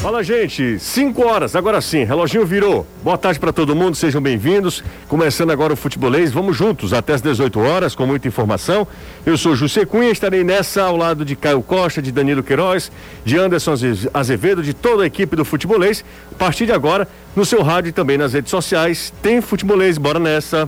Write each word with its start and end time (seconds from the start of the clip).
Fala, 0.00 0.24
gente. 0.24 0.78
5 0.78 1.22
horas, 1.26 1.54
agora 1.54 1.78
sim. 1.82 2.04
Reloginho 2.04 2.46
virou. 2.46 2.86
Boa 3.04 3.18
tarde 3.18 3.38
para 3.38 3.52
todo 3.52 3.76
mundo, 3.76 3.94
sejam 3.94 4.18
bem-vindos. 4.18 4.82
Começando 5.06 5.50
agora 5.50 5.74
o 5.74 5.76
futebolês. 5.76 6.32
Vamos 6.32 6.56
juntos 6.56 6.94
até 6.94 7.12
as 7.12 7.20
18 7.20 7.60
horas 7.60 7.94
com 7.94 8.06
muita 8.06 8.26
informação. 8.26 8.88
Eu 9.26 9.36
sou 9.36 9.54
José 9.54 9.84
Cunha, 9.84 10.10
estarei 10.10 10.42
nessa 10.42 10.84
ao 10.84 10.96
lado 10.96 11.22
de 11.22 11.36
Caio 11.36 11.60
Costa, 11.60 12.00
de 12.00 12.10
Danilo 12.10 12.42
Queiroz, 12.42 12.90
de 13.26 13.36
Anderson 13.36 13.74
Azevedo, 14.14 14.62
de 14.62 14.72
toda 14.72 15.02
a 15.02 15.06
equipe 15.06 15.36
do 15.36 15.44
futebolês. 15.44 16.02
A 16.32 16.34
partir 16.34 16.64
de 16.64 16.72
agora, 16.72 17.06
no 17.36 17.44
seu 17.44 17.62
rádio 17.62 17.90
e 17.90 17.92
também 17.92 18.16
nas 18.16 18.32
redes 18.32 18.50
sociais, 18.50 19.12
tem 19.20 19.42
futebolês. 19.42 19.98
Bora 19.98 20.18
nessa. 20.18 20.66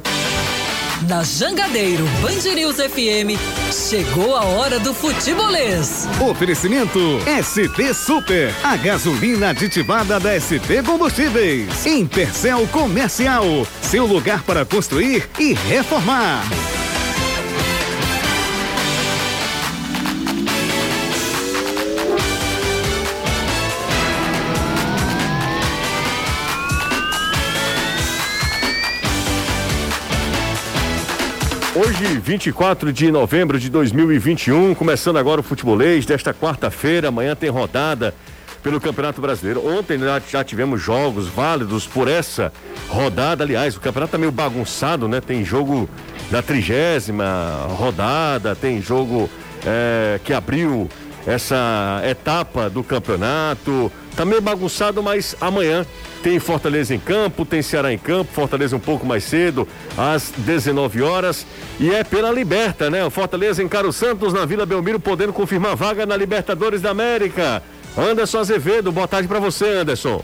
Na 1.09 1.25
Jangadeiro 1.25 2.05
Band 2.21 2.55
News 2.55 2.77
FM, 2.77 3.37
chegou 3.73 4.37
a 4.37 4.45
hora 4.45 4.79
do 4.79 4.95
futebolês. 4.95 6.07
Oferecimento 6.21 7.01
ST 7.43 7.95
Super, 7.95 8.55
a 8.63 8.77
gasolina 8.77 9.51
aditivada 9.51 10.21
da 10.21 10.39
ST 10.39 10.83
Combustíveis. 10.85 11.87
Intercel 11.87 12.69
Comercial, 12.69 13.67
seu 13.81 14.07
lugar 14.07 14.43
para 14.43 14.65
construir 14.65 15.29
e 15.41 15.55
reformar. 15.55 16.45
Hoje, 31.75 32.05
24 32.19 32.93
de 32.93 33.11
novembro 33.11 33.59
de 33.59 33.71
2021, 33.71 34.75
começando 34.75 35.17
agora 35.17 35.41
o 35.41 35.43
futebolês 35.43 36.05
desta 36.05 36.35
quarta-feira. 36.35 37.09
Amanhã 37.09 37.35
tem 37.35 37.49
rodada 37.49 38.15
pelo 38.63 38.79
Campeonato 38.79 39.23
Brasileiro. 39.23 39.67
Ontem 39.67 39.99
já 40.29 40.45
tivemos 40.45 40.83
jogos 40.83 41.29
válidos 41.29 41.87
por 41.87 42.09
essa 42.09 42.53
rodada. 42.89 43.43
Aliás, 43.43 43.75
o 43.75 43.81
campeonato 43.81 44.13
tá 44.13 44.19
meio 44.19 44.31
bagunçado, 44.31 45.09
né? 45.09 45.19
Tem 45.23 45.43
jogo 45.47 45.89
da 46.31 46.43
trigésima 46.43 47.67
rodada, 47.71 48.55
tem 48.55 48.83
jogo 48.83 49.31
é, 49.65 50.21
que 50.23 50.35
abriu 50.35 50.91
essa 51.27 52.03
etapa 52.05 52.69
do 52.69 52.85
campeonato. 52.85 53.91
Tá 54.17 54.25
meio 54.25 54.43
bagunçado, 54.43 55.03
mas 55.03 55.35
amanhã 55.41 55.87
tem 56.23 56.39
Fortaleza 56.39 56.95
em 56.95 56.99
campo, 56.99 57.45
tem 57.45 57.63
Ceará 57.63 57.93
em 57.93 57.99
campo, 57.99 58.33
Fortaleza 58.33 58.77
um 58.77 58.81
pouco 58.81 59.07
mais 59.07 59.25
cedo, 59.25 59.67
às 59.97 60.33
19 60.37 61.03
horas. 61.03 61.47
E 61.81 61.91
é 61.91 62.05
pela 62.05 62.31
Liberta, 62.31 62.91
né? 62.91 63.05
O 63.05 63.11
Fortaleza 63.11 63.63
encara 63.63 63.89
o 63.89 63.93
Santos 63.93 64.33
na 64.33 64.45
Vila 64.45 64.67
Belmiro, 64.67 65.01
podendo 65.01 65.33
confirmar 65.33 65.75
vaga 65.75 66.05
na 66.05 66.17
Libertadores 66.17 66.81
da 66.81 66.91
América. 66.91 67.63
Anderson 67.97 68.39
Azevedo, 68.39 68.93
boa 68.93 69.09
tarde 69.09 69.27
para 69.27 69.41
você, 69.41 69.67
Anderson. 69.67 70.23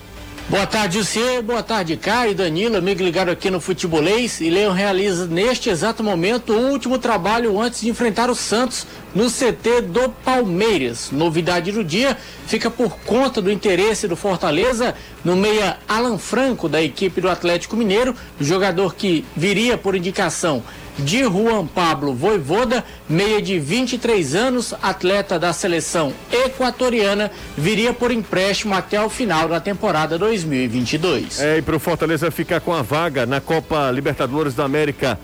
Boa 0.49 0.67
tarde, 0.67 1.05
você. 1.05 1.43
Boa 1.43 1.63
tarde, 1.63 1.95
Caio, 1.95 2.35
Danilo, 2.35 2.79
amigo 2.79 3.03
ligado 3.03 3.29
aqui 3.29 3.51
no 3.51 3.61
Futebolês. 3.61 4.41
E 4.41 4.49
Leão 4.49 4.73
realiza 4.73 5.27
neste 5.27 5.69
exato 5.69 6.03
momento 6.03 6.55
o 6.55 6.71
último 6.71 6.97
trabalho 6.97 7.61
antes 7.61 7.83
de 7.83 7.91
enfrentar 7.91 8.31
o 8.31 8.35
Santos 8.35 8.87
no 9.19 9.29
CT 9.29 9.81
do 9.89 10.09
Palmeiras. 10.09 11.11
Novidade 11.11 11.73
do 11.73 11.83
dia 11.83 12.17
fica 12.47 12.71
por 12.71 12.97
conta 13.01 13.43
do 13.43 13.51
interesse 13.51 14.07
do 14.07 14.15
Fortaleza 14.15 14.95
no 15.25 15.35
meia 15.35 15.77
Alan 15.89 16.17
Franco, 16.19 16.69
da 16.69 16.81
equipe 16.81 17.21
do 17.21 17.29
Atlético 17.29 17.77
Mineiro, 17.77 18.15
jogador 18.41 18.95
que 18.95 19.25
viria 19.37 19.77
por 19.77 19.97
indicação 19.97 20.63
de 20.97 21.25
Juan 21.25 21.67
Pablo 21.67 22.15
Voivoda, 22.15 22.85
meia 23.09 23.43
de 23.43 23.59
23 23.59 24.37
anos, 24.37 24.73
atleta 24.81 25.37
da 25.37 25.53
seleção 25.53 26.13
equatoriana, 26.31 27.31
viria 27.57 27.93
por 27.93 28.13
empréstimo 28.13 28.73
até 28.73 29.01
o 29.01 29.11
final 29.11 29.49
da 29.49 29.59
temporada 29.59 30.17
2022. 30.17 31.41
É, 31.41 31.59
e 31.59 31.63
para 31.63 31.75
o 31.75 31.81
Fortaleza 31.81 32.31
ficar 32.31 32.61
com 32.61 32.73
a 32.73 32.83
vaga 32.83 33.27
na 33.27 33.41
Copa 33.41 33.91
Libertadores 33.91 34.55
da 34.55 34.65
América 34.65 35.19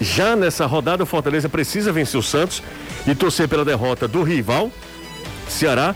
já 0.00 0.34
nessa 0.34 0.66
rodada, 0.66 1.02
o 1.02 1.06
Fortaleza 1.06 1.48
precisa 1.48 1.92
vencer 1.92 2.18
o 2.18 2.22
Santos 2.22 2.62
e 3.06 3.14
torcer 3.14 3.48
pela 3.48 3.64
derrota 3.64 4.08
do 4.08 4.22
rival, 4.22 4.70
Ceará, 5.48 5.94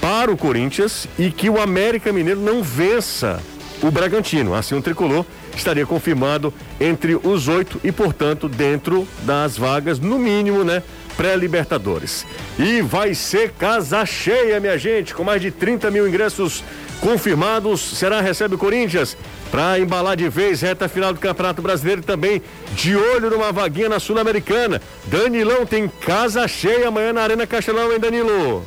para 0.00 0.30
o 0.30 0.36
Corinthians 0.36 1.08
e 1.18 1.30
que 1.30 1.50
o 1.50 1.60
América 1.60 2.12
Mineiro 2.12 2.40
não 2.40 2.62
vença 2.62 3.40
o 3.82 3.90
Bragantino. 3.90 4.54
Assim, 4.54 4.74
o 4.74 4.82
tricolor 4.82 5.24
estaria 5.56 5.86
confirmado 5.86 6.52
entre 6.80 7.14
os 7.14 7.48
oito 7.48 7.80
e, 7.82 7.90
portanto, 7.90 8.48
dentro 8.48 9.06
das 9.22 9.56
vagas, 9.56 9.98
no 9.98 10.18
mínimo, 10.18 10.64
né? 10.64 10.82
Pré-Libertadores. 11.16 12.26
E 12.58 12.82
vai 12.82 13.14
ser 13.14 13.52
casa 13.52 14.04
cheia, 14.04 14.60
minha 14.60 14.76
gente, 14.78 15.14
com 15.14 15.24
mais 15.24 15.40
de 15.40 15.50
30 15.50 15.90
mil 15.90 16.06
ingressos 16.06 16.62
confirmados. 17.00 17.80
Será 17.80 18.20
recebe 18.20 18.54
o 18.54 18.58
Corinthians 18.58 19.16
para 19.50 19.78
embalar 19.78 20.16
de 20.16 20.28
vez 20.28 20.60
reta 20.60 20.88
final 20.88 21.12
do 21.12 21.20
Campeonato 21.20 21.62
Brasileiro 21.62 22.02
também 22.02 22.42
de 22.74 22.96
olho 22.96 23.30
numa 23.30 23.52
vaguinha 23.52 23.88
na 23.88 24.00
Sul-Americana. 24.00 24.80
Danilão 25.06 25.64
tem 25.64 25.88
casa 25.88 26.46
cheia 26.48 26.88
amanhã 26.88 27.12
na 27.12 27.22
Arena 27.22 27.46
Castelão, 27.46 27.92
hein, 27.92 28.00
Danilo? 28.00 28.64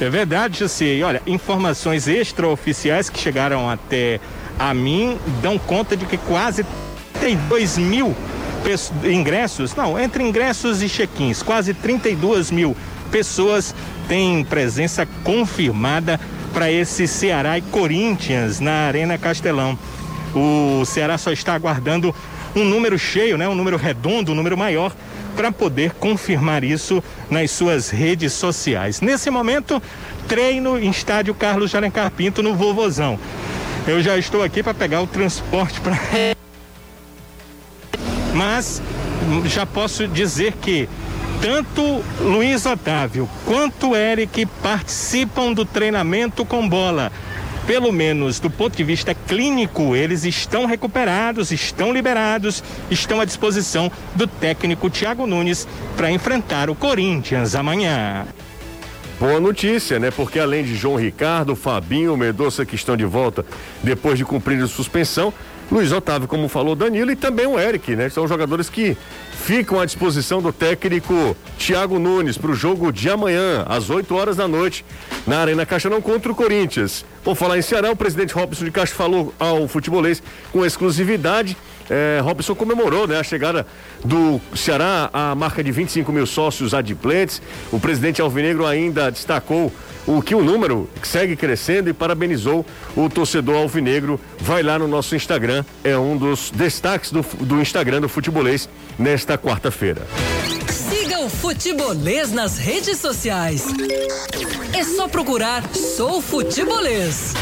É 0.00 0.08
verdade, 0.10 0.58
José. 0.58 1.02
Olha, 1.02 1.22
informações 1.26 2.08
extraoficiais 2.08 3.08
que 3.08 3.18
chegaram 3.18 3.68
até 3.68 4.20
a 4.58 4.72
mim 4.74 5.18
dão 5.40 5.58
conta 5.58 5.96
de 5.96 6.06
que 6.06 6.16
quase 6.16 6.64
32 7.20 7.78
mil 7.78 8.16
ingressos, 9.04 9.74
não, 9.74 9.98
entre 9.98 10.22
ingressos 10.22 10.82
e 10.82 10.88
check-ins, 10.88 11.42
quase 11.42 11.74
32 11.74 12.50
mil 12.50 12.76
pessoas 13.10 13.74
têm 14.08 14.44
presença 14.44 15.06
confirmada 15.24 16.18
para 16.52 16.70
esse 16.70 17.06
Ceará 17.08 17.58
e 17.58 17.62
Corinthians 17.62 18.60
na 18.60 18.86
Arena 18.86 19.18
Castelão. 19.18 19.78
O 20.34 20.84
Ceará 20.84 21.18
só 21.18 21.32
está 21.32 21.54
aguardando 21.54 22.14
um 22.54 22.64
número 22.64 22.98
cheio, 22.98 23.38
né, 23.38 23.48
um 23.48 23.54
número 23.54 23.76
redondo, 23.76 24.32
um 24.32 24.34
número 24.34 24.56
maior 24.56 24.92
para 25.34 25.50
poder 25.50 25.92
confirmar 25.92 26.62
isso 26.62 27.02
nas 27.30 27.50
suas 27.50 27.90
redes 27.90 28.32
sociais. 28.32 29.00
Nesse 29.00 29.30
momento, 29.30 29.82
treino 30.28 30.78
em 30.78 30.90
estádio 30.90 31.34
Carlos 31.34 31.70
de 31.70 31.76
Alencar 31.76 32.10
Pinto 32.10 32.42
no 32.42 32.54
Vovozão. 32.54 33.18
Eu 33.86 34.02
já 34.02 34.16
estou 34.16 34.42
aqui 34.42 34.62
para 34.62 34.74
pegar 34.74 35.00
o 35.00 35.06
transporte 35.06 35.80
para. 35.80 35.98
Mas 38.34 38.82
já 39.46 39.66
posso 39.66 40.06
dizer 40.06 40.52
que 40.60 40.88
tanto 41.42 42.04
Luiz 42.20 42.64
Otávio 42.64 43.28
quanto 43.44 43.96
Eric 43.96 44.46
participam 44.62 45.52
do 45.52 45.64
treinamento 45.64 46.44
com 46.44 46.66
bola. 46.68 47.10
Pelo 47.66 47.92
menos 47.92 48.38
do 48.38 48.48
ponto 48.48 48.76
de 48.76 48.84
vista 48.84 49.12
clínico, 49.12 49.96
eles 49.96 50.24
estão 50.24 50.66
recuperados, 50.66 51.50
estão 51.50 51.92
liberados, 51.92 52.62
estão 52.88 53.20
à 53.20 53.24
disposição 53.24 53.90
do 54.14 54.26
técnico 54.26 54.88
Thiago 54.88 55.26
Nunes 55.26 55.66
para 55.96 56.12
enfrentar 56.12 56.70
o 56.70 56.76
Corinthians 56.76 57.56
amanhã. 57.56 58.24
Boa 59.18 59.40
notícia, 59.40 59.98
né? 59.98 60.12
Porque 60.12 60.38
além 60.38 60.64
de 60.64 60.76
João 60.76 60.96
Ricardo, 60.96 61.56
Fabinho, 61.56 62.16
Medoça 62.16 62.64
que 62.64 62.76
estão 62.76 62.96
de 62.96 63.04
volta 63.04 63.44
depois 63.82 64.16
de 64.16 64.24
cumprir 64.24 64.62
a 64.62 64.68
suspensão, 64.68 65.34
Luiz 65.72 65.90
Otávio, 65.90 66.28
como 66.28 66.50
falou 66.50 66.76
Danilo, 66.76 67.10
e 67.12 67.16
também 67.16 67.46
o 67.46 67.58
Eric, 67.58 67.96
né? 67.96 68.10
São 68.10 68.28
jogadores 68.28 68.68
que 68.68 68.94
ficam 69.32 69.80
à 69.80 69.86
disposição 69.86 70.42
do 70.42 70.52
técnico 70.52 71.34
Thiago 71.58 71.98
Nunes 71.98 72.36
para 72.36 72.50
o 72.50 72.54
jogo 72.54 72.92
de 72.92 73.08
amanhã, 73.08 73.64
às 73.66 73.88
8 73.88 74.14
horas 74.14 74.36
da 74.36 74.46
noite, 74.46 74.84
na 75.26 75.38
Arena 75.38 75.64
Caixarão 75.64 76.02
contra 76.02 76.30
o 76.30 76.34
Corinthians. 76.34 77.06
Por 77.24 77.34
falar 77.34 77.56
em 77.56 77.62
Ceará, 77.62 77.90
o 77.90 77.96
presidente 77.96 78.34
Robson 78.34 78.66
de 78.66 78.70
Castro 78.70 78.98
falou 78.98 79.32
ao 79.38 79.66
futebolês 79.66 80.22
com 80.52 80.62
exclusividade 80.62 81.56
é, 81.90 82.20
Robson 82.22 82.54
comemorou 82.54 83.06
né, 83.06 83.18
a 83.18 83.22
chegada 83.22 83.66
do 84.04 84.40
Ceará 84.54 85.10
à 85.12 85.34
marca 85.34 85.62
de 85.62 85.70
25 85.70 86.10
mil 86.12 86.26
sócios 86.26 86.72
adimplentes. 86.72 87.42
O 87.70 87.78
presidente 87.78 88.22
Alvinegro 88.22 88.66
ainda 88.66 89.10
destacou 89.10 89.72
o 90.06 90.20
que 90.20 90.34
o 90.34 90.42
número 90.42 90.88
segue 91.02 91.36
crescendo 91.36 91.88
e 91.88 91.92
parabenizou 91.92 92.64
o 92.96 93.08
torcedor 93.08 93.56
alvinegro. 93.56 94.20
Vai 94.38 94.62
lá 94.62 94.78
no 94.78 94.88
nosso 94.88 95.14
Instagram, 95.14 95.64
é 95.84 95.96
um 95.96 96.16
dos 96.16 96.50
destaques 96.50 97.12
do, 97.12 97.22
do 97.40 97.60
Instagram 97.60 98.00
do 98.00 98.08
Futebolês 98.08 98.68
nesta 98.98 99.38
quarta-feira. 99.38 100.06
Siga 100.68 101.20
o 101.20 101.28
Futebolês 101.28 102.32
nas 102.32 102.58
redes 102.58 102.98
sociais. 102.98 103.66
É 104.72 104.84
só 104.84 105.08
procurar 105.08 105.62
Sou 105.74 106.20
Futebolês. 106.20 107.34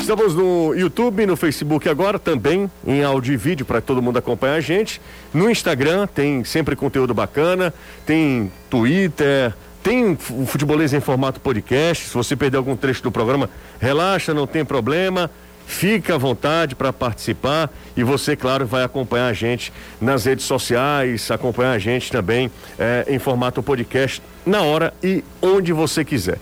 Estamos 0.00 0.34
no 0.34 0.74
YouTube, 0.74 1.24
no 1.24 1.34
Facebook 1.34 1.88
agora, 1.88 2.18
também 2.18 2.70
em 2.86 3.02
áudio 3.02 3.32
e 3.32 3.38
vídeo 3.38 3.64
para 3.64 3.80
todo 3.80 4.02
mundo 4.02 4.18
acompanhar 4.18 4.56
a 4.56 4.60
gente. 4.60 5.00
No 5.32 5.48
Instagram 5.48 6.06
tem 6.06 6.44
sempre 6.44 6.76
conteúdo 6.76 7.14
bacana, 7.14 7.72
tem 8.04 8.52
Twitter, 8.68 9.54
tem 9.84 10.16
o 10.30 10.46
Futebolês 10.46 10.94
em 10.94 11.00
formato 11.00 11.38
podcast. 11.38 12.08
Se 12.08 12.14
você 12.14 12.34
perder 12.34 12.56
algum 12.56 12.74
trecho 12.74 13.02
do 13.02 13.12
programa, 13.12 13.50
relaxa, 13.78 14.32
não 14.32 14.46
tem 14.46 14.64
problema. 14.64 15.30
Fica 15.66 16.14
à 16.14 16.18
vontade 16.18 16.74
para 16.74 16.90
participar 16.90 17.70
e 17.94 18.02
você, 18.02 18.34
claro, 18.34 18.66
vai 18.66 18.82
acompanhar 18.82 19.26
a 19.26 19.32
gente 19.34 19.72
nas 20.00 20.24
redes 20.24 20.46
sociais, 20.46 21.30
acompanhar 21.30 21.72
a 21.72 21.78
gente 21.78 22.10
também 22.10 22.50
é, 22.78 23.04
em 23.08 23.18
formato 23.18 23.62
podcast 23.62 24.22
na 24.44 24.62
hora 24.62 24.92
e 25.02 25.22
onde 25.40 25.72
você 25.72 26.02
quiser. 26.02 26.38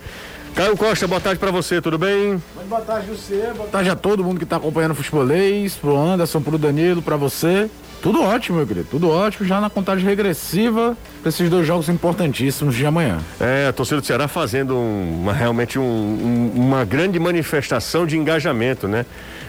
Caio 0.55 0.77
Costa, 0.77 1.07
boa 1.07 1.19
tarde 1.19 1.39
para 1.39 1.51
você, 1.51 1.81
tudo 1.81 1.97
bem? 1.97 2.41
Boa 2.69 2.81
tarde, 2.81 3.07
você. 3.07 3.51
Boa 3.57 3.67
tarde 3.67 3.89
a 3.89 3.95
todo 3.95 4.23
mundo 4.23 4.37
que 4.37 4.43
está 4.43 4.55
acompanhando 4.55 4.91
o 4.91 4.95
futebolês, 4.95 5.75
pro 5.75 5.97
Anderson, 5.97 6.41
pro 6.41 6.57
Danilo, 6.57 7.01
para 7.01 7.17
você. 7.17 7.69
Tudo 8.03 8.21
ótimo, 8.21 8.57
meu 8.57 8.67
querido. 8.67 8.85
Tudo 8.91 9.09
ótimo, 9.09 9.47
já 9.47 9.61
na 9.61 9.69
contagem 9.69 10.05
regressiva 10.05 10.97
para 11.21 11.29
esses 11.29 11.49
dois 11.49 11.65
jogos 11.65 11.87
importantíssimos 11.87 12.75
de 12.75 12.85
amanhã. 12.85 13.19
É, 13.39 13.67
a 13.69 13.71
torcida 13.71 14.01
do 14.01 14.05
Ceará 14.05 14.27
fazendo 14.27 14.77
uma, 14.77 15.31
realmente 15.31 15.79
um, 15.79 15.81
um, 15.81 16.51
uma 16.53 16.83
grande 16.83 17.17
manifestação 17.17 18.05
de 18.05 18.17
engajamento, 18.17 18.89
né? 18.89 19.05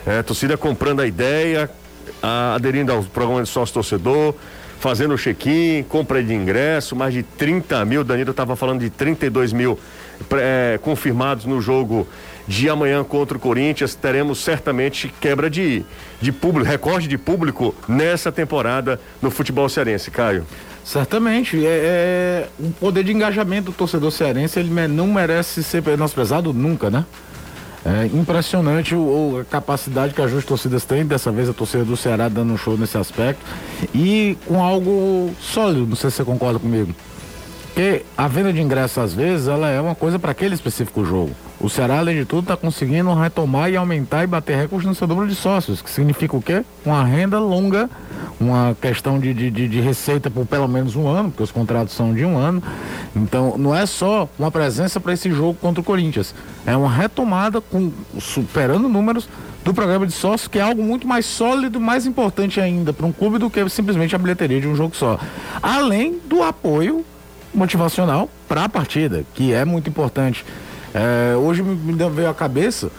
É, 0.06 0.20
a 0.20 0.22
torcida 0.22 0.56
comprando 0.56 1.00
a 1.00 1.06
ideia, 1.06 1.68
a, 2.22 2.54
aderindo 2.54 2.92
ao 2.92 3.02
programa 3.02 3.42
de 3.42 3.48
sócio-torcedor, 3.48 4.36
fazendo 4.78 5.14
o 5.14 5.18
check-in, 5.18 5.82
compra 5.88 6.22
de 6.22 6.32
ingresso, 6.32 6.94
mais 6.94 7.12
de 7.12 7.24
30 7.24 7.84
mil. 7.84 8.04
Danilo 8.04 8.30
estava 8.30 8.54
falando 8.54 8.82
de 8.82 8.90
32 8.90 9.52
mil 9.52 9.76
é, 10.32 10.78
confirmados 10.82 11.44
no 11.44 11.60
jogo 11.60 12.06
de 12.46 12.68
amanhã 12.68 13.02
contra 13.02 13.36
o 13.36 13.40
Corinthians. 13.40 13.94
Teremos 13.94 14.38
certamente 14.42 15.12
quebra 15.20 15.48
de, 15.48 15.84
de 16.20 16.32
público, 16.32 16.68
recorde 16.68 17.08
de 17.08 17.18
público 17.18 17.74
nessa 17.88 18.30
temporada 18.30 19.00
no 19.22 19.30
futebol 19.30 19.68
cearense, 19.68 20.10
Caio. 20.10 20.46
Certamente. 20.84 21.64
É, 21.64 21.68
é, 21.68 22.48
o 22.58 22.70
poder 22.72 23.04
de 23.04 23.12
engajamento 23.12 23.70
do 23.70 23.76
torcedor 23.76 24.10
cearense 24.10 24.60
ele 24.60 24.70
não 24.88 25.06
merece 25.06 25.62
ser 25.62 25.82
menosprezado 25.82 26.52
nunca, 26.52 26.90
né? 26.90 27.04
É 27.86 28.06
impressionante 28.06 28.94
o, 28.94 29.40
a 29.42 29.44
capacidade 29.44 30.14
que 30.14 30.22
as 30.22 30.30
duas 30.30 30.44
torcidas 30.44 30.86
têm, 30.86 31.04
dessa 31.04 31.30
vez 31.30 31.50
a 31.50 31.52
torcida 31.52 31.84
do 31.84 31.98
Ceará 31.98 32.30
dando 32.30 32.54
um 32.54 32.56
show 32.56 32.78
nesse 32.78 32.96
aspecto, 32.96 33.44
e 33.94 34.38
com 34.46 34.62
algo 34.62 35.34
sólido, 35.38 35.86
não 35.86 35.94
sei 35.94 36.08
se 36.08 36.16
você 36.16 36.24
concorda 36.24 36.58
comigo. 36.58 36.94
Porque 37.74 38.04
a 38.16 38.28
venda 38.28 38.52
de 38.52 38.62
ingressos, 38.62 38.98
às 38.98 39.12
vezes, 39.12 39.48
ela 39.48 39.68
é 39.68 39.80
uma 39.80 39.96
coisa 39.96 40.16
para 40.16 40.30
aquele 40.30 40.54
específico 40.54 41.04
jogo. 41.04 41.32
O 41.58 41.68
Ceará, 41.68 41.98
além 41.98 42.14
de 42.18 42.24
tudo, 42.24 42.42
está 42.42 42.56
conseguindo 42.56 43.12
retomar 43.12 43.68
e 43.68 43.76
aumentar 43.76 44.22
e 44.22 44.28
bater 44.28 44.56
recordes 44.56 44.86
no 44.86 44.94
seu 44.94 45.08
número 45.08 45.26
de 45.26 45.34
sócios, 45.34 45.82
que 45.82 45.90
significa 45.90 46.36
o 46.36 46.40
quê? 46.40 46.64
Uma 46.86 47.02
renda 47.02 47.40
longa, 47.40 47.90
uma 48.38 48.76
questão 48.80 49.18
de, 49.18 49.34
de, 49.34 49.50
de, 49.50 49.80
receita 49.80 50.30
por 50.30 50.46
pelo 50.46 50.68
menos 50.68 50.94
um 50.94 51.08
ano, 51.08 51.30
porque 51.30 51.42
os 51.42 51.50
contratos 51.50 51.94
são 51.94 52.14
de 52.14 52.24
um 52.24 52.38
ano. 52.38 52.62
Então, 53.16 53.58
não 53.58 53.74
é 53.74 53.86
só 53.86 54.28
uma 54.38 54.52
presença 54.52 55.00
para 55.00 55.12
esse 55.12 55.32
jogo 55.32 55.54
contra 55.54 55.80
o 55.80 55.84
Corinthians, 55.84 56.32
é 56.64 56.76
uma 56.76 56.88
retomada 56.88 57.60
com 57.60 57.90
superando 58.20 58.88
números 58.88 59.28
do 59.64 59.74
programa 59.74 60.06
de 60.06 60.12
sócios, 60.12 60.46
que 60.46 60.60
é 60.60 60.62
algo 60.62 60.80
muito 60.80 61.08
mais 61.08 61.26
sólido, 61.26 61.80
mais 61.80 62.06
importante 62.06 62.60
ainda 62.60 62.92
para 62.92 63.04
um 63.04 63.10
clube 63.10 63.38
do 63.38 63.50
que 63.50 63.68
simplesmente 63.68 64.14
a 64.14 64.18
bilheteria 64.18 64.60
de 64.60 64.68
um 64.68 64.76
jogo 64.76 64.94
só. 64.94 65.18
Além 65.60 66.20
do 66.28 66.40
apoio 66.40 67.04
motivacional 67.54 68.28
para 68.48 68.64
a 68.64 68.68
partida, 68.68 69.24
que 69.34 69.52
é 69.52 69.64
muito 69.64 69.88
importante. 69.88 70.44
É, 70.92 71.36
hoje 71.36 71.62
me 71.62 71.92
veio 72.10 72.28
à 72.28 72.34
cabeça 72.34 72.90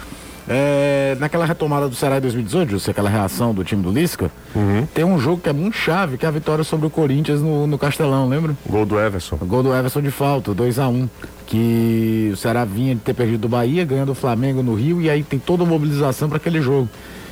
é, 0.48 1.18
naquela 1.20 1.46
retomada 1.46 1.90
do 1.90 1.96
Ceará 1.96 2.18
em 2.18 2.22
2018, 2.22 2.80
sei, 2.80 2.92
aquela 2.92 3.10
reação 3.10 3.54
do 3.54 3.64
time 3.64 3.82
do 3.82 3.92
Lisca, 3.92 4.30
uhum. 4.56 4.86
tem 4.94 5.04
um 5.04 5.20
jogo 5.20 5.42
que 5.42 5.50
é 5.50 5.54
muito 5.54 5.76
chave, 5.76 6.18
que 6.18 6.26
é 6.26 6.28
a 6.28 6.32
vitória 6.32 6.64
sobre 6.64 6.86
o 6.86 6.90
Corinthians 6.90 7.42
no, 7.42 7.66
no 7.66 7.78
Castelão, 7.78 8.30
lembra? 8.30 8.56
Gol 8.68 8.86
do 8.86 9.00
Everson. 9.00 9.38
O 9.42 9.46
gol 9.46 9.64
do 9.64 9.74
Everson 9.74 10.02
de 10.02 10.12
falta, 10.12 10.54
2 10.54 10.80
a 10.80 10.88
1 10.88 10.92
um, 10.92 11.10
que 11.48 12.30
o 12.34 12.38
Ceará 12.38 12.64
vinha 12.64 12.94
de 12.94 13.02
ter 13.02 13.14
perdido 13.14 13.42
do 13.42 13.50
Bahia, 13.50 13.84
ganhando 13.86 14.12
o 14.12 14.16
Flamengo 14.16 14.62
no 14.62 14.76
Rio, 14.76 15.02
e 15.02 15.10
aí 15.10 15.24
tem 15.24 15.40
toda 15.40 15.64
a 15.64 15.66
mobilização 15.66 16.30
para 16.30 16.38
aquele 16.38 16.62
jogo. 16.62 16.90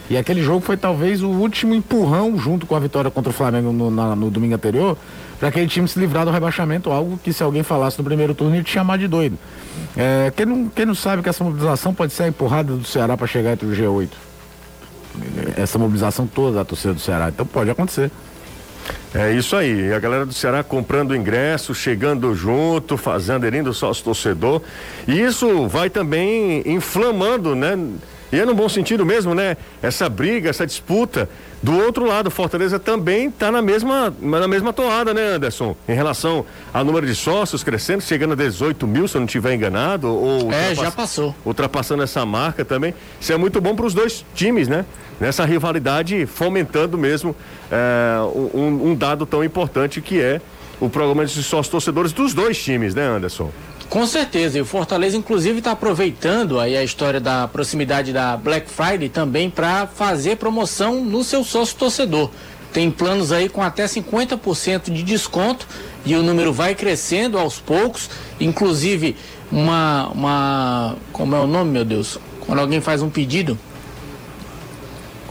E 0.10 0.18
aquele 0.18 0.44
jogo 0.44 0.60
foi 0.60 0.76
talvez 0.76 1.22
o 1.22 1.30
último 1.30 1.74
empurrão, 1.74 2.38
junto 2.38 2.66
com 2.66 2.76
a 2.76 2.80
vitória 2.80 3.10
contra 3.10 3.30
o 3.30 3.34
Flamengo 3.34 3.72
no, 3.72 3.90
na, 3.90 4.16
no 4.16 4.30
domingo 4.30 4.56
anterior, 4.56 4.98
para 5.40 5.50
aquele 5.50 5.68
time 5.68 5.88
se 5.88 5.98
livrar 6.00 6.26
do 6.26 6.32
rebaixamento, 6.32 6.92
algo 6.92 7.18
que 7.22 7.32
se 7.32 7.42
alguém 7.42 7.64
falasse 7.64 7.98
no 7.98 8.04
primeiro 8.04 8.34
turno 8.34 8.56
ia 8.56 8.64
te 8.64 8.72
chamar 8.72 8.98
de 8.98 9.08
doido. 9.08 9.38
É, 9.96 10.32
quem, 10.36 10.46
não, 10.46 10.68
quem 10.70 10.86
não 10.86 10.96
sabe 10.96 11.24
que 11.24 11.30
essa 11.30 11.44
mobilização 11.44 11.94
pode 11.94 12.14
ser 12.14 12.24
a 12.24 12.28
empurrada 12.28 12.74
do 12.74 12.86
Ceará 12.86 13.16
para 13.16 13.28
chegar 13.28 13.54
entre 13.54 13.68
o 13.68 13.72
G8? 13.72 14.10
Essa 15.56 15.78
mobilização 15.78 16.28
toda 16.28 16.58
da 16.58 16.66
torcida 16.66 16.94
do 16.94 17.00
Ceará. 17.00 17.30
Então 17.30 17.46
pode 17.46 17.70
acontecer. 17.70 18.12
É 19.14 19.32
isso 19.32 19.56
aí, 19.56 19.94
a 19.94 20.00
galera 20.00 20.26
do 20.26 20.34
Ceará 20.34 20.64
comprando 20.64 21.16
ingresso, 21.16 21.74
chegando 21.76 22.34
junto, 22.34 22.98
fazendo, 22.98 23.36
aderindo 23.36 23.74
sócio 23.74 24.04
torcedor. 24.04 24.62
E 25.08 25.20
isso 25.22 25.68
vai 25.68 25.90
também 25.90 26.64
inflamando, 26.66 27.56
né? 27.56 27.78
E 28.34 28.40
é 28.40 28.46
no 28.46 28.56
bom 28.56 28.68
sentido 28.68 29.06
mesmo, 29.06 29.36
né? 29.36 29.56
Essa 29.80 30.10
briga, 30.10 30.50
essa 30.50 30.66
disputa. 30.66 31.30
Do 31.62 31.78
outro 31.78 32.04
lado, 32.04 32.32
Fortaleza 32.32 32.80
também 32.80 33.28
está 33.28 33.52
na 33.52 33.62
mesma, 33.62 34.12
na 34.20 34.48
mesma 34.48 34.74
toada, 34.74 35.14
né, 35.14 35.36
Anderson? 35.36 35.76
Em 35.88 35.94
relação 35.94 36.44
ao 36.74 36.84
número 36.84 37.06
de 37.06 37.14
sócios 37.14 37.64
crescendo, 37.64 38.02
chegando 38.02 38.34
a 38.34 38.36
18 38.36 38.88
mil, 38.88 39.08
se 39.08 39.16
eu 39.16 39.20
não 39.22 39.28
estiver 39.28 39.54
enganado. 39.54 40.08
Ou 40.08 40.52
é, 40.52 40.74
já 40.74 40.90
passou. 40.90 41.36
Ultrapassando 41.46 42.02
essa 42.02 42.26
marca 42.26 42.66
também. 42.66 42.96
Isso 43.22 43.32
é 43.32 43.38
muito 43.38 43.62
bom 43.62 43.76
para 43.76 43.86
os 43.86 43.94
dois 43.94 44.26
times, 44.34 44.68
né? 44.68 44.84
Nessa 45.20 45.46
rivalidade, 45.46 46.26
fomentando 46.26 46.98
mesmo 46.98 47.36
é, 47.72 48.18
um, 48.52 48.90
um 48.90 48.96
dado 48.96 49.28
tão 49.28 49.44
importante 49.44 50.02
que 50.02 50.20
é 50.20 50.42
o 50.82 50.90
programa 50.90 51.24
de 51.24 51.44
sócios 51.44 51.68
torcedores 51.68 52.12
dos 52.12 52.34
dois 52.34 52.62
times, 52.62 52.96
né, 52.96 53.06
Anderson? 53.06 53.52
Com 53.90 54.08
certeza, 54.08 54.58
e 54.58 54.62
o 54.62 54.66
Fortaleza 54.66 55.16
inclusive 55.16 55.60
está 55.60 55.72
aproveitando 55.72 56.60
aí 56.60 56.76
a 56.76 56.84
história 56.84 57.20
da 57.20 57.48
proximidade 57.48 58.12
da 58.12 58.36
Black 58.36 58.70
Friday 58.70 59.10
também 59.10 59.50
para 59.50 59.86
fazer 59.88 60.38
promoção 60.38 61.04
no 61.04 61.24
seu 61.24 61.44
sócio 61.44 61.78
torcedor. 61.78 62.32
Tem 62.72 62.90
planos 62.90 63.32
aí 63.32 63.50
com 63.50 63.62
até 63.62 63.86
50% 63.86 64.92
de 64.92 65.04
desconto 65.04 65.68
e 66.04 66.16
o 66.16 66.24
número 66.24 66.52
vai 66.52 66.74
crescendo 66.74 67.38
aos 67.38 67.60
poucos, 67.60 68.10
inclusive 68.40 69.16
uma 69.52 70.10
uma 70.10 70.96
como 71.12 71.36
é 71.36 71.40
o 71.40 71.46
nome, 71.46 71.70
meu 71.70 71.86
Deus? 71.86 72.18
Quando 72.42 72.60
alguém 72.60 72.82
faz 72.82 73.04
um 73.04 73.12
pedido, 73.12 73.58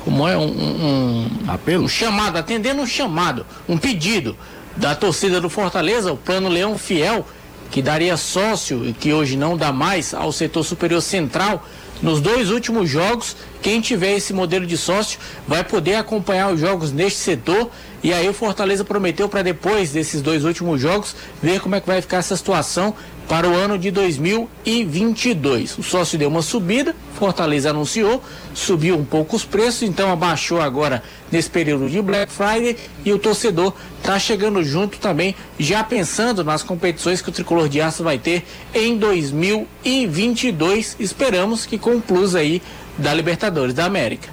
como 0.05 0.27
é 0.27 0.37
um, 0.37 0.47
um, 0.47 1.31
apelo, 1.49 1.85
um 1.85 1.89
chamado, 1.89 2.37
atendendo 2.39 2.81
um 2.81 2.87
chamado, 2.87 3.45
um 3.69 3.77
pedido 3.77 4.37
da 4.77 4.95
torcida 4.95 5.41
do 5.41 5.51
Fortaleza, 5.51 6.13
o 6.13 6.17
Plano 6.17 6.49
Leão 6.49 6.79
Fiel 6.79 7.27
que 7.73 7.81
daria 7.81 8.19
sócio 8.19 8.87
e 8.87 8.93
que 8.93 9.15
hoje 9.15 9.35
não 9.35 9.57
dá 9.57 9.73
mais 9.73 10.13
ao 10.13 10.31
setor 10.31 10.63
superior 10.63 11.01
central. 11.01 11.67
Nos 12.03 12.21
dois 12.21 12.51
últimos 12.51 12.91
jogos, 12.91 13.35
quem 13.63 13.81
tiver 13.81 14.15
esse 14.17 14.35
modelo 14.35 14.67
de 14.67 14.77
sócio 14.77 15.19
vai 15.49 15.65
poder 15.65 15.95
acompanhar 15.95 16.53
os 16.53 16.61
jogos 16.61 16.93
neste 16.93 17.21
setor. 17.21 17.71
E 18.03 18.13
aí 18.13 18.29
o 18.29 18.35
Fortaleza 18.35 18.85
prometeu 18.85 19.27
para 19.27 19.43
depois 19.43 19.91
desses 19.91 20.21
dois 20.21 20.45
últimos 20.45 20.81
jogos 20.83 21.17
ver 21.43 21.61
como 21.61 21.75
é 21.75 21.81
que 21.81 21.87
vai 21.87 22.03
ficar 22.03 22.19
essa 22.19 22.37
situação 22.37 22.95
para 23.29 23.49
o 23.49 23.55
ano 23.55 23.79
de 23.79 23.91
2022. 23.91 25.79
O 25.79 25.83
sócio 25.83 26.19
deu 26.19 26.29
uma 26.29 26.43
subida, 26.43 26.95
Fortaleza 27.15 27.71
anunciou, 27.71 28.23
subiu 28.55 28.97
um 28.97 29.05
pouco 29.05 29.37
os 29.37 29.45
preços, 29.45 29.83
então 29.83 30.11
abaixou 30.11 30.61
agora 30.61 31.03
nesse 31.31 31.49
período 31.49 31.89
de 31.89 32.03
Black 32.03 32.33
Friday 32.33 32.77
e 33.05 33.13
o 33.13 33.19
torcedor 33.19 33.73
está 33.99 34.19
chegando 34.19 34.63
junto 34.65 34.99
também, 34.99 35.35
já 35.59 35.83
pensando 35.83 36.45
nas 36.45 36.63
competições 36.63 37.23
que 37.23 37.29
o 37.29 37.33
Tricolor 37.33 37.69
de 37.69 37.81
Aço 37.81 38.03
vai 38.05 38.19
ter 38.19 38.45
em 38.75 38.99
2022. 38.99 40.97
Esperamos 40.99 41.65
que 41.65 41.79
com 41.79 41.97
o 41.97 42.01
plus 42.01 42.35
aí 42.35 42.61
da 42.99 43.15
Libertadores 43.15 43.75
da 43.75 43.85
América. 43.85 44.29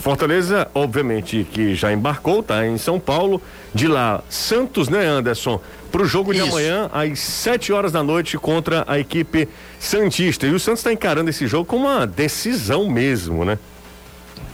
Fortaleza, 0.00 0.66
obviamente, 0.74 1.46
que 1.52 1.74
já 1.74 1.92
embarcou, 1.92 2.42
tá 2.42 2.66
em 2.66 2.78
São 2.78 2.98
Paulo. 2.98 3.40
De 3.74 3.86
lá, 3.86 4.24
Santos, 4.30 4.88
né, 4.88 5.06
Anderson? 5.06 5.60
Para 5.90 6.02
o 6.02 6.06
jogo 6.06 6.32
de 6.32 6.38
Isso. 6.40 6.48
amanhã, 6.48 6.88
às 6.92 7.18
7 7.18 7.72
horas 7.72 7.92
da 7.92 8.02
noite, 8.02 8.38
contra 8.38 8.84
a 8.86 8.98
equipe 8.98 9.48
Santista. 9.78 10.46
E 10.46 10.54
o 10.54 10.60
Santos 10.60 10.80
está 10.80 10.92
encarando 10.92 11.30
esse 11.30 11.46
jogo 11.46 11.64
como 11.64 11.86
uma 11.86 12.06
decisão 12.06 12.88
mesmo, 12.88 13.44
né? 13.44 13.58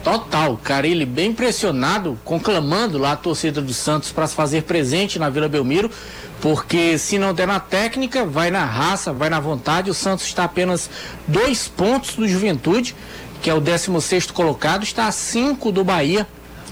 Total, 0.06 0.56
Carilli 0.56 1.04
bem 1.04 1.32
pressionado, 1.32 2.16
conclamando 2.24 2.96
lá 2.96 3.12
a 3.12 3.16
torcida 3.16 3.60
do 3.60 3.74
Santos 3.74 4.12
para 4.12 4.26
se 4.28 4.36
fazer 4.36 4.62
presente 4.62 5.18
na 5.18 5.28
Vila 5.28 5.48
Belmiro, 5.48 5.90
porque 6.40 6.96
se 6.96 7.18
não 7.18 7.34
der 7.34 7.48
na 7.48 7.58
técnica, 7.58 8.24
vai 8.24 8.48
na 8.48 8.64
raça, 8.64 9.12
vai 9.12 9.28
na 9.28 9.40
vontade. 9.40 9.90
O 9.90 9.94
Santos 9.94 10.24
está 10.24 10.44
apenas 10.44 10.88
dois 11.26 11.66
pontos 11.66 12.14
do 12.14 12.28
Juventude, 12.28 12.94
que 13.42 13.50
é 13.50 13.54
o 13.54 13.60
16 13.60 14.30
colocado, 14.30 14.84
está 14.84 15.08
a 15.08 15.12
cinco 15.12 15.72
do 15.72 15.82
Bahia. 15.82 16.24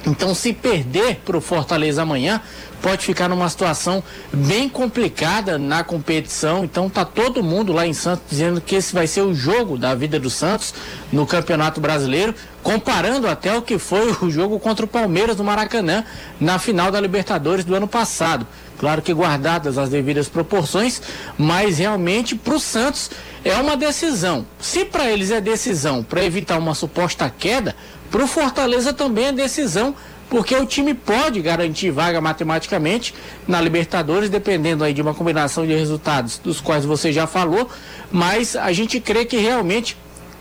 Então, 0.06 0.35
se 0.35 0.52
perder 0.52 1.16
para 1.25 1.37
o 1.37 1.40
Fortaleza 1.40 2.02
amanhã, 2.02 2.40
pode 2.85 3.07
ficar 3.07 3.31
numa 3.31 3.49
situação 3.49 4.05
bem 4.31 4.69
complicada 4.69 5.59
na 5.59 5.83
competição. 5.83 6.64
Então 6.64 6.91
tá 6.91 7.03
todo 7.03 7.43
mundo 7.43 7.73
lá 7.73 7.87
em 7.87 7.95
Santos 7.95 8.26
dizendo 8.29 8.61
que 8.61 8.75
esse 8.75 8.93
vai 8.93 9.07
ser 9.07 9.23
o 9.23 9.35
jogo 9.35 9.79
da 9.79 9.95
vida 9.95 10.21
do 10.21 10.29
Santos 10.29 10.75
no 11.11 11.26
Campeonato 11.26 11.81
Brasileiro, 11.81 12.35
comparando 12.62 13.26
até 13.26 13.57
o 13.57 13.62
que 13.62 13.79
foi 13.79 14.14
o 14.21 14.31
jogo 14.31 14.61
contra 14.61 14.85
o 14.85 14.88
Palmeiras 14.88 15.38
no 15.38 15.45
Maracanã 15.45 16.05
na 16.38 16.59
final 16.59 16.93
da 16.93 17.00
Libertadores 17.00 17.64
do 17.64 17.75
ano 17.75 17.88
passado. 17.88 18.47
Claro 18.79 19.00
que 19.00 19.14
guardadas 19.14 19.79
as 19.79 19.88
devidas 19.88 20.29
proporções, 20.29 21.00
mas 21.38 21.79
realmente 21.79 22.35
para 22.35 22.55
o 22.55 22.61
Santos 22.61 23.11
é 23.43 23.55
uma 23.55 23.79
decisão. 23.79 24.45
Se 24.61 24.85
para 24.85 25.11
eles 25.11 25.31
é 25.31 25.41
decisão 25.41 26.03
para 26.03 26.23
evitar 26.23 26.59
uma 26.59 26.75
suposta 26.75 27.31
queda, 27.31 27.75
para 28.11 28.23
o 28.23 28.26
Fortaleza 28.29 28.93
também 28.93 29.29
é 29.29 29.33
decisão 29.33 29.97
porque 30.28 30.54
o 30.54 30.66
time 30.66 30.95
pode 30.95 31.40
garantir 31.40 31.90
vaga 31.90 32.21
matematicamente 32.21 33.14
na 33.47 33.61
Libertadores, 33.61 34.31
dependendo 34.31 34.85
aí 34.85 34.93
de 34.93 35.02
uma 35.02 35.14
combinação 35.14 35.66
de 35.66 35.75
resultados 35.75 36.38
dos 36.38 36.61
quais 36.61 36.85
você 36.85 37.12
já 37.12 37.26
falou, 37.26 37.69
mas 38.11 38.57
a 38.57 38.73
gente 38.73 39.00
crê 39.00 39.25
que 39.25 39.37
realmente 39.37 39.97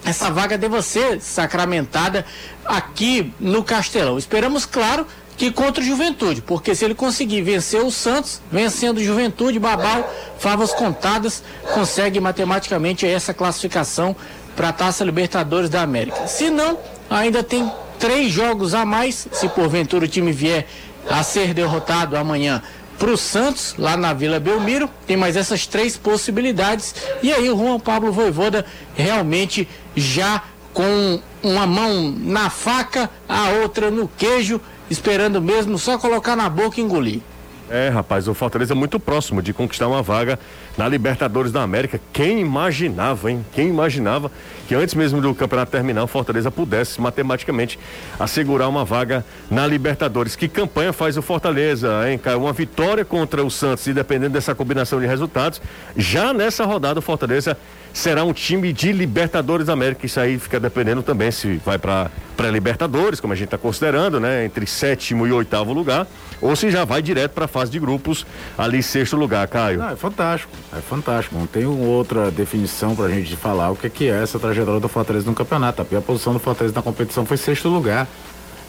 essa 0.06 0.30
vaga 0.30 0.58
deva 0.58 0.82
ser 0.82 1.22
sacramentada 1.22 2.26
aqui 2.66 3.34
no 3.40 3.64
Castelão. 3.64 4.18
Esperamos, 4.18 4.66
claro, 4.66 5.06
que 5.38 5.52
contra 5.52 5.82
o 5.82 5.86
Juventude, 5.86 6.42
porque 6.42 6.76
se 6.76 6.86
ele 6.86 6.94
conseguir 6.94 7.42
vencer 7.42 7.82
o 7.82 7.92
Santos, 7.92 8.42
vencendo 8.52 8.98
o 8.98 9.04
Juventude, 9.04 9.60
Babal, 9.60 10.12
favas 10.38 10.74
contadas, 10.74 11.44
consegue 11.74 12.20
matematicamente 12.20 13.06
essa 13.06 13.34
classificação 13.34 14.16
para 14.56 14.70
a 14.70 14.74
Taça 14.74 15.04
Libertadores 15.04 15.70
da 15.70 15.82
América. 15.82 16.28
Se 16.28 16.50
não, 16.50 16.78
ainda 17.10 17.42
tem 17.42 17.70
três 18.00 18.32
jogos 18.32 18.74
a 18.74 18.86
mais, 18.86 19.28
se 19.32 19.48
porventura 19.50 20.06
o 20.06 20.08
time 20.08 20.32
vier 20.32 20.68
a 21.10 21.24
ser 21.24 21.54
derrotado 21.54 22.16
amanhã 22.16 22.62
para 22.98 23.12
o 23.12 23.18
Santos, 23.18 23.76
lá 23.78 23.98
na 23.98 24.14
Vila 24.14 24.40
Belmiro. 24.40 24.90
Tem 25.06 25.18
mais 25.18 25.36
essas 25.36 25.68
três 25.68 25.98
possibilidades. 25.98 26.96
E 27.22 27.32
aí 27.32 27.50
o 27.50 27.58
Juan 27.58 27.80
Pablo 27.80 28.12
Voivoda 28.12 28.66
realmente 28.96 29.68
já 29.96 30.44
com 30.74 31.20
uma 31.42 31.68
mão 31.68 32.12
na 32.18 32.50
faca, 32.50 33.10
a 33.28 33.50
outra 33.62 33.92
no 33.92 34.08
queijo, 34.08 34.60
esperando 34.90 35.42
mesmo 35.42 35.78
só 35.78 35.98
colocar 35.98 36.36
na 36.36 36.50
boca 36.50 36.80
e 36.80 36.84
engolir. 36.84 37.22
É, 37.70 37.90
rapaz, 37.90 38.28
o 38.28 38.34
Fortaleza 38.34 38.74
é 38.74 38.76
muito 38.76 39.00
próximo 39.00 39.42
de 39.42 39.54
conquistar 39.54 39.88
uma 39.88 40.02
vaga 40.02 40.40
na 40.78 40.88
Libertadores 40.88 41.52
da 41.52 41.62
América. 41.62 42.00
Quem 42.12 42.40
imaginava, 42.40 43.30
hein? 43.30 43.46
Quem 43.54 43.70
imaginava 43.70 44.32
que 44.68 44.76
antes 44.76 44.96
mesmo 44.96 45.22
do 45.22 45.34
campeonato 45.36 45.72
terminar, 45.72 46.04
o 46.04 46.08
Fortaleza 46.08 46.50
pudesse 46.50 47.00
matematicamente 47.00 47.78
assegurar 48.20 48.70
uma 48.70 48.86
vaga 48.86 49.26
na 49.50 49.68
Libertadores. 49.68 50.36
Que 50.36 50.48
campanha 50.48 50.94
faz 50.94 51.18
o 51.18 51.22
Fortaleza, 51.22 52.10
hein, 52.10 52.18
cara? 52.18 52.38
Uma 52.38 52.54
vitória 52.54 53.06
contra 53.06 53.44
o 53.44 53.52
Santos, 53.52 53.86
e 53.88 53.94
dependendo 53.94 54.34
dessa 54.34 54.56
combinação 54.56 55.00
de 55.00 55.06
resultados, 55.06 55.62
já 55.96 56.34
nessa 56.34 56.66
rodada 56.66 57.00
o 57.00 57.02
Fortaleza 57.02 57.58
será 57.94 58.24
um 58.24 58.34
time 58.34 58.74
de 58.74 58.92
Libertadores 58.92 59.70
América. 59.70 60.06
Isso 60.06 60.20
aí 60.20 60.40
fica 60.40 60.60
dependendo 60.60 61.04
também 61.04 61.32
se 61.32 61.62
vai 61.64 61.78
para 61.78 62.10
pré-Libertadores, 62.36 63.20
como 63.20 63.32
a 63.32 63.36
gente 63.36 63.46
está 63.46 63.58
considerando, 63.58 64.20
né? 64.20 64.44
Entre 64.44 64.66
sétimo 64.66 65.28
e 65.28 65.32
oitavo 65.32 65.72
lugar, 65.72 66.08
ou 66.42 66.56
se 66.56 66.72
já 66.72 66.84
vai 66.84 67.02
direto 67.02 67.32
para 67.32 67.46
a 67.46 67.48
fase 67.48 67.72
de 67.72 67.80
grupos, 67.80 68.26
ali 68.58 68.82
sexto 68.82 69.16
lugar, 69.16 69.48
Caio. 69.48 69.78
Não, 69.78 69.90
é 69.90 69.96
fantástico, 69.96 70.52
é 70.76 70.82
fantástico. 70.82 71.38
Não 71.38 71.46
tem 71.46 71.66
outra 71.66 72.32
definição 72.32 72.96
para 72.96 73.06
a 73.06 73.10
gente 73.10 73.36
falar 73.36 73.70
o 73.70 73.76
que 73.76 73.88
é, 73.88 73.90
que 73.90 74.10
é 74.10 74.24
essa 74.24 74.40
trajetória 74.40 74.80
do 74.80 74.90
Fortaleza 74.90 75.28
no 75.28 75.36
campeonato. 75.36 75.82
A 75.82 75.86
pior 75.86 76.02
posição 76.02 76.34
do 76.34 76.40
Fortaleza 76.40 76.76
na 76.76 76.82
competição 76.82 77.26
foi 77.26 77.38
sexto 77.38 77.70
lugar. 77.70 78.08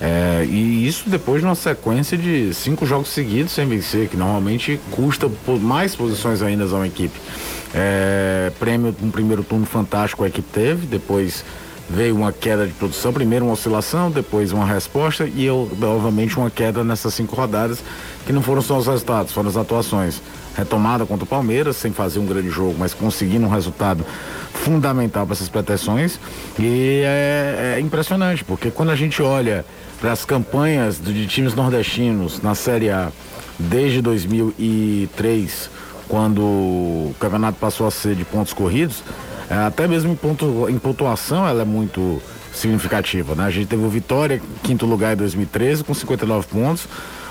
É, 0.00 0.44
e 0.44 0.86
isso 0.86 1.08
depois 1.08 1.40
de 1.40 1.46
uma 1.46 1.54
sequência 1.54 2.18
de 2.18 2.52
cinco 2.52 2.84
jogos 2.84 3.08
seguidos 3.08 3.52
sem 3.52 3.66
vencer, 3.66 4.08
que 4.08 4.16
normalmente 4.16 4.78
custa 4.90 5.30
mais 5.60 5.94
posições 5.94 6.42
ainda 6.42 6.64
a 6.64 6.66
uma 6.66 6.86
equipe. 6.86 7.18
É, 7.74 8.52
prêmio 8.58 8.94
um 9.02 9.10
primeiro 9.10 9.42
turno 9.42 9.66
fantástico 9.66 10.22
a 10.22 10.28
equipe 10.28 10.48
teve, 10.52 10.86
depois 10.86 11.44
veio 11.88 12.16
uma 12.16 12.32
queda 12.32 12.66
de 12.66 12.72
produção, 12.72 13.12
primeiro 13.12 13.44
uma 13.44 13.54
oscilação, 13.54 14.10
depois 14.10 14.52
uma 14.52 14.64
resposta 14.64 15.26
e 15.26 15.44
eu, 15.44 15.70
novamente 15.78 16.36
uma 16.38 16.50
queda 16.50 16.82
nessas 16.82 17.12
cinco 17.14 17.36
rodadas, 17.36 17.82
que 18.24 18.32
não 18.32 18.42
foram 18.42 18.62
só 18.62 18.78
os 18.78 18.86
resultados, 18.86 19.32
foram 19.32 19.48
as 19.48 19.56
atuações. 19.56 20.22
Retomada 20.56 21.04
contra 21.04 21.24
o 21.24 21.26
Palmeiras, 21.26 21.76
sem 21.76 21.92
fazer 21.92 22.20
um 22.20 22.26
grande 22.26 22.48
jogo, 22.48 22.76
mas 22.78 22.94
conseguindo 22.94 23.44
um 23.44 23.50
resultado 23.50 24.06
fundamental 24.52 25.26
para 25.26 25.34
essas 25.34 25.48
pretensões. 25.48 26.18
E 26.58 27.02
é, 27.04 27.74
é 27.76 27.80
impressionante, 27.80 28.44
porque 28.44 28.70
quando 28.70 28.90
a 28.90 28.96
gente 28.96 29.20
olha 29.20 29.64
para 30.00 30.12
as 30.12 30.24
campanhas 30.24 31.00
de 31.00 31.26
times 31.26 31.54
nordestinos 31.54 32.40
na 32.40 32.54
Série 32.54 32.88
A 32.88 33.10
desde 33.58 34.00
2003, 34.00 35.70
quando 36.08 36.40
o 36.40 37.14
campeonato 37.18 37.58
passou 37.58 37.86
a 37.86 37.90
ser 37.90 38.14
de 38.14 38.24
pontos 38.24 38.52
corridos, 38.52 39.02
é, 39.48 39.54
até 39.54 39.86
mesmo 39.86 40.10
em, 40.10 40.72
em 40.72 40.78
pontuação 40.78 41.46
ela 41.46 41.62
é 41.62 41.64
muito 41.64 42.22
significativa. 42.52 43.34
Né? 43.34 43.44
A 43.44 43.50
gente 43.50 43.66
teve 43.66 43.84
o 43.84 43.88
Vitória, 43.88 44.40
quinto 44.62 44.86
lugar 44.86 45.14
em 45.14 45.16
2013, 45.16 45.84
com 45.84 45.92
59 45.92 46.46
pontos. 46.46 46.88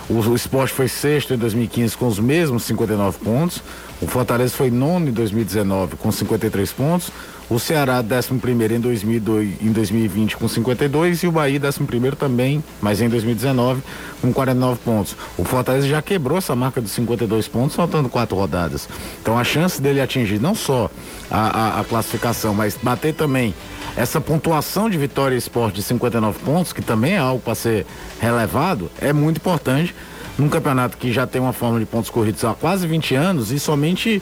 O, 0.09 0.35
esporte 0.35 0.73
foi 0.73 0.87
sexto 0.87 1.33
em 1.33 1.37
2015 1.37 1.95
com 1.95 2.07
os 2.07 2.19
mesmos 2.19 2.63
59 2.63 3.19
pontos. 3.19 3.61
O 4.01 4.07
Fortaleza 4.07 4.53
foi 4.53 4.69
nono 4.69 5.07
em 5.07 5.11
2019 5.11 5.95
com 5.95 6.11
53 6.11 6.71
pontos. 6.73 7.09
O 7.49 7.59
Ceará, 7.59 8.03
11 8.03 8.73
em, 8.73 8.79
2002, 8.79 9.61
em 9.61 9.71
2020 9.71 10.37
com 10.37 10.47
52 10.47 11.23
e 11.23 11.27
o 11.27 11.31
Bahia, 11.31 11.59
11 11.59 12.15
também, 12.17 12.63
mas 12.81 13.01
em 13.01 13.07
2019 13.07 13.81
com 14.21 14.33
49 14.33 14.79
pontos. 14.83 15.15
O 15.37 15.43
Fortaleza 15.43 15.87
já 15.87 16.01
quebrou 16.01 16.37
essa 16.37 16.55
marca 16.55 16.81
dos 16.81 16.91
52 16.91 17.47
pontos, 17.47 17.75
faltando 17.75 18.09
quatro 18.09 18.35
rodadas. 18.35 18.87
Então 19.21 19.37
a 19.37 19.43
chance 19.43 19.81
dele 19.81 20.01
atingir 20.01 20.39
não 20.39 20.55
só 20.55 20.89
a, 21.29 21.77
a, 21.77 21.79
a 21.81 21.83
classificação, 21.83 22.53
mas 22.53 22.77
bater 22.81 23.13
também 23.13 23.53
essa 23.95 24.19
pontuação 24.19 24.89
de 24.89 24.97
vitória 24.97 25.35
esporte 25.35 25.75
de 25.75 25.83
59 25.83 26.39
pontos, 26.39 26.73
que 26.73 26.81
também 26.81 27.13
é 27.13 27.17
algo 27.17 27.41
para 27.41 27.55
ser 27.55 27.85
relevado, 28.19 28.89
é 28.99 29.13
muito 29.13 29.37
importante 29.37 29.93
num 30.37 30.49
campeonato 30.49 30.97
que 30.97 31.11
já 31.11 31.27
tem 31.27 31.39
uma 31.39 31.53
forma 31.53 31.79
de 31.79 31.85
pontos 31.85 32.09
corridos 32.09 32.43
há 32.43 32.53
quase 32.53 32.87
20 32.87 33.15
anos 33.15 33.51
e 33.51 33.59
somente 33.59 34.21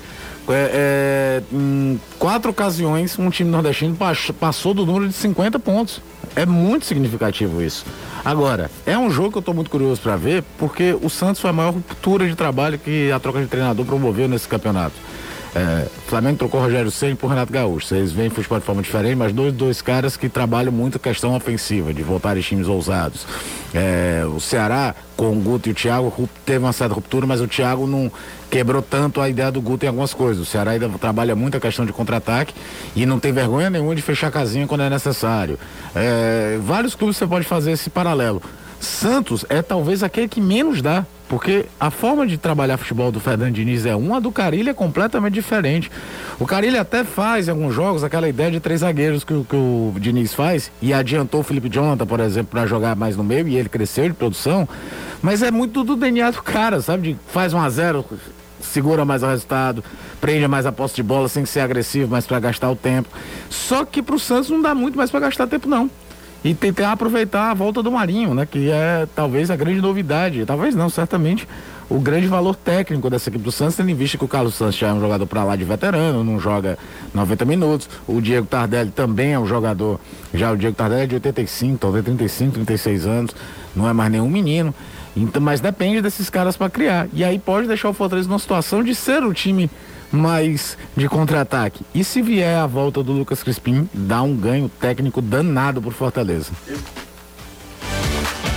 é, 0.49 0.51
é, 0.51 1.43
em 1.53 1.99
quatro 2.19 2.51
ocasiões 2.51 3.17
um 3.17 3.29
time 3.29 3.49
nordestino 3.49 3.97
passou 4.39 4.73
do 4.73 4.85
número 4.85 5.07
de 5.07 5.13
50 5.13 5.59
pontos. 5.59 6.01
É 6.35 6.45
muito 6.45 6.85
significativo 6.85 7.61
isso. 7.61 7.85
Agora, 8.23 8.71
é 8.85 8.97
um 8.97 9.09
jogo 9.09 9.31
que 9.31 9.37
eu 9.37 9.41
estou 9.41 9.53
muito 9.53 9.69
curioso 9.69 10.01
para 10.01 10.15
ver, 10.15 10.43
porque 10.57 10.95
o 11.01 11.09
Santos 11.09 11.41
foi 11.41 11.49
a 11.49 11.53
maior 11.53 11.73
ruptura 11.73 12.27
de 12.27 12.35
trabalho 12.35 12.77
que 12.77 13.11
a 13.11 13.19
troca 13.19 13.41
de 13.41 13.47
treinador 13.47 13.85
promoveu 13.85 14.27
nesse 14.27 14.47
campeonato. 14.47 14.95
É, 15.53 15.85
Flamengo 16.07 16.37
trocou 16.37 16.61
Rogério 16.61 16.89
Ceni 16.89 17.15
por 17.15 17.27
Renato 17.27 17.51
Gaúcho. 17.51 17.87
Vocês 17.87 18.11
veem 18.11 18.29
futebol 18.29 18.59
de 18.59 18.65
forma 18.65 18.81
diferente, 18.81 19.15
mas 19.15 19.33
dois, 19.33 19.53
dois 19.53 19.81
caras 19.81 20.15
que 20.15 20.29
trabalham 20.29 20.71
muito 20.71 20.95
a 20.95 20.99
questão 20.99 21.35
ofensiva, 21.35 21.93
de 21.93 22.01
voltar 22.03 22.37
em 22.37 22.41
times 22.41 22.67
ousados. 22.67 23.25
É, 23.73 24.23
o 24.25 24.39
Ceará, 24.39 24.95
com 25.17 25.31
o 25.31 25.35
Guto 25.35 25.67
e 25.67 25.71
o 25.73 25.75
Thiago, 25.75 26.29
teve 26.45 26.59
uma 26.59 26.71
certa 26.71 26.93
ruptura, 26.93 27.25
mas 27.27 27.41
o 27.41 27.47
Thiago 27.47 27.85
não 27.85 28.09
quebrou 28.49 28.81
tanto 28.81 29.19
a 29.19 29.29
ideia 29.29 29.51
do 29.51 29.61
Guto 29.61 29.85
em 29.85 29.89
algumas 29.89 30.13
coisas. 30.13 30.41
O 30.41 30.45
Ceará 30.45 30.71
ainda 30.71 30.87
trabalha 30.89 31.35
muito 31.35 31.57
a 31.57 31.59
questão 31.59 31.85
de 31.85 31.91
contra-ataque 31.91 32.53
e 32.95 33.05
não 33.05 33.19
tem 33.19 33.33
vergonha 33.33 33.69
nenhuma 33.69 33.95
de 33.95 34.01
fechar 34.01 34.31
casinha 34.31 34.67
quando 34.67 34.81
é 34.81 34.89
necessário. 34.89 35.59
É, 35.93 36.57
vários 36.61 36.95
clubes 36.95 37.17
você 37.17 37.27
pode 37.27 37.45
fazer 37.45 37.71
esse 37.71 37.89
paralelo. 37.89 38.41
Santos 38.79 39.45
é 39.47 39.61
talvez 39.61 40.01
aquele 40.01 40.27
que 40.27 40.41
menos 40.41 40.81
dá. 40.81 41.05
Porque 41.31 41.65
a 41.79 41.89
forma 41.89 42.27
de 42.27 42.37
trabalhar 42.37 42.75
futebol 42.75 43.09
do 43.09 43.17
Fernando 43.21 43.53
Diniz 43.53 43.85
é 43.85 43.95
uma, 43.95 44.17
a 44.17 44.19
do 44.19 44.33
Carilho 44.33 44.69
é 44.69 44.73
completamente 44.73 45.33
diferente. 45.33 45.89
O 46.37 46.45
Carilho 46.45 46.77
até 46.77 47.05
faz 47.05 47.47
em 47.47 47.51
alguns 47.51 47.73
jogos 47.73 48.03
aquela 48.03 48.27
ideia 48.27 48.51
de 48.51 48.59
três 48.59 48.81
zagueiros 48.81 49.23
que, 49.23 49.41
que 49.45 49.55
o 49.55 49.93
Diniz 49.97 50.33
faz 50.33 50.69
e 50.81 50.93
adiantou 50.93 51.39
o 51.39 51.43
Felipe 51.43 51.69
Jonathan, 51.69 52.05
por 52.05 52.19
exemplo, 52.19 52.49
para 52.51 52.67
jogar 52.67 52.97
mais 52.97 53.15
no 53.15 53.23
meio 53.23 53.47
e 53.47 53.55
ele 53.55 53.69
cresceu 53.69 54.09
de 54.09 54.13
produção. 54.13 54.67
Mas 55.21 55.41
é 55.41 55.49
muito 55.51 55.85
do 55.85 55.95
DNA 55.95 56.31
do 56.31 56.43
cara, 56.43 56.81
sabe? 56.81 57.13
De 57.13 57.17
faz 57.27 57.53
um 57.53 57.61
a 57.61 57.69
zero, 57.69 58.03
segura 58.59 59.05
mais 59.05 59.23
o 59.23 59.27
resultado, 59.27 59.81
prende 60.19 60.45
mais 60.49 60.65
a 60.65 60.71
posse 60.73 60.95
de 60.95 61.03
bola 61.03 61.29
sem 61.29 61.45
ser 61.45 61.61
agressivo, 61.61 62.11
mas 62.11 62.27
para 62.27 62.41
gastar 62.41 62.69
o 62.69 62.75
tempo. 62.75 63.07
Só 63.49 63.85
que 63.85 64.01
para 64.01 64.15
o 64.15 64.19
Santos 64.19 64.49
não 64.49 64.61
dá 64.61 64.75
muito 64.75 64.97
mais 64.97 65.09
para 65.09 65.21
gastar 65.21 65.47
tempo 65.47 65.69
não 65.69 65.89
e 66.43 66.53
tentar 66.53 66.91
aproveitar 66.91 67.51
a 67.51 67.53
volta 67.53 67.83
do 67.83 67.91
Marinho, 67.91 68.33
né? 68.33 68.45
Que 68.45 68.71
é 68.71 69.07
talvez 69.15 69.51
a 69.51 69.55
grande 69.55 69.81
novidade, 69.81 70.45
talvez 70.45 70.73
não, 70.75 70.89
certamente 70.89 71.47
o 71.91 71.99
grande 71.99 72.25
valor 72.25 72.55
técnico 72.55 73.09
dessa 73.09 73.29
equipe 73.29 73.43
do 73.43 73.51
Santos, 73.51 73.75
tendo 73.75 73.89
em 73.89 73.93
vista 73.93 74.17
que 74.17 74.23
o 74.23 74.27
Carlos 74.27 74.55
Santos 74.55 74.77
já 74.77 74.87
é 74.87 74.93
um 74.93 75.01
jogador 75.01 75.25
para 75.25 75.43
lá 75.43 75.57
de 75.57 75.65
veterano, 75.65 76.23
não 76.23 76.39
joga 76.39 76.77
90 77.13 77.43
minutos. 77.43 77.89
O 78.07 78.21
Diego 78.21 78.47
Tardelli 78.47 78.91
também 78.91 79.33
é 79.33 79.39
um 79.39 79.45
jogador, 79.45 79.99
já 80.33 80.53
o 80.53 80.57
Diego 80.57 80.73
Tardelli 80.73 81.03
é 81.03 81.07
de 81.07 81.15
85, 81.15 81.77
talvez 81.77 82.05
35, 82.05 82.53
36 82.53 83.05
anos, 83.05 83.35
não 83.75 83.89
é 83.89 83.91
mais 83.91 84.09
nenhum 84.09 84.29
menino. 84.29 84.73
Então, 85.17 85.41
mas 85.41 85.59
depende 85.59 86.01
desses 86.01 86.29
caras 86.29 86.55
para 86.55 86.69
criar. 86.69 87.09
E 87.13 87.25
aí 87.25 87.37
pode 87.37 87.67
deixar 87.67 87.89
o 87.89 87.93
Fortaleza 87.93 88.29
numa 88.29 88.39
situação 88.39 88.81
de 88.81 88.95
ser 88.95 89.21
o 89.23 89.33
time 89.33 89.69
mais 90.11 90.77
de 90.95 91.07
contra-ataque. 91.07 91.85
E 91.93 92.03
se 92.03 92.21
vier 92.21 92.57
a 92.57 92.67
volta 92.67 93.01
do 93.01 93.11
Lucas 93.11 93.41
Crispim, 93.43 93.89
dá 93.93 94.21
um 94.21 94.35
ganho 94.35 94.69
técnico 94.69 95.21
danado 95.21 95.81
pro 95.81 95.91
Fortaleza. 95.91 96.51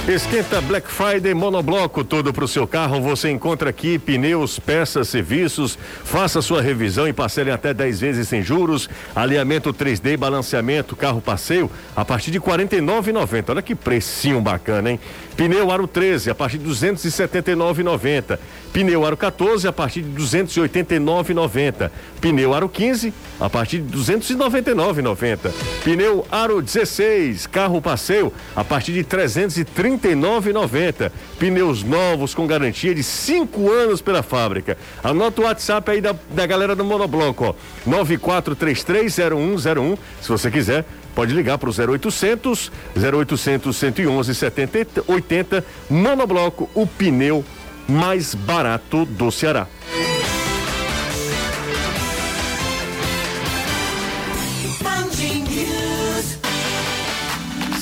Esquenta 0.07 0.61
Black 0.61 0.91
Friday 0.91 1.33
Monobloco, 1.33 2.05
tudo 2.05 2.31
para 2.31 2.45
o 2.45 2.49
seu 2.49 2.67
carro. 2.67 3.01
Você 3.01 3.31
encontra 3.31 3.71
aqui 3.71 3.99
pneus, 3.99 4.59
peças, 4.59 5.09
serviços. 5.09 5.79
Faça 6.05 6.43
sua 6.43 6.61
revisão 6.61 7.09
e 7.09 7.13
parcele 7.15 7.51
até 7.51 7.73
10 7.73 8.01
vezes 8.01 8.29
sem 8.29 8.43
juros. 8.43 8.87
Alinhamento 9.17 9.73
3D, 9.73 10.19
balanceamento, 10.19 10.95
carro 10.95 11.23
passeio 11.23 11.71
a 11.97 12.05
partir 12.05 12.31
de 12.31 12.37
R$ 12.39 12.45
49,90. 12.45 13.45
Olha 13.49 13.63
que 13.63 13.75
precinho 13.75 14.43
bacana, 14.43 14.91
hein? 14.91 15.01
Pneu 15.37 15.71
Aro 15.71 15.87
13 15.87 16.31
a 16.31 16.35
partir 16.35 16.59
de 16.59 16.69
279,90. 16.69 18.39
Pneu 18.73 19.05
Aro 19.05 19.17
14 19.17 19.67
a 19.67 19.73
partir 19.73 20.03
de 20.03 20.21
289,90. 20.21 21.91
Pneu 22.21 22.55
Aro 22.55 22.69
15 22.69 23.13
a 23.41 23.51
partir 23.51 23.81
de 23.81 23.97
299,90. 23.97 25.51
Pneu 25.83 26.27
Aro 26.31 26.63
16 26.63 27.47
carro 27.47 27.83
passeio 27.83 28.33
a 28.55 28.65
partir 28.65 28.93
de 28.93 29.05
330 29.05 30.05
39,90. 30.05 31.11
Pneus 31.39 31.83
novos 31.83 32.35
com 32.35 32.47
garantia 32.47 32.95
de 32.95 33.03
5 33.03 33.71
anos 33.71 34.01
pela 34.01 34.23
fábrica. 34.23 34.79
Anota 35.03 35.43
o 35.43 35.45
WhatsApp 35.45 35.91
aí 35.91 36.01
da, 36.01 36.15
da 36.31 36.47
galera 36.47 36.77
do 36.77 36.85
Monobloco, 36.85 37.47
ó. 37.47 37.55
94330101. 37.89 39.99
Se 40.21 40.29
você 40.29 40.51
quiser, 40.51 40.85
pode 41.15 41.35
ligar 41.35 41.59
para 41.59 41.71
o 41.71 41.73
0800 41.73 42.73
0800 42.97 43.77
111 43.77 44.35
70 44.35 45.05
80. 45.07 45.65
Monobloco, 45.91 46.69
o 46.75 46.87
pneu 46.87 47.45
mais 47.89 48.35
barato 48.35 49.05
do 49.05 49.31
Ceará. 49.31 49.67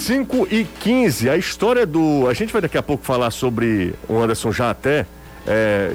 5 0.03 0.49
e 0.51 0.65
15, 0.65 1.31
a 1.31 1.37
história 1.37 1.87
do. 1.87 2.27
A 2.29 2.35
gente 2.35 2.53
vai 2.53 2.61
daqui 2.61 2.77
a 2.77 2.83
pouco 2.83 3.05
falar 3.05 3.31
sobre. 3.31 3.95
O 4.09 4.19
Anderson 4.19 4.51
já 4.51 4.69
até 4.71 5.07
é, 5.47 5.93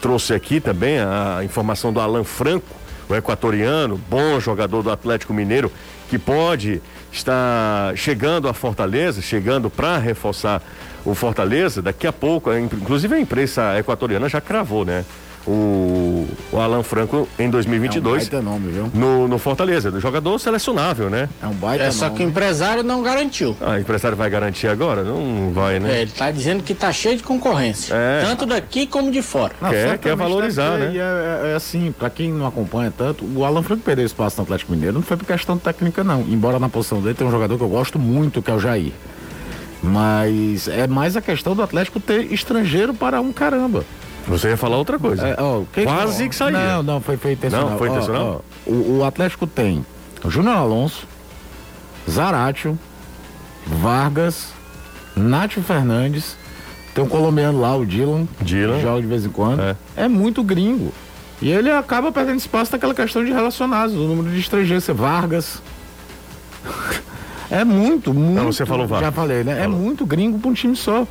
trouxe 0.00 0.32
aqui 0.32 0.58
também 0.58 0.98
a 0.98 1.40
informação 1.44 1.92
do 1.92 2.00
Alan 2.00 2.24
Franco, 2.24 2.74
o 3.08 3.14
equatoriano, 3.14 4.00
bom 4.08 4.40
jogador 4.40 4.82
do 4.82 4.90
Atlético 4.90 5.34
Mineiro, 5.34 5.70
que 6.08 6.18
pode 6.18 6.80
estar 7.12 7.96
chegando 7.96 8.48
a 8.48 8.54
Fortaleza, 8.54 9.20
chegando 9.22 9.70
para 9.70 9.98
reforçar 9.98 10.62
o 11.04 11.14
Fortaleza. 11.14 11.80
Daqui 11.80 12.06
a 12.06 12.12
pouco, 12.12 12.52
inclusive 12.52 13.14
a 13.14 13.20
imprensa 13.20 13.78
equatoriana 13.78 14.28
já 14.28 14.40
cravou, 14.40 14.84
né? 14.84 15.04
O, 15.46 16.26
o 16.52 16.58
Alan 16.58 16.82
Franco 16.82 17.28
em 17.38 17.48
2022. 17.48 18.32
É 18.32 18.36
um 18.38 18.42
nome, 18.42 18.72
viu? 18.72 18.90
No, 18.92 19.28
no 19.28 19.38
Fortaleza, 19.38 19.90
do 19.90 20.00
jogador 20.00 20.38
selecionável, 20.38 21.08
né? 21.08 21.28
É 21.42 21.46
um 21.46 21.54
baita 21.54 21.84
é, 21.84 21.90
só 21.90 22.10
que 22.10 22.24
o 22.24 22.28
empresário 22.28 22.82
não 22.82 23.02
garantiu. 23.02 23.56
Ah, 23.60 23.72
o 23.72 23.78
empresário 23.78 24.16
vai 24.16 24.28
garantir 24.28 24.66
agora? 24.66 25.04
Não 25.04 25.52
vai, 25.52 25.78
né? 25.78 25.98
É, 25.98 26.02
ele 26.02 26.10
tá 26.10 26.30
dizendo 26.30 26.62
que 26.62 26.74
tá 26.74 26.92
cheio 26.92 27.16
de 27.16 27.22
concorrência. 27.22 27.94
É. 27.94 28.22
Tanto 28.24 28.46
daqui 28.46 28.86
como 28.86 29.10
de 29.10 29.22
fora. 29.22 29.54
Não, 29.60 29.70
quer, 29.70 29.98
quer 29.98 30.16
valorizar, 30.16 30.78
né? 30.78 30.92
É, 30.94 30.98
é, 30.98 31.52
é, 31.52 31.54
assim, 31.54 31.94
para 31.96 32.10
quem 32.10 32.32
não 32.32 32.46
acompanha 32.46 32.92
tanto, 32.96 33.24
o 33.24 33.44
Alan 33.44 33.62
Franco 33.62 33.82
perdeu 33.82 34.04
espaço 34.04 34.36
no 34.38 34.42
Atlético 34.42 34.72
Mineiro 34.72 34.96
não 34.96 35.02
foi 35.02 35.16
por 35.16 35.26
questão 35.26 35.58
técnica, 35.58 36.02
não. 36.02 36.22
Embora 36.22 36.58
na 36.58 36.68
posição 36.68 37.00
dele 37.00 37.14
tem 37.14 37.26
um 37.26 37.30
jogador 37.30 37.56
que 37.56 37.62
eu 37.62 37.68
gosto 37.68 37.98
muito, 37.98 38.42
que 38.42 38.50
é 38.50 38.54
o 38.54 38.58
Jair. 38.58 38.92
Mas 39.82 40.66
é 40.68 40.86
mais 40.86 41.16
a 41.16 41.20
questão 41.20 41.54
do 41.54 41.62
Atlético 41.62 42.00
ter 42.00 42.32
estrangeiro 42.32 42.94
para 42.94 43.20
um 43.20 43.32
caramba. 43.32 43.84
Você 44.28 44.48
ia 44.48 44.56
falar 44.56 44.76
outra 44.76 44.98
coisa. 44.98 45.28
É, 45.28 45.36
ó, 45.38 45.62
que 45.72 45.84
Quase 45.84 46.24
que, 46.24 46.28
que 46.30 46.36
saiu. 46.36 46.52
Não, 46.52 46.82
não, 46.82 47.00
foi, 47.00 47.16
foi 47.16 47.32
intencional. 47.32 47.70
Não, 47.70 47.78
foi 47.78 47.88
intencional? 47.88 48.44
Ó, 48.66 48.70
o, 48.70 48.98
o, 48.98 49.04
Atlético 49.04 49.46
tem 49.46 49.86
Júnior 50.26 50.56
Alonso, 50.56 51.06
Zaratio, 52.10 52.78
Vargas, 53.66 54.48
Nátio 55.14 55.62
Fernandes, 55.62 56.36
tem 56.94 57.04
um 57.04 57.08
colombiano 57.08 57.60
lá, 57.60 57.76
o 57.76 57.84
Dylan. 57.84 58.26
Dylan. 58.40 58.80
Joga 58.80 59.00
de 59.00 59.06
vez 59.06 59.24
em 59.24 59.28
quando. 59.28 59.60
É. 59.60 59.76
é 59.96 60.08
muito 60.08 60.42
gringo. 60.42 60.92
E 61.40 61.50
ele 61.50 61.70
acaba 61.70 62.10
perdendo 62.10 62.38
espaço 62.38 62.72
naquela 62.72 62.94
questão 62.94 63.24
de 63.24 63.30
relacionados, 63.30 63.94
o 63.94 64.08
número 64.08 64.30
de 64.30 64.40
estrangeiros, 64.40 64.86
Vargas. 64.88 65.62
é 67.50 67.64
muito, 67.64 68.12
muito. 68.14 68.34
Não, 68.34 68.46
você 68.46 68.64
falou 68.64 68.86
Vargas. 68.86 69.08
Já 69.08 69.12
falei, 69.12 69.44
né? 69.44 69.52
É 69.52 69.62
falou. 69.64 69.78
É 69.78 69.80
muito 69.82 70.06
gringo 70.06 70.38
para 70.38 70.50
um 70.50 70.54
time 70.54 70.74
só. 70.74 71.06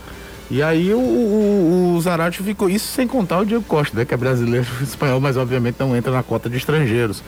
E 0.49 0.61
aí 0.61 0.93
o, 0.93 0.99
o, 0.99 1.95
o 1.95 2.01
Zarate 2.01 2.43
ficou, 2.43 2.69
isso 2.69 2.87
sem 2.93 3.07
contar 3.07 3.39
o 3.39 3.45
Diego 3.45 3.63
Costa, 3.63 3.97
né, 3.97 4.05
que 4.05 4.13
é 4.13 4.17
brasileiro 4.17 4.67
espanhol, 4.81 5.19
mas 5.19 5.37
obviamente 5.37 5.77
não 5.79 5.95
entra 5.95 6.11
na 6.11 6.21
cota 6.21 6.49
de 6.49 6.57
estrangeiros. 6.57 7.23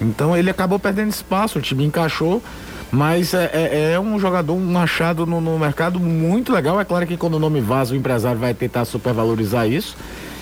Então 0.00 0.36
ele 0.36 0.50
acabou 0.50 0.78
perdendo 0.78 1.10
espaço, 1.10 1.58
o 1.58 1.62
time 1.62 1.84
encaixou, 1.84 2.42
mas 2.90 3.34
é, 3.34 3.50
é, 3.52 3.92
é 3.92 4.00
um 4.00 4.18
jogador, 4.18 4.54
um 4.54 4.78
achado 4.78 5.24
no, 5.26 5.40
no, 5.40 5.58
mercado 5.58 6.00
muito 6.00 6.52
legal. 6.52 6.80
É 6.80 6.84
claro 6.84 7.06
que 7.06 7.16
quando 7.16 7.34
o 7.34 7.38
nome 7.38 7.60
vaza, 7.60 7.94
o 7.94 7.96
empresário 7.96 8.40
vai 8.40 8.52
tentar 8.52 8.84
supervalorizar 8.84 9.68
isso. 9.68 9.96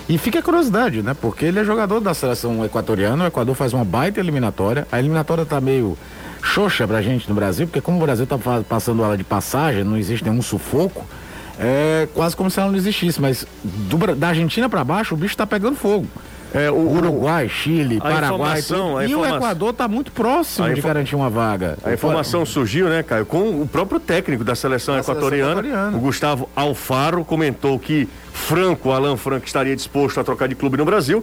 E 0.08 0.16
fica 0.16 0.38
a 0.38 0.42
curiosidade, 0.42 1.02
né? 1.02 1.12
Porque 1.12 1.44
ele 1.44 1.58
é 1.58 1.64
jogador 1.64 2.00
da 2.00 2.14
seleção 2.14 2.64
equatoriana, 2.64 3.24
o 3.24 3.26
Equador 3.26 3.54
faz 3.54 3.74
uma 3.74 3.84
baita 3.84 4.18
eliminatória. 4.18 4.88
A 4.90 4.98
eliminatória 4.98 5.44
tá 5.44 5.60
meio 5.60 5.98
xoxa 6.42 6.88
pra 6.88 7.02
gente 7.02 7.28
no 7.28 7.34
Brasil, 7.34 7.66
porque 7.66 7.82
como 7.82 7.98
o 7.98 8.00
Brasil 8.00 8.26
tá 8.26 8.38
passando 8.66 9.04
ela 9.04 9.18
de 9.18 9.24
passagem, 9.24 9.84
não 9.84 9.98
existe 9.98 10.24
nenhum 10.24 10.40
sufoco 10.40 11.04
é 11.58 12.08
quase 12.14 12.36
como 12.36 12.50
se 12.50 12.60
ela 12.60 12.70
não 12.70 12.76
existisse, 12.76 13.20
mas 13.20 13.46
do, 13.62 14.14
da 14.14 14.28
Argentina 14.28 14.68
para 14.68 14.84
baixo 14.84 15.14
o 15.14 15.16
bicho 15.16 15.34
está 15.34 15.46
pegando 15.46 15.76
fogo. 15.76 16.06
É, 16.54 16.70
o 16.70 16.96
Uruguai, 16.96 17.46
Chile, 17.46 17.98
Paraguai. 17.98 18.62
Tudo, 18.62 19.02
e 19.02 19.14
o 19.14 19.26
Equador 19.26 19.70
está 19.70 19.86
muito 19.86 20.10
próximo 20.12 20.72
de 20.72 20.80
garantir 20.80 21.14
uma 21.14 21.28
vaga. 21.28 21.76
A 21.84 21.92
informação 21.92 22.46
surgiu, 22.46 22.88
né, 22.88 23.02
Caio, 23.02 23.26
com 23.26 23.60
o 23.60 23.68
próprio 23.68 24.00
técnico 24.00 24.42
da 24.42 24.54
seleção, 24.54 24.94
da 24.94 25.00
equatoriana, 25.00 25.56
seleção 25.56 25.70
equatoriana, 25.70 25.96
o 25.96 26.00
Gustavo 26.00 26.48
Alfaro, 26.56 27.22
comentou 27.22 27.78
que 27.78 28.08
Franco, 28.32 28.92
Alan 28.92 29.16
Franco, 29.16 29.46
estaria 29.46 29.76
disposto 29.76 30.20
a 30.20 30.24
trocar 30.24 30.48
de 30.48 30.54
clube 30.54 30.78
no 30.78 30.86
Brasil, 30.86 31.22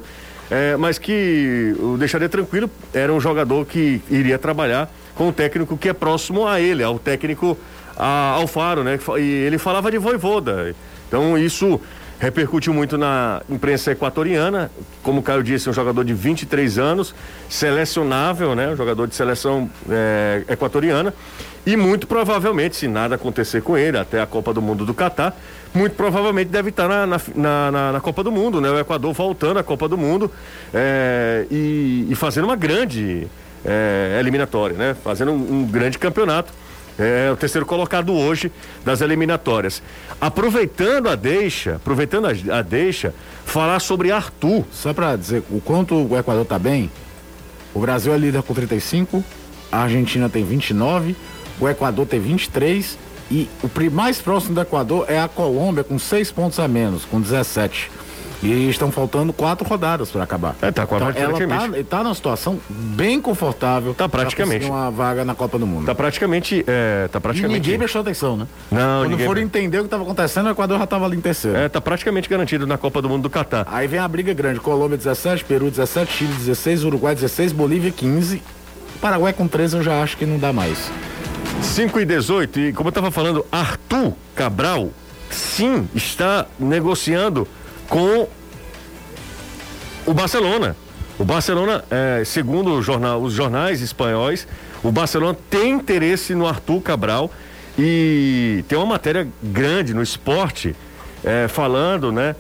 é, 0.52 0.78
mas 0.78 1.00
que 1.00 1.76
o 1.80 1.98
deixaria 1.98 2.30
tranquilo, 2.30 2.70
era 2.94 3.12
um 3.12 3.20
jogador 3.20 3.66
que 3.66 4.02
iria 4.12 4.38
trabalhar 4.38 4.92
com 5.16 5.30
o 5.30 5.34
técnico 5.34 5.76
que 5.76 5.90
é 5.90 5.94
próximo 5.94 6.48
a 6.48 6.60
ele, 6.62 6.84
ao 6.84 7.00
técnico 7.00 7.58
a 7.98 8.32
Alfaro, 8.32 8.84
né? 8.84 9.00
E 9.18 9.22
ele 9.22 9.58
falava 9.58 9.90
de 9.90 9.98
voivoda. 9.98 10.76
Então 11.08 11.38
isso 11.38 11.80
repercutiu 12.20 12.74
muito 12.74 12.98
na 12.98 13.42
imprensa 13.50 13.92
equatoriana. 13.92 14.72
Como 15.04 15.20
o 15.20 15.24
Caio 15.24 15.44
disse, 15.44 15.70
um 15.70 15.74
jogador 15.74 16.04
de 16.04 16.14
23 16.14 16.78
anos, 16.78 17.14
selecionável, 17.50 18.56
né? 18.56 18.70
Um 18.70 18.76
jogador 18.76 19.08
de 19.08 19.16
seleção 19.16 19.70
é, 19.90 20.44
equatoriana. 20.48 21.14
E 21.66 21.76
muito 21.76 22.06
provavelmente, 22.06 22.76
se 22.76 22.88
nada 22.88 23.16
acontecer 23.16 23.62
com 23.62 23.76
ele, 23.76 23.98
até 23.98 24.22
a 24.22 24.26
Copa 24.26 24.54
do 24.54 24.62
Mundo 24.62 24.86
do 24.86 24.94
Catar, 24.94 25.36
muito 25.74 25.96
provavelmente 25.96 26.50
deve 26.50 26.70
estar 26.70 26.88
na, 26.88 27.06
na, 27.08 27.72
na, 27.72 27.92
na 27.94 28.00
Copa 28.00 28.24
do 28.24 28.32
Mundo, 28.32 28.62
né? 28.62 28.70
O 28.70 28.80
Equador 28.80 29.14
voltando 29.14 29.58
à 29.58 29.64
Copa 29.64 29.88
do 29.88 29.98
Mundo 29.98 30.32
é, 30.74 31.46
e, 31.50 32.08
e, 32.10 32.16
fazendo 32.16 32.46
uma 32.46 32.56
grande 32.56 33.28
é, 33.66 34.18
eliminatória, 34.20 34.78
né? 34.78 34.96
Fazendo 35.04 35.32
um, 35.32 35.62
um 35.62 35.68
grande 35.68 35.98
campeonato 35.98 36.54
é 36.98 37.30
o 37.32 37.36
terceiro 37.36 37.66
colocado 37.66 38.14
hoje 38.14 38.52
das 38.84 39.02
eliminatórias. 39.02 39.82
Aproveitando 40.20 41.10
a 41.10 41.16
deixa, 41.16 41.76
aproveitando 41.76 42.28
a, 42.28 42.58
a 42.58 42.62
deixa, 42.62 43.14
falar 43.46 43.80
sobre 43.80 44.12
Arthur. 44.12 44.64
Só 44.72 44.94
para 44.94 45.16
dizer 45.16 45.44
o 45.50 45.60
quanto 45.60 45.96
o 45.96 46.18
Equador 46.18 46.44
está 46.44 46.58
bem, 46.58 46.90
o 47.74 47.80
Brasil 47.80 48.14
é 48.14 48.18
líder 48.18 48.42
com 48.44 48.54
35, 48.54 49.24
a 49.72 49.80
Argentina 49.80 50.30
tem 50.30 50.46
29, 50.46 51.16
o 51.60 51.68
Equador 51.68 52.06
tem 52.06 52.20
23 52.20 52.98
e 53.30 53.50
o 53.62 53.92
mais 53.92 54.20
próximo 54.20 54.56
do 54.56 54.62
Equador 54.62 55.06
é 55.10 55.20
a 55.20 55.28
Colômbia 55.28 55.84
com 55.84 55.98
6 56.00 56.32
pontos 56.32 56.60
a 56.60 56.68
menos, 56.68 57.06
com 57.06 57.20
17. 57.20 57.92
E 58.44 58.70
estão 58.70 58.92
faltando 58.92 59.34
quatro 59.34 59.68
rodadas 59.68 60.12
para 60.12 60.24
acabar. 60.24 60.56
É, 60.62 60.72
tá 60.72 60.84
então, 60.84 60.98
ela 60.98 61.80
está 61.80 61.98
tá 61.98 62.04
numa 62.04 62.16
situação 62.16 62.60
bem 62.70 63.22
confortável. 63.22 63.94
Tá 63.94 64.08
praticamente. 64.08 64.66
uma 64.66 64.92
vaga 64.92 65.26
na 65.26 65.34
Copa 65.34 65.58
do 65.58 65.66
Mundo. 65.66 65.86
Tá 65.86 65.96
praticamente. 65.96 66.64
É, 66.68 67.08
tá 67.12 67.20
praticamente. 67.20 67.58
E 67.58 67.62
ninguém 67.62 67.80
prestou 67.80 68.02
atenção, 68.02 68.38
né? 68.38 68.48
Não, 68.72 69.02
Quando 69.02 69.12
ninguém... 69.12 69.26
foram 69.26 69.42
entender 69.42 69.78
o 69.78 69.82
que 69.82 69.88
estava 69.88 70.04
acontecendo, 70.04 70.48
o 70.48 70.50
Equador 70.50 70.78
já 70.78 70.84
estava 70.84 71.06
ali 71.06 71.18
em 71.18 71.22
terceiro. 71.22 71.58
É, 71.58 71.70
tá 71.70 71.82
praticamente 71.82 72.30
garantido 72.30 72.68
na 72.68 72.78
Copa 72.78 73.02
do 73.02 73.10
Mundo 73.10 73.24
do 73.24 73.30
Catar. 73.30 73.66
Aí 73.70 73.88
vem 73.88 74.00
a 74.00 74.08
briga 74.08 74.34
grande: 74.34 74.60
Colômbia 74.60 74.98
17, 74.98 75.44
Peru 75.46 75.70
17, 75.70 76.12
Chile 76.12 76.34
16, 76.34 76.84
Uruguai 76.84 77.16
16, 77.16 77.52
Bolívia 77.52 77.92
15. 77.92 78.42
Paraguai 79.02 79.34
com 79.34 79.48
13 79.48 79.78
eu 79.78 79.84
já 79.84 80.02
acho 80.02 80.18
que 80.18 80.26
não 80.26 80.38
dá 80.38 80.52
mais. 80.54 80.92
5 81.62 82.00
e 82.00 82.06
18, 82.06 82.60
e 82.60 82.74
como 82.74 82.88
eu 82.88 82.92
estava 82.92 83.12
falando, 83.12 83.46
Arthur 83.52 84.14
Cabral, 84.36 84.92
sim, 85.30 85.88
está 85.94 86.46
negociando 86.60 87.48
com 87.90 88.28
o 90.06 90.14
Barcelona. 90.14 90.76
O 91.18 91.24
Barcelona, 91.24 91.84
é, 91.90 92.24
segundo 92.26 92.82
jornal, 92.82 93.22
os 93.22 93.34
jornais 93.34 93.82
espanhóis, 93.82 94.48
o 94.84 94.92
Barcelona 94.92 95.38
tem 95.50 95.72
interesse 95.72 96.36
no 96.36 96.46
Arthur 96.46 96.82
Cabral 96.82 97.32
e 97.78 98.64
tem 98.68 98.78
uma 98.78 98.86
matéria 98.86 99.28
grande 99.42 99.94
no 99.94 100.04
esporte 100.04 100.76
é, 101.24 101.48
falando, 101.48 102.12
né? 102.12 102.36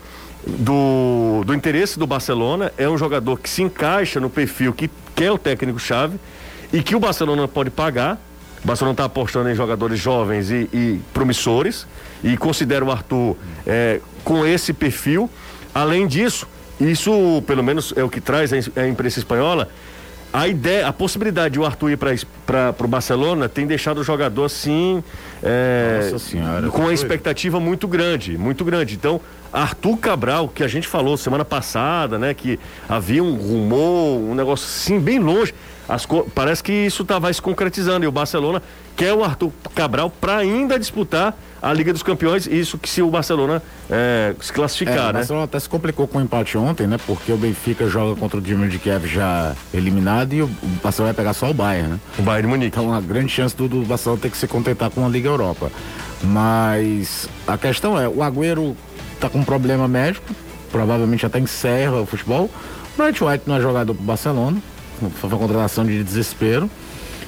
Do, 0.46 1.44
do 1.44 1.56
interesse 1.56 1.98
do 1.98 2.06
Barcelona 2.06 2.72
é 2.78 2.88
um 2.88 2.98
jogador 2.98 3.40
que 3.40 3.50
se 3.50 3.64
encaixa 3.64 4.20
no 4.20 4.30
perfil 4.30 4.74
que 4.74 4.92
quer 5.16 5.32
o 5.32 5.40
técnico-chave 5.40 6.20
e 6.72 6.84
que 6.84 6.96
o 6.96 7.00
Barcelona 7.00 7.48
pode 7.48 7.72
pagar. 7.72 8.20
O 8.66 8.68
Barcelona 8.68 8.94
está 8.94 9.06
apostando 9.06 9.48
em 9.48 9.54
jogadores 9.54 10.00
jovens 10.00 10.50
e, 10.50 10.68
e, 10.74 11.00
promissores 11.14 11.86
e 12.24 12.36
considera 12.36 12.84
o 12.84 12.92
Arthur 12.92 13.38
é, 13.64 14.02
com 14.24 14.44
esse 14.44 14.74
perfil. 14.74 15.30
Além 15.72 16.08
disso, 16.08 16.48
isso, 16.82 17.44
pelo 17.46 17.64
menos, 17.64 17.94
é 17.96 18.04
o 18.04 18.10
que 18.10 18.20
traz 18.20 18.52
a 18.76 18.88
imprensa 18.88 19.20
espanhola. 19.20 19.70
A 20.34 20.48
ideia, 20.48 20.88
a 20.88 20.92
possibilidade 20.92 21.54
de 21.54 21.60
o 21.60 21.66
Arthur 21.66 21.92
ir 21.92 21.98
para 21.98 22.76
o 22.84 22.88
Barcelona 22.88 23.48
tem 23.48 23.68
deixado 23.68 24.00
o 24.00 24.04
jogador 24.04 24.46
assim. 24.46 25.04
É, 25.44 26.12
senhora, 26.18 26.68
com 26.70 26.82
uma 26.82 26.94
expectativa 26.94 27.60
muito 27.60 27.88
grande, 27.88 28.36
muito 28.36 28.66
grande. 28.66 28.96
Então, 28.96 29.22
Arthur 29.54 29.96
Cabral, 29.98 30.50
que 30.50 30.64
a 30.64 30.68
gente 30.68 30.88
falou 30.88 31.16
semana 31.18 31.46
passada, 31.46 32.18
né? 32.18 32.34
Que 32.34 32.60
havia 32.90 33.24
um 33.24 33.36
rumor, 33.36 34.18
um 34.20 34.34
negócio 34.34 34.66
assim, 34.66 35.00
bem 35.00 35.20
longe. 35.20 35.54
As 35.88 36.08
parece 36.34 36.64
que 36.64 36.72
isso 36.72 37.06
tá, 37.06 37.20
vai 37.20 37.34
se 37.34 37.42
concretizando 37.42 38.06
e 38.06 38.08
o 38.08 38.12
Barcelona 38.12 38.62
quer 38.96 39.14
o 39.14 39.24
Arthur 39.24 39.52
Cabral 39.74 40.10
para 40.10 40.38
ainda 40.38 40.80
disputar 40.80 41.38
a 41.62 41.74
Liga 41.74 41.92
dos 41.92 42.04
Campeões, 42.04 42.46
isso 42.46 42.78
que 42.78 42.88
se 42.88 43.02
o 43.02 43.10
Barcelona 43.10 43.62
é, 43.90 44.36
se 44.40 44.52
É, 44.52 44.54
classificar, 44.54 44.96
o 44.96 45.08
né? 45.08 45.14
Barcelona 45.14 45.46
até 45.46 45.60
se 45.60 45.68
complicou 45.68 46.08
com 46.08 46.20
o 46.20 46.22
empate 46.22 46.58
ontem, 46.58 46.86
né? 46.86 46.98
Porque 47.08 47.32
o 47.32 47.38
Benfica 47.38 47.88
joga 47.88 48.20
contra 48.20 48.38
o 48.38 48.42
Dinamo 48.42 48.70
de 48.70 48.78
Kiev 48.78 49.08
já 49.08 49.56
eliminado 49.74 50.34
e 50.34 50.44
o 50.44 50.48
Barcelona 50.84 51.14
vai 51.14 51.24
pegar 51.24 51.34
só 51.34 51.50
o 51.50 51.54
Bayern, 51.54 51.94
né? 51.94 52.00
O 52.20 52.22
Bayern 52.22 52.48
de 52.48 52.54
Munique. 52.54 52.68
Então, 52.68 52.86
uma 52.90 53.02
grande 53.02 53.30
chance 53.32 53.56
do, 53.56 53.68
do 53.68 53.82
Barcelona 53.84 54.22
ter 54.22 54.30
que 54.30 54.38
se 54.38 54.48
contentar 54.48 54.92
com 54.92 55.06
a 55.06 55.10
Liga 55.10 55.28
Europa. 55.28 55.72
Mas 56.24 57.28
a 57.48 57.58
questão 57.58 58.00
é, 58.00 58.08
o 58.08 58.22
Agüero 58.22 58.76
tá 59.20 59.30
com 59.30 59.40
um 59.40 59.44
problema 59.44 59.88
médico, 59.88 60.34
provavelmente 60.72 61.26
até 61.26 61.40
encerra 61.40 62.00
o 62.02 62.06
futebol. 62.06 62.46
O 62.46 63.02
Bright 63.02 63.24
White 63.24 63.44
não 63.48 63.56
é 63.56 63.62
jogador 63.62 63.94
pro 63.94 64.04
Barcelona, 64.04 64.58
foi 65.16 65.30
uma 65.30 65.38
contratação 65.38 65.86
de 65.86 66.04
desespero. 66.04 66.70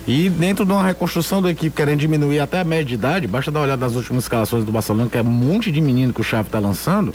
E 0.08 0.30
dentro 0.30 0.66
de 0.66 0.72
uma 0.72 0.84
reconstrução 0.84 1.42
da 1.42 1.52
equipe 1.52 1.76
querendo 1.76 2.00
diminuir 2.00 2.40
até 2.40 2.62
a 2.62 2.64
média 2.64 2.86
de 2.86 2.94
idade, 2.94 3.28
basta 3.28 3.52
dar 3.52 3.60
uma 3.60 3.66
olhada 3.66 3.86
nas 3.86 3.96
últimas 3.96 4.24
escalações 4.24 4.64
do 4.64 4.72
Barcelona, 4.72 5.10
que 5.10 5.18
é 5.18 5.22
um 5.22 5.26
monte 5.26 5.70
de 5.70 5.82
menino 5.82 6.14
que 6.14 6.22
o 6.22 6.24
Xavi 6.24 6.50
tá 6.50 6.60
lançando, 6.60 7.14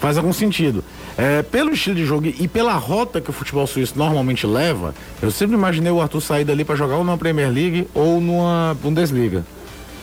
faz 0.00 0.16
algum 0.16 0.32
sentido. 0.32 0.82
É, 1.18 1.42
pelo 1.42 1.72
estilo 1.72 1.94
de 1.94 2.06
jogo 2.06 2.26
e 2.26 2.48
pela 2.48 2.72
rota 2.72 3.20
que 3.20 3.28
o 3.28 3.32
futebol 3.34 3.66
suíço 3.66 3.98
normalmente 3.98 4.46
leva, 4.46 4.94
eu 5.20 5.30
sempre 5.30 5.54
imaginei 5.54 5.92
o 5.92 6.00
Arthur 6.00 6.22
sair 6.22 6.44
dali 6.44 6.64
para 6.64 6.74
jogar 6.74 6.96
ou 6.96 7.04
numa 7.04 7.18
Premier 7.18 7.50
League 7.50 7.86
ou 7.92 8.18
numa 8.18 8.74
Bundesliga. 8.82 9.44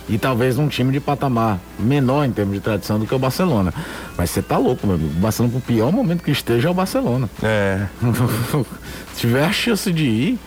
E 0.10 0.18
talvez 0.18 0.58
num 0.58 0.68
time 0.68 0.92
de 0.92 1.00
patamar 1.00 1.60
menor 1.78 2.26
em 2.26 2.32
termos 2.32 2.56
de 2.56 2.60
tradição 2.62 2.98
do 3.00 3.06
que 3.06 3.14
o 3.14 3.20
Barcelona. 3.20 3.72
Mas 4.18 4.32
você 4.32 4.42
tá 4.42 4.58
louco, 4.58 4.88
meu 4.88 4.96
amigo. 4.96 5.12
O 5.16 5.20
Barcelona, 5.22 5.54
pro 5.54 5.62
pior 5.62 5.92
momento 5.92 6.24
que 6.24 6.32
esteja, 6.32 6.68
é 6.68 6.72
o 6.72 6.74
Barcelona. 6.74 7.30
É. 7.44 7.86
Se 9.14 9.22
tiver 9.22 9.44
a 9.46 9.52
chance 9.52 9.92
de 9.92 10.04
ir, 10.06 10.40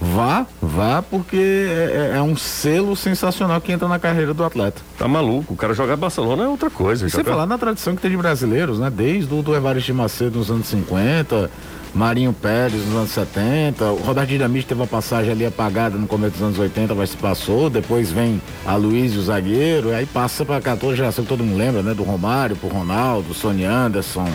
vá, 0.00 0.46
vá, 0.60 1.00
porque 1.02 1.36
é, 1.36 2.10
é- 2.14 2.16
é 2.18 2.22
um 2.22 2.36
selo 2.36 2.96
sensacional 2.96 3.60
que 3.60 3.70
entra 3.70 3.86
na 3.86 3.98
carreira 3.98 4.34
do 4.34 4.42
atleta. 4.44 4.82
Tá 4.98 5.06
maluco. 5.06 5.54
O 5.54 5.56
cara 5.56 5.74
jogar 5.74 5.96
Barcelona 5.96 6.44
é 6.44 6.48
outra 6.48 6.68
coisa. 6.70 7.08
Você 7.08 7.18
jogar- 7.18 7.32
falar 7.32 7.46
na 7.46 7.56
tradição 7.58 7.94
que 7.94 8.02
tem 8.02 8.10
de 8.10 8.16
brasileiros, 8.16 8.78
né? 8.80 8.90
Desde 8.90 9.32
o 9.32 9.42
do 9.42 9.54
Evaristo 9.54 9.92
de 9.92 9.96
Macedo 9.96 10.38
nos 10.38 10.50
anos 10.50 10.66
50, 10.66 11.50
Marinho 11.94 12.32
Pérez 12.32 12.84
nos 12.86 12.96
anos 12.96 13.10
70, 13.12 13.84
o 13.84 13.96
Roberto 13.98 14.28
Dinamite 14.28 14.66
teve 14.66 14.80
uma 14.80 14.86
passagem 14.86 15.30
ali 15.30 15.46
apagada 15.46 15.96
no 15.96 16.08
começo 16.08 16.32
dos 16.32 16.42
anos 16.42 16.58
80, 16.58 16.92
mas 16.94 17.10
se 17.10 17.16
passou, 17.16 17.70
depois 17.70 18.10
vem 18.10 18.42
a 18.66 18.74
Luiz 18.74 19.14
o 19.14 19.22
zagueiro, 19.22 19.94
aí 19.94 20.04
passa 20.04 20.44
para 20.44 20.60
14 20.60 20.96
geração 20.96 21.24
que 21.24 21.28
todo 21.28 21.44
mundo 21.44 21.56
lembra, 21.56 21.82
né? 21.82 21.94
Do 21.94 22.02
Romário, 22.02 22.56
pro 22.56 22.68
Ronaldo, 22.68 23.32
Sony 23.32 23.64
Anderson, 23.64 24.28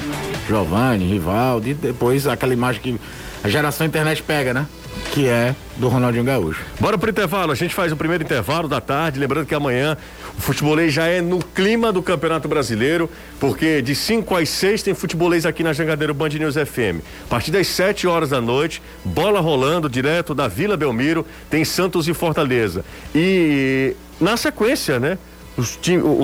Giovanni, 0.47 1.05
Rivaldo, 1.05 1.67
e 1.67 1.73
depois 1.73 2.25
aquela 2.27 2.53
imagem 2.53 2.81
que 2.81 2.99
a 3.43 3.49
geração 3.49 3.85
internet 3.85 4.23
pega, 4.23 4.53
né? 4.53 4.65
Que 5.11 5.27
é 5.27 5.53
do 5.77 5.89
Ronaldinho 5.89 6.23
Gaúcho. 6.23 6.63
Bora 6.79 6.97
pro 6.97 7.09
intervalo, 7.09 7.51
a 7.51 7.55
gente 7.55 7.75
faz 7.75 7.91
o 7.91 7.97
primeiro 7.97 8.23
intervalo 8.23 8.67
da 8.67 8.79
tarde, 8.79 9.19
lembrando 9.19 9.45
que 9.45 9.55
amanhã 9.55 9.97
o 10.37 10.41
futebolês 10.41 10.93
já 10.93 11.07
é 11.07 11.21
no 11.21 11.39
clima 11.39 11.91
do 11.91 12.01
Campeonato 12.01 12.47
Brasileiro, 12.47 13.09
porque 13.39 13.81
de 13.81 13.95
5 13.95 14.35
às 14.35 14.49
6 14.49 14.83
tem 14.83 14.93
futebolês 14.93 15.45
aqui 15.45 15.63
na 15.63 15.73
Jangadeiro 15.73 16.13
Band 16.13 16.29
News 16.29 16.55
FM. 16.55 17.01
A 17.25 17.27
partir 17.29 17.51
das 17.51 17.67
7 17.67 18.07
horas 18.07 18.29
da 18.29 18.41
noite, 18.41 18.81
bola 19.03 19.39
rolando 19.39 19.89
direto 19.89 20.33
da 20.33 20.47
Vila 20.47 20.77
Belmiro, 20.77 21.25
tem 21.49 21.65
Santos 21.65 22.07
e 22.07 22.13
Fortaleza. 22.13 22.85
E 23.13 23.95
na 24.19 24.37
sequência, 24.37 24.99
né, 24.99 25.17
os, 25.57 25.77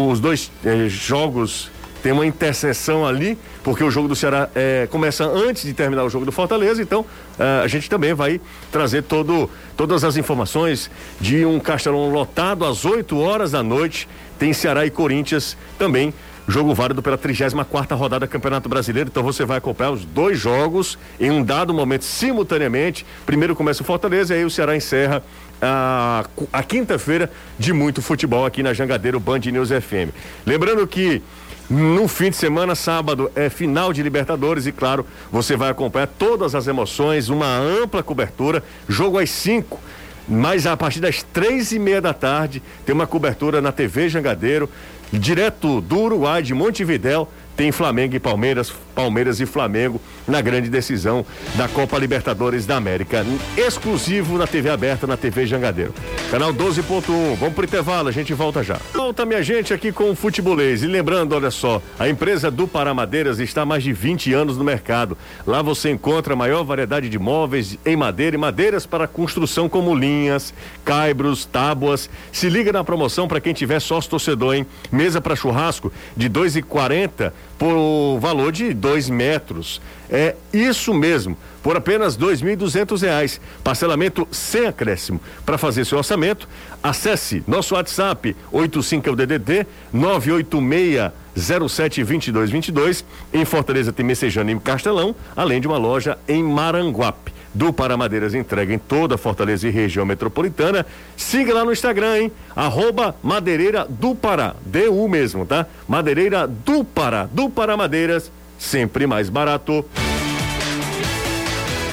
os 0.10 0.20
dois 0.20 0.52
eh, 0.64 0.88
jogos 0.88 1.70
tem 2.06 2.12
uma 2.12 2.24
interseção 2.24 3.04
ali, 3.04 3.36
porque 3.64 3.84
o 3.84 3.90
jogo 3.90 4.08
do 4.08 4.16
Ceará 4.16 4.48
eh, 4.54 4.88
começa 4.92 5.26
antes 5.26 5.64
de 5.64 5.74
terminar 5.74 6.04
o 6.04 6.10
jogo 6.10 6.24
do 6.24 6.32
Fortaleza, 6.32 6.80
então 6.80 7.04
eh, 7.40 7.62
a 7.64 7.68
gente 7.68 7.90
também 7.90 8.14
vai 8.14 8.40
trazer 8.72 9.02
todo, 9.02 9.50
todas 9.76 10.04
as 10.04 10.16
informações 10.16 10.92
de 11.20 11.44
um 11.48 11.60
Castelão 11.60 12.12
lotado 12.12 12.64
às 12.64 12.86
8 12.86 13.18
horas 13.18 13.50
da 13.50 13.64
noite. 13.64 14.08
Tem 14.38 14.54
Ceará 14.54 14.86
e 14.86 14.92
Corinthians 14.92 15.58
também. 15.80 16.14
Jogo 16.48 16.76
válido 16.76 17.02
pela 17.02 17.18
34 17.18 17.98
rodada 17.98 18.28
do 18.28 18.30
Campeonato 18.30 18.70
Brasileiro. 18.70 19.10
Então 19.10 19.24
você 19.24 19.44
vai 19.44 19.58
acompanhar 19.58 19.90
os 19.90 20.06
dois 20.06 20.38
jogos 20.38 21.00
em 21.20 21.32
um 21.32 21.44
dado 21.44 21.74
momento 21.74 22.06
simultaneamente. 22.06 23.04
Primeiro 23.26 23.56
começa 23.56 23.82
o 23.82 23.86
Fortaleza 23.86 24.36
e 24.36 24.38
aí 24.38 24.46
o 24.46 24.50
Ceará 24.52 24.76
encerra 24.76 25.24
a, 25.66 26.26
a 26.54 26.64
quinta-feira 26.64 27.32
de 27.58 27.74
muito 27.74 28.02
futebol 28.02 28.46
aqui 28.46 28.62
na 28.62 28.74
Jangadeiro 28.74 29.20
Band 29.20 29.40
News 29.40 29.70
FM. 29.70 30.14
Lembrando 30.46 30.86
que 30.88 31.22
no 31.70 32.08
fim 32.08 32.30
de 32.30 32.36
semana, 32.36 32.76
sábado, 32.76 33.32
é 33.36 33.50
final 33.50 33.92
de 33.92 34.04
Libertadores 34.04 34.68
e, 34.68 34.72
claro, 34.72 35.06
você 35.32 35.56
vai 35.56 35.72
acompanhar 35.72 36.08
todas 36.08 36.54
as 36.54 36.68
emoções, 36.68 37.30
uma 37.30 37.58
ampla 37.58 38.04
cobertura, 38.04 38.64
jogo 38.88 39.18
às 39.18 39.32
5. 39.32 39.80
Mas 40.28 40.68
a 40.68 40.78
partir 40.78 41.00
das 41.00 41.24
três 41.24 41.72
e 41.72 41.80
meia 41.80 42.02
da 42.02 42.14
tarde 42.14 42.62
tem 42.86 42.94
uma 42.94 43.08
cobertura 43.08 43.62
na 43.62 43.72
TV 43.72 44.10
Jangadeiro, 44.10 44.70
direto 45.12 45.82
do 45.82 46.00
Uruguai, 46.00 46.42
de 46.42 46.54
Montevidéu, 46.54 47.28
tem 47.56 47.72
Flamengo 47.72 48.16
e 48.16 48.20
Palmeiras, 48.20 48.72
Palmeiras 48.94 49.40
e 49.40 49.46
Flamengo 49.46 50.02
na 50.28 50.42
grande 50.42 50.70
decisão 50.70 51.26
da 51.56 51.68
Copa 51.68 51.98
Libertadores 51.98 52.66
da 52.66 52.76
América. 52.76 53.26
Exclusivo 53.58 54.38
na 54.38 54.48
TV 54.48 54.70
aberta, 54.70 55.08
na 55.08 55.16
TV 55.18 55.46
Jangadeiro. 55.46 55.94
Canal 56.30 56.54
12.1. 56.54 57.36
Vamos 57.36 57.54
pro 57.54 57.66
intervalo, 57.66 58.10
a 58.10 58.12
gente 58.12 58.34
volta 58.34 58.64
já. 58.64 58.80
Volta, 58.94 59.26
minha 59.26 59.44
gente, 59.44 59.74
aqui 59.74 59.92
com 59.92 60.12
o 60.12 60.16
Futebolês. 60.16 60.84
E 60.84 60.88
lembrando, 60.88 61.34
olha 61.36 61.52
só, 61.52 61.82
a 62.00 62.10
empresa 62.10 62.50
do 62.50 62.68
Pará 62.68 62.94
Madeiras 62.94 63.40
está 63.40 63.62
há 63.62 63.66
mais 63.66 63.84
de 63.84 63.94
20 63.94 64.34
anos 64.34 64.58
no 64.58 64.64
mercado. 64.64 65.18
Lá 65.46 65.62
você 65.62 65.92
encontra 65.92 66.34
a 66.34 66.38
maior 66.38 66.64
variedade 66.64 67.10
de 67.10 67.20
móveis 67.20 67.78
em 67.86 67.96
madeira 67.96 68.36
e 68.36 68.40
madeiras 68.40 68.86
para 68.86 69.08
construção, 69.08 69.70
como 69.70 69.96
linhas, 69.96 70.54
caibros, 70.84 71.46
tábuas. 71.46 72.10
Se 72.32 72.50
liga 72.50 72.72
na 72.72 72.84
promoção 72.84 73.28
para 73.28 73.40
quem 73.40 73.54
tiver 73.54 73.80
sócio 73.80 74.10
torcedor, 74.10 74.56
hein? 74.56 74.66
Mesa 74.92 75.22
para 75.22 75.36
churrasco 75.36 75.92
de 76.18 76.30
2,40 76.30 77.32
por 77.58 78.20
valor 78.20 78.52
de 78.52 78.74
2 78.74 79.10
metros. 79.10 79.82
É 80.10 80.36
isso 80.54 80.94
mesmo, 80.94 81.38
por 81.64 81.76
apenas 81.76 82.18
2.200 82.18 83.02
reais. 83.02 83.42
Parcelamento 83.64 84.28
sem 84.32 84.66
acréscimo. 84.66 85.20
Para 85.46 85.58
fazer 85.58 85.86
seu 85.86 85.98
orçamento, 85.98 86.48
acesse 86.84 87.44
nosso 87.48 87.76
WhatsApp 87.76 88.36
85 88.52 89.10
é 89.10 89.12
o 89.12 89.16
DDD 89.16 89.68
986 89.92 91.12
072222 91.36 93.04
em 93.34 93.44
Fortaleza 93.44 93.92
tem 93.92 94.06
Messejana 94.06 94.52
e 94.52 94.60
Castelão, 94.60 95.14
além 95.36 95.60
de 95.60 95.68
uma 95.68 95.78
loja 95.78 96.18
em 96.28 96.42
Maranguape. 96.42 97.35
Do 97.56 97.72
Paramadeiras 97.72 98.36
entrega 98.36 98.74
em 98.74 98.78
toda 98.78 99.18
Fortaleza 99.18 99.66
e 99.66 99.72
região 99.72 100.06
metropolitana. 100.06 100.86
Siga 101.16 101.54
lá 101.54 101.64
no 101.64 101.72
Instagram, 101.72 102.18
hein? 102.18 102.32
Arroba 102.54 103.16
Madeireira 103.24 103.88
do 103.88 104.14
Pará. 104.14 104.54
DU 104.66 105.08
mesmo, 105.08 105.46
tá? 105.46 105.66
Madeireira 105.88 106.46
do 106.46 106.84
Pará. 106.84 107.30
Do 107.32 107.50
Paramadeiras, 107.50 108.30
sempre 108.60 109.08
mais 109.08 109.30
barato. 109.30 109.86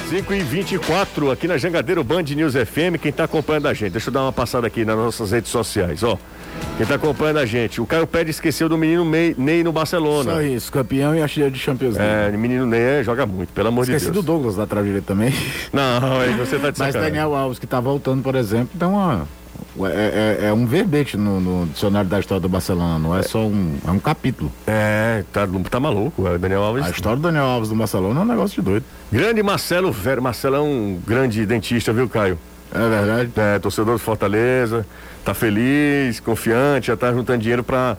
5 0.09 0.33
e 0.33 0.41
24 0.41 1.31
aqui 1.31 1.47
na 1.47 1.57
Jangadeiro 1.57 2.03
Band 2.03 2.23
News 2.23 2.55
FM. 2.55 2.99
Quem 3.01 3.09
está 3.09 3.23
acompanhando 3.23 3.69
a 3.69 3.73
gente, 3.73 3.93
deixa 3.93 4.09
eu 4.09 4.13
dar 4.13 4.23
uma 4.23 4.33
passada 4.33 4.67
aqui 4.67 4.83
nas 4.83 4.97
nossas 4.97 5.31
redes 5.31 5.49
sociais, 5.49 6.03
ó. 6.03 6.19
Quem 6.75 6.83
está 6.83 6.95
acompanhando 6.95 7.37
a 7.37 7.45
gente, 7.45 7.79
o 7.79 7.85
Caio 7.85 8.07
Pérez 8.07 8.35
esqueceu 8.35 8.67
do 8.67 8.75
menino 8.77 9.05
Ney, 9.05 9.35
Ney 9.37 9.63
no 9.63 9.71
Barcelona. 9.71 10.33
Só 10.33 10.41
isso, 10.41 10.71
campeão 10.71 11.13
e 11.15 11.21
artilheiro 11.21 11.53
de 11.53 11.59
Champions 11.59 11.95
League. 11.95 12.33
É, 12.33 12.37
menino 12.37 12.65
Ney 12.65 12.81
é, 12.81 13.03
joga 13.03 13.25
muito, 13.27 13.53
pelo 13.53 13.67
amor 13.67 13.83
Esqueci 13.83 14.05
de 14.05 14.11
do 14.11 14.13
Deus. 14.23 14.25
Douglas 14.25 14.55
da 14.55 14.65
direita 14.81 15.05
também. 15.05 15.31
Não, 15.71 16.19
aí 16.19 16.33
você 16.33 16.57
tá 16.57 16.71
de 16.71 16.79
Mas. 16.79 16.95
Daniel 16.95 17.35
Alves, 17.35 17.59
que 17.59 17.67
tá 17.67 17.79
voltando, 17.79 18.23
por 18.23 18.33
exemplo, 18.35 18.69
dá 18.73 18.87
uma. 18.87 19.27
É, 19.85 20.37
é- 20.41 20.47
é 20.47 20.53
um 20.53 20.65
verbete 20.65 21.15
no, 21.15 21.39
no 21.39 21.65
dicionário 21.67 22.09
da 22.09 22.19
história 22.19 22.41
do 22.41 22.49
Barcelona, 22.49 22.97
não 22.99 23.15
é 23.17 23.21
só 23.23 23.39
um. 23.45 23.75
É 23.87 23.91
um 23.91 23.99
capítulo. 23.99 24.51
É, 24.67 25.23
tá, 25.31 25.47
tá 25.69 25.79
maluco, 25.79 26.23
o 26.27 26.37
Daniel 26.39 26.63
Alves. 26.63 26.85
A 26.85 26.89
história 26.89 27.17
do 27.17 27.21
Daniel 27.23 27.45
Alves 27.45 27.69
do 27.69 27.75
Barcelona 27.75 28.19
é 28.19 28.23
um 28.23 28.27
negócio 28.27 28.61
de 28.61 28.67
doido. 28.69 28.85
Grande 29.11 29.41
Marcelo 29.43 29.91
Vera. 29.91 30.21
Marcelo 30.21 30.55
é 30.55 30.59
um 30.61 30.99
grande 31.05 31.45
dentista, 31.45 31.93
viu, 31.93 32.07
Caio? 32.09 32.37
É 32.73 32.89
verdade. 32.89 33.31
É, 33.35 33.59
torcedor 33.59 33.97
de 33.97 34.01
Fortaleza, 34.01 34.85
tá 35.23 35.33
feliz, 35.33 36.19
confiante, 36.19 36.87
já 36.87 36.97
tá 36.97 37.11
juntando 37.13 37.39
dinheiro 37.39 37.63
pra, 37.63 37.95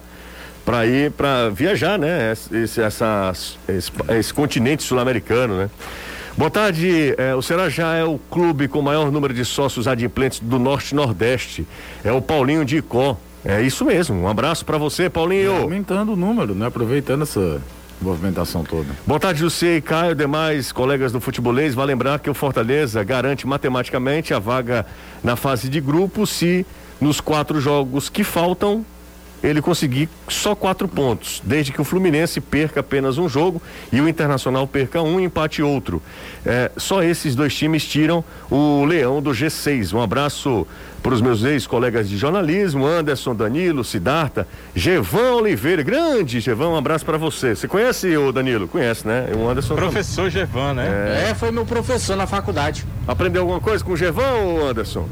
pra 0.64 0.84
ir, 0.84 1.12
pra 1.12 1.48
viajar, 1.48 1.98
né? 1.98 2.32
Esse, 2.32 2.82
essa, 2.82 3.32
esse, 3.68 3.92
esse 4.18 4.34
continente 4.34 4.82
sul-americano, 4.82 5.56
né? 5.56 5.70
Boa 6.36 6.50
tarde, 6.50 7.14
é, 7.16 7.32
o 7.32 7.40
Ceará 7.40 7.68
já 7.68 7.94
é 7.94 8.02
o 8.02 8.18
clube 8.28 8.66
com 8.66 8.82
maior 8.82 9.12
número 9.12 9.32
de 9.32 9.44
sócios 9.44 9.86
adimplentes 9.86 10.40
do 10.40 10.58
Norte 10.58 10.92
Nordeste. 10.92 11.64
É 12.02 12.10
o 12.10 12.20
Paulinho 12.20 12.64
de 12.64 12.78
Icó. 12.78 13.16
É 13.44 13.62
isso 13.62 13.84
mesmo. 13.84 14.22
Um 14.22 14.26
abraço 14.26 14.64
pra 14.64 14.76
você, 14.76 15.08
Paulinho. 15.08 15.62
Aumentando 15.62 16.14
o 16.14 16.16
número, 16.16 16.52
né? 16.54 16.66
Aproveitando 16.66 17.22
essa 17.22 17.60
movimentação 18.04 18.62
toda. 18.62 18.88
Boa 19.06 19.18
tarde, 19.18 19.40
José 19.40 19.76
e 19.76 19.80
Caio, 19.80 20.14
demais 20.14 20.70
colegas 20.70 21.10
do 21.10 21.20
futebolês. 21.20 21.74
Vai 21.74 21.86
lembrar 21.86 22.20
que 22.20 22.30
o 22.30 22.34
Fortaleza 22.34 23.02
garante 23.02 23.46
matematicamente 23.46 24.34
a 24.34 24.38
vaga 24.38 24.86
na 25.22 25.34
fase 25.34 25.68
de 25.68 25.80
grupo 25.80 26.26
se 26.26 26.66
nos 27.00 27.20
quatro 27.20 27.60
jogos 27.60 28.08
que 28.08 28.22
faltam 28.22 28.84
ele 29.42 29.60
conseguir 29.60 30.08
só 30.26 30.54
quatro 30.54 30.88
pontos, 30.88 31.42
desde 31.44 31.70
que 31.70 31.80
o 31.80 31.84
Fluminense 31.84 32.40
perca 32.40 32.80
apenas 32.80 33.18
um 33.18 33.28
jogo 33.28 33.60
e 33.92 34.00
o 34.00 34.08
Internacional 34.08 34.66
perca 34.66 35.02
um 35.02 35.20
e 35.20 35.24
empate 35.24 35.62
outro. 35.62 36.02
É, 36.46 36.70
só 36.78 37.02
esses 37.02 37.34
dois 37.34 37.54
times 37.54 37.84
tiram 37.84 38.24
o 38.50 38.84
Leão 38.86 39.20
do 39.20 39.30
G6. 39.32 39.92
Um 39.92 40.00
abraço 40.00 40.66
para 41.04 41.12
os 41.12 41.20
meus 41.20 41.44
ex-colegas 41.44 42.08
de 42.08 42.16
jornalismo, 42.16 42.86
Anderson, 42.86 43.34
Danilo, 43.34 43.84
Sidarta, 43.84 44.48
Gevão 44.74 45.36
Oliveira, 45.36 45.82
grande 45.82 46.40
Gevão, 46.40 46.72
um 46.72 46.76
abraço 46.78 47.04
para 47.04 47.18
você. 47.18 47.54
Você 47.54 47.68
conhece 47.68 48.16
o 48.16 48.32
Danilo? 48.32 48.66
Conhece, 48.66 49.06
né? 49.06 49.28
O 49.36 49.46
Anderson. 49.46 49.74
Professor 49.74 50.30
Gevan, 50.30 50.72
né? 50.72 50.86
É. 51.26 51.30
é, 51.30 51.34
foi 51.34 51.50
meu 51.50 51.66
professor 51.66 52.16
na 52.16 52.26
faculdade. 52.26 52.86
Aprendeu 53.06 53.42
alguma 53.42 53.60
coisa 53.60 53.84
com 53.84 53.92
o 53.92 53.96
Gevão, 53.98 54.66
Anderson? 54.66 55.06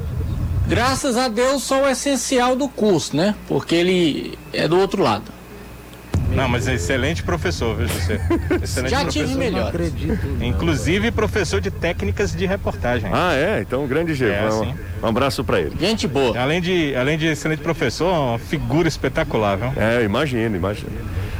Graças 0.66 1.18
a 1.18 1.28
Deus, 1.28 1.62
só 1.62 1.82
o 1.82 1.86
essencial 1.86 2.56
do 2.56 2.68
curso, 2.68 3.14
né? 3.14 3.34
Porque 3.46 3.74
ele 3.74 4.38
é 4.50 4.66
do 4.66 4.78
outro 4.78 5.02
lado. 5.02 5.24
Não, 6.34 6.48
mas 6.48 6.66
é 6.66 6.74
excelente 6.74 7.22
professor, 7.22 7.76
viu, 7.76 7.88
José? 7.88 8.20
Excelente 8.62 8.90
Já 8.90 9.00
professor. 9.00 9.26
tive 9.26 9.34
melhor. 9.34 9.68
Acredito, 9.68 10.18
Inclusive 10.40 11.10
professor 11.10 11.60
de 11.60 11.70
técnicas 11.70 12.34
de 12.34 12.46
reportagem. 12.46 13.10
Ah, 13.12 13.34
é? 13.34 13.60
Então, 13.60 13.86
grande 13.86 14.14
G. 14.14 14.28
É, 14.28 14.48
um, 14.50 14.74
um 15.02 15.08
abraço 15.08 15.44
para 15.44 15.60
ele. 15.60 15.76
Gente 15.78 16.08
boa. 16.08 16.38
Além 16.38 16.60
de, 16.60 16.94
além 16.96 17.18
de 17.18 17.26
excelente 17.26 17.62
professor, 17.62 18.12
uma 18.12 18.38
figura 18.38 18.88
espetacular, 18.88 19.56
viu? 19.56 19.72
É, 19.76 20.02
imagino, 20.02 20.56
imagino. 20.56 20.90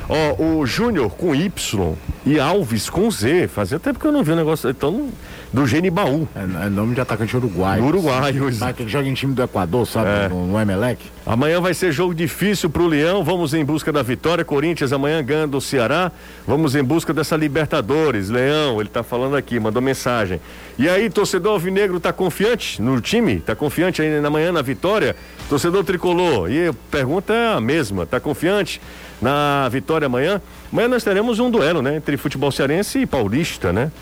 Ó, 0.08 0.42
o 0.42 0.66
Júnior 0.66 1.10
com 1.10 1.34
Y 1.34 1.94
e 2.26 2.38
Alves 2.38 2.90
com 2.90 3.10
Z. 3.10 3.48
Fazia 3.48 3.78
tempo 3.78 3.98
que 3.98 4.06
eu 4.06 4.12
não 4.12 4.22
vi 4.22 4.30
o 4.30 4.34
um 4.34 4.36
negócio. 4.36 4.68
Então, 4.68 5.08
do 5.52 5.66
Genibaú. 5.66 6.26
É, 6.34 6.66
é 6.66 6.70
nome 6.70 6.94
de 6.94 7.00
atacante 7.00 7.36
uruguaio. 7.36 7.84
Uruguaio. 7.84 8.52
Sabe 8.54 8.72
que 8.72 8.88
joga 8.88 9.06
em 9.06 9.14
time 9.14 9.34
do 9.34 9.42
Equador, 9.42 9.86
sabe? 9.86 10.08
É. 10.08 10.28
No, 10.28 10.46
no 10.46 10.58
Emelec. 10.58 11.04
Amanhã 11.26 11.60
vai 11.60 11.74
ser 11.74 11.92
jogo 11.92 12.14
difícil 12.14 12.70
pro 12.70 12.86
Leão. 12.86 13.22
Vamos 13.22 13.52
em 13.52 13.64
busca 13.64 13.92
da 13.92 14.02
vitória. 14.02 14.44
Corinthians 14.44 14.92
amanhã 14.92 15.22
ganha 15.22 15.46
do 15.46 15.60
Ceará. 15.60 16.10
Vamos 16.46 16.74
em 16.74 16.82
busca 16.82 17.12
dessa 17.12 17.36
Libertadores. 17.36 18.30
Leão, 18.30 18.80
ele 18.80 18.88
tá 18.88 19.02
falando 19.02 19.36
aqui, 19.36 19.60
mandou 19.60 19.82
mensagem. 19.82 20.40
E 20.78 20.88
aí, 20.88 21.10
torcedor 21.10 21.52
alvinegro 21.52 22.00
tá 22.00 22.12
confiante 22.12 22.80
no 22.80 23.00
time? 23.00 23.40
Tá 23.40 23.54
confiante 23.54 24.00
aí 24.00 24.20
na 24.20 24.30
manhã 24.30 24.50
na 24.52 24.62
vitória? 24.62 25.14
Torcedor 25.48 25.84
tricolor. 25.84 26.50
E 26.50 26.68
a 26.68 26.74
pergunta 26.90 27.32
é 27.32 27.54
a 27.54 27.60
mesma. 27.60 28.06
Tá 28.06 28.18
confiante 28.18 28.80
na 29.20 29.68
vitória 29.68 30.06
amanhã? 30.06 30.40
Amanhã 30.72 30.88
nós 30.88 31.04
teremos 31.04 31.38
um 31.38 31.50
duelo, 31.50 31.82
né? 31.82 31.96
Entre 31.96 32.16
futebol 32.16 32.50
cearense 32.50 33.00
e 33.00 33.06
paulista, 33.06 33.72
né? 33.72 33.92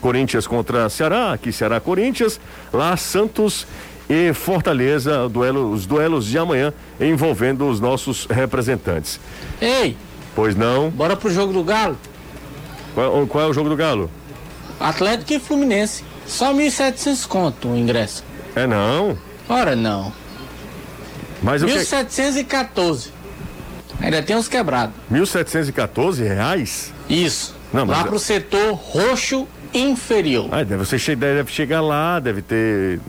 Corinthians 0.00 0.46
contra 0.46 0.88
Ceará, 0.88 1.32
aqui 1.32 1.52
Ceará 1.52 1.80
Corinthians, 1.80 2.40
lá 2.72 2.96
Santos 2.96 3.66
e 4.08 4.32
Fortaleza, 4.32 5.28
duelo, 5.28 5.70
os 5.70 5.86
duelos 5.86 6.26
de 6.26 6.38
amanhã 6.38 6.72
envolvendo 7.00 7.68
os 7.68 7.80
nossos 7.80 8.26
representantes. 8.26 9.18
Ei! 9.60 9.96
Pois 10.34 10.54
não? 10.54 10.90
Bora 10.90 11.16
pro 11.16 11.30
jogo 11.30 11.52
do 11.52 11.64
Galo. 11.64 11.96
Qual, 12.94 13.26
qual 13.26 13.44
é 13.44 13.46
o 13.48 13.52
jogo 13.52 13.68
do 13.68 13.76
Galo? 13.76 14.10
Atlético 14.78 15.32
e 15.32 15.38
Fluminense. 15.40 16.04
Só 16.26 16.52
1.700 16.52 17.26
conto 17.26 17.68
o 17.68 17.76
ingresso. 17.76 18.22
É 18.54 18.66
não? 18.66 19.16
Ora 19.48 19.74
não. 19.74 20.12
Mas 21.42 21.62
1.714. 21.62 23.08
Ainda 24.00 24.22
tem 24.22 24.36
uns 24.36 24.48
quebrados. 24.48 24.94
1.714 25.10 26.18
reais? 26.22 26.92
Isso. 27.08 27.54
Não, 27.72 27.84
Lá 27.84 28.04
pro 28.04 28.18
setor 28.18 28.74
roxo 28.74 29.46
inferior. 29.72 30.48
Ah, 30.50 30.62
deve, 30.62 30.84
você 30.84 31.16
deve 31.16 31.50
chegar 31.50 31.80
lá, 31.80 32.18
deve 32.18 32.42
ter. 32.42 33.00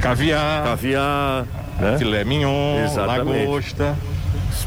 Caviar. 0.00 0.64
Caviar. 0.64 1.46
Né? 1.78 1.98
Filé 1.98 2.24
mignon, 2.24 2.84
Exatamente. 2.84 3.46
lagosta. 3.46 3.96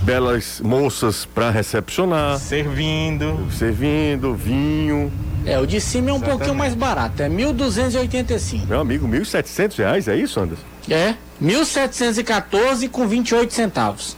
Belas 0.04 0.62
moças 0.62 1.26
para 1.26 1.50
recepcionar. 1.50 2.38
Servindo. 2.38 3.48
Servindo, 3.52 4.34
vinho. 4.36 5.12
É, 5.46 5.58
o 5.58 5.65
de 5.65 5.82
cima 5.82 6.10
é 6.10 6.13
um 6.13 6.18
Exatamente. 6.18 6.38
pouquinho 6.38 6.58
mais 6.58 6.76
barato, 6.76 7.24
é 7.24 7.30
1.285. 7.30 8.68
Meu 8.68 8.80
amigo, 8.82 9.08
1.700 9.08 9.78
reais, 9.78 10.08
é 10.08 10.15
isso, 10.15 10.39
Anderson? 10.39 10.63
É, 10.89 11.15
1.714 11.42 12.89
com 12.89 13.08
28 13.08 13.54
centavos. 13.54 14.15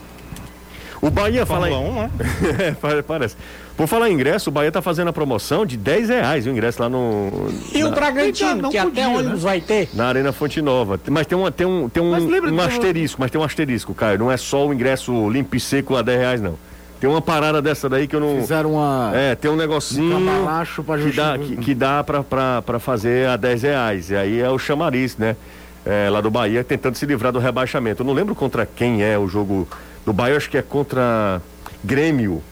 O 1.02 1.10
Bahia 1.10 1.46
fala. 1.46 1.70
Em... 1.70 1.74
1, 1.74 1.94
né? 1.94 2.12
é, 2.98 3.02
parece. 3.02 3.36
Por 3.76 3.88
falar 3.88 4.10
em 4.10 4.14
ingresso, 4.14 4.50
o 4.50 4.54
Bahia 4.54 4.72
tá 4.72 4.82
fazendo 4.82 5.08
a 5.08 5.14
promoção 5.14 5.66
de 5.66 5.78
10 5.78 6.10
reais 6.10 6.46
o 6.46 6.50
ingresso 6.50 6.82
lá 6.82 6.90
no. 6.90 7.50
E 7.74 7.80
na... 7.80 7.90
o 7.90 7.92
Bragantino, 7.92 8.56
que 8.56 8.62
podia, 8.62 8.84
até 8.84 9.08
ônibus 9.08 9.44
né? 9.44 9.50
vai 9.50 9.62
ter? 9.62 9.90
Na 9.94 10.08
Arena 10.08 10.32
Fonte 10.32 10.62
Nova. 10.62 11.00
Mas 11.10 11.26
tem, 11.26 11.38
uma, 11.38 11.52
tem 11.52 11.66
um, 11.66 11.90
tem 11.90 12.04
um, 12.04 12.12
um 12.54 12.62
asterisco, 12.62 13.20
mas 13.20 13.32
tem 13.32 13.40
um 13.40 13.44
asterisco, 13.44 13.94
Caio. 13.94 14.20
Não 14.20 14.32
é 14.32 14.38
só 14.38 14.68
o 14.68 14.74
ingresso 14.74 15.30
limpo 15.30 15.56
e 15.56 15.60
seco 15.60 15.96
a 15.96 16.02
10 16.02 16.20
reais, 16.20 16.42
não. 16.42 16.58
Tem 17.00 17.10
uma 17.10 17.22
parada 17.22 17.64
dessa 17.64 17.90
daí 17.90 18.08
que 18.08 18.16
eu 18.16 18.20
não. 18.20 18.40
Fizeram 18.42 18.74
uma. 18.74 19.12
É, 19.16 19.34
tem 19.34 19.50
um 19.50 19.56
negocinho. 19.56 20.18
Um 20.18 20.84
pra 20.84 20.98
que 21.00 21.12
dá, 21.12 21.38
que, 21.40 21.58
que 21.58 21.74
dá 21.74 22.04
pra, 22.04 22.24
pra, 22.24 22.62
pra 22.62 22.80
fazer 22.80 23.28
a 23.28 23.36
10 23.36 23.64
reais. 23.64 24.10
E 24.12 24.16
aí 24.16 24.40
é 24.40 24.50
o 24.52 24.60
chamariz, 24.60 25.18
né? 25.18 25.36
É, 25.84 26.08
lá 26.12 26.22
do 26.22 26.30
Bahia, 26.30 26.64
tentando 26.64 26.96
se 26.96 27.06
livrar 27.08 27.32
do 27.32 27.40
rebaixamento. 27.40 28.04
Eu 28.04 28.06
não 28.06 28.14
lembro 28.14 28.36
contra 28.36 28.68
quem 28.68 29.02
é 29.04 29.18
o 29.18 29.28
jogo 29.28 29.68
do 30.06 30.14
Bahia, 30.14 30.38
acho 30.38 30.48
que 30.48 30.60
é 30.60 30.62
contra 30.62 31.42
Grêmio. 31.84 32.44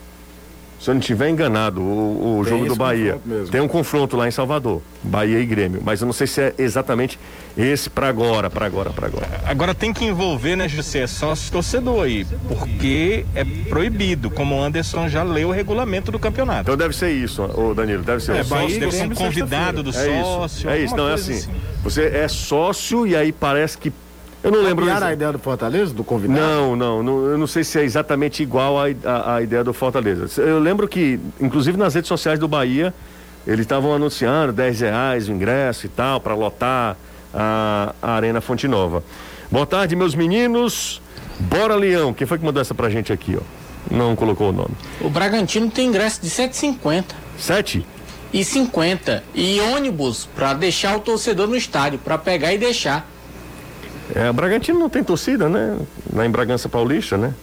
Se 0.80 0.90
eu 0.90 0.94
não 0.94 1.02
estiver 1.02 1.30
enganado, 1.30 1.82
o, 1.82 2.40
o 2.40 2.44
jogo 2.46 2.66
do 2.66 2.76
Bahia. 2.76 3.20
Tem 3.52 3.60
um 3.60 3.68
confronto 3.68 4.16
lá 4.16 4.28
em 4.28 4.32
Salvador, 4.32 4.82
Bahia 5.04 5.40
e 5.40 5.46
Grêmio. 5.46 5.82
Mas 5.84 6.00
eu 6.00 6.06
não 6.06 6.14
sei 6.14 6.26
se 6.26 6.42
é 6.42 6.54
exatamente 6.58 7.20
esse 7.58 7.90
para 7.90 8.08
agora, 8.08 8.50
para 8.50 8.66
agora, 8.66 8.90
para 8.92 9.08
agora. 9.08 9.28
Agora 9.46 9.76
tem 9.76 9.92
que 9.92 10.06
envolver, 10.06 10.56
né, 10.56 10.70
José, 10.70 11.06
sócio 11.06 11.52
torcedor 11.52 12.06
aí, 12.06 12.26
porque 12.48 13.26
é 13.36 13.44
proibido, 13.68 14.32
como 14.32 14.56
o 14.56 14.64
Anderson 14.64 15.10
já 15.10 15.22
leu 15.22 15.50
o 15.50 15.52
regulamento 15.52 16.14
do 16.14 16.20
campeonato. 16.20 16.62
Então 16.62 16.78
deve 16.78 16.96
ser 16.96 17.12
isso, 17.12 17.44
o 17.44 17.74
Danilo, 17.74 18.02
deve 18.02 18.24
ser. 18.24 18.38
É, 18.38 18.42
o 18.42 18.46
sócio 18.46 18.80
deve 18.80 18.92
ser 18.94 19.08
um 19.08 19.16
convidado 19.16 19.84
do 19.84 19.90
é 19.90 19.94
sócio. 19.94 20.60
Isso, 20.60 20.70
é 20.70 20.80
isso, 20.80 20.96
não 20.96 21.10
é 21.10 21.14
assim. 21.14 21.34
assim. 21.34 21.52
Você 21.84 22.06
é 22.06 22.28
sócio 22.30 23.06
e 23.06 23.18
aí 23.18 23.34
parece 23.34 23.78
que 23.78 23.92
eu 24.44 24.52
não 24.52 24.62
lembro. 24.62 24.86
Copiaram 24.86 25.08
a 25.08 25.14
ideia 25.14 25.32
do 25.32 25.40
Fortaleza, 25.40 25.94
do 25.94 26.04
convidado? 26.04 26.40
Não, 26.40 26.76
não, 26.76 27.04
não, 27.04 27.26
eu 27.26 27.38
não 27.38 27.48
sei 27.48 27.64
se 27.64 27.80
é 27.80 27.84
exatamente 27.84 28.42
igual 28.42 28.76
à 28.80 29.42
ideia 29.42 29.64
do 29.64 29.74
Fortaleza. 29.74 30.42
Eu 30.42 30.60
lembro 30.60 30.88
que, 30.88 31.20
inclusive 31.40 31.78
nas 31.78 31.94
redes 31.94 32.08
sociais 32.08 32.40
do 32.40 32.48
Bahia, 32.48 32.94
eles 33.46 33.62
estavam 33.62 33.94
anunciando 33.94 34.54
10 34.54 34.82
reais 34.82 35.28
o 35.28 35.32
ingresso 35.32 35.86
e 35.86 35.90
tal, 35.90 36.22
para 36.22 36.36
lotar 36.36 36.96
a, 37.34 37.94
a, 38.02 38.12
Arena 38.14 38.42
Fonte 38.42 38.68
Nova. 38.68 39.04
Boa 39.52 39.66
tarde, 39.66 39.96
meus 39.96 40.16
meninos. 40.16 41.02
Bora, 41.40 41.76
Leão. 41.76 42.14
Quem 42.14 42.28
foi 42.28 42.38
que 42.38 42.46
mandou 42.46 42.62
essa 42.62 42.74
pra 42.74 42.90
gente 42.90 43.12
aqui, 43.12 43.38
ó? 43.38 43.42
Não 43.90 44.16
colocou 44.16 44.50
o 44.50 44.52
nome. 44.52 44.72
O 45.02 45.10
Bragantino 45.10 45.70
tem 45.70 45.88
ingresso 45.88 46.22
de 46.22 46.30
7,50. 46.30 47.06
7? 47.38 47.86
E 48.32 48.44
50. 48.44 49.24
E 49.34 49.60
ônibus 49.62 50.28
para 50.36 50.54
deixar 50.54 50.96
o 50.96 51.00
torcedor 51.00 51.48
no 51.48 51.56
estádio, 51.56 51.98
para 52.00 52.18
pegar 52.18 52.54
e 52.54 52.58
deixar. 52.58 53.10
É, 54.16 54.30
o 54.30 54.34
Bragantino 54.34 54.80
não 54.80 54.90
tem 54.90 55.04
torcida, 55.04 55.48
né? 55.48 55.78
Lá 56.14 56.26
em 56.26 56.30
Bragança 56.30 56.68
Paulista, 56.68 57.18
né? 57.18 57.34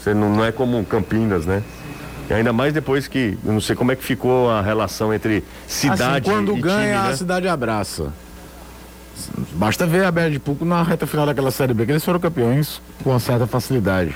Você 0.00 0.14
não, 0.14 0.30
não 0.36 0.44
é 0.44 0.52
como 0.52 0.84
Campinas, 0.84 1.44
né? 1.46 1.62
E 2.28 2.34
ainda 2.34 2.52
mais 2.52 2.72
depois 2.72 3.06
que, 3.06 3.38
eu 3.44 3.52
não 3.52 3.60
sei 3.60 3.76
como 3.76 3.92
é 3.92 3.96
que 3.96 4.02
ficou 4.04 4.50
a 4.50 4.60
relação 4.60 5.14
entre 5.14 5.44
cidade 5.66 6.02
assim, 6.02 6.20
quando 6.22 6.56
e 6.56 6.60
ganha, 6.60 6.98
time, 6.98 7.12
a 7.12 7.16
cidade 7.16 7.48
abraça. 7.48 8.12
Basta 9.52 9.86
ver 9.86 10.04
a 10.04 10.10
Bela 10.10 10.30
de 10.30 10.38
Puco 10.38 10.64
na 10.64 10.82
reta 10.82 11.06
final 11.06 11.24
daquela 11.24 11.50
Série 11.50 11.72
B, 11.72 11.86
que 11.86 11.92
eles 11.92 12.04
foram 12.04 12.18
campeões 12.18 12.80
com 13.02 13.18
certa 13.18 13.46
facilidade. 13.46 14.14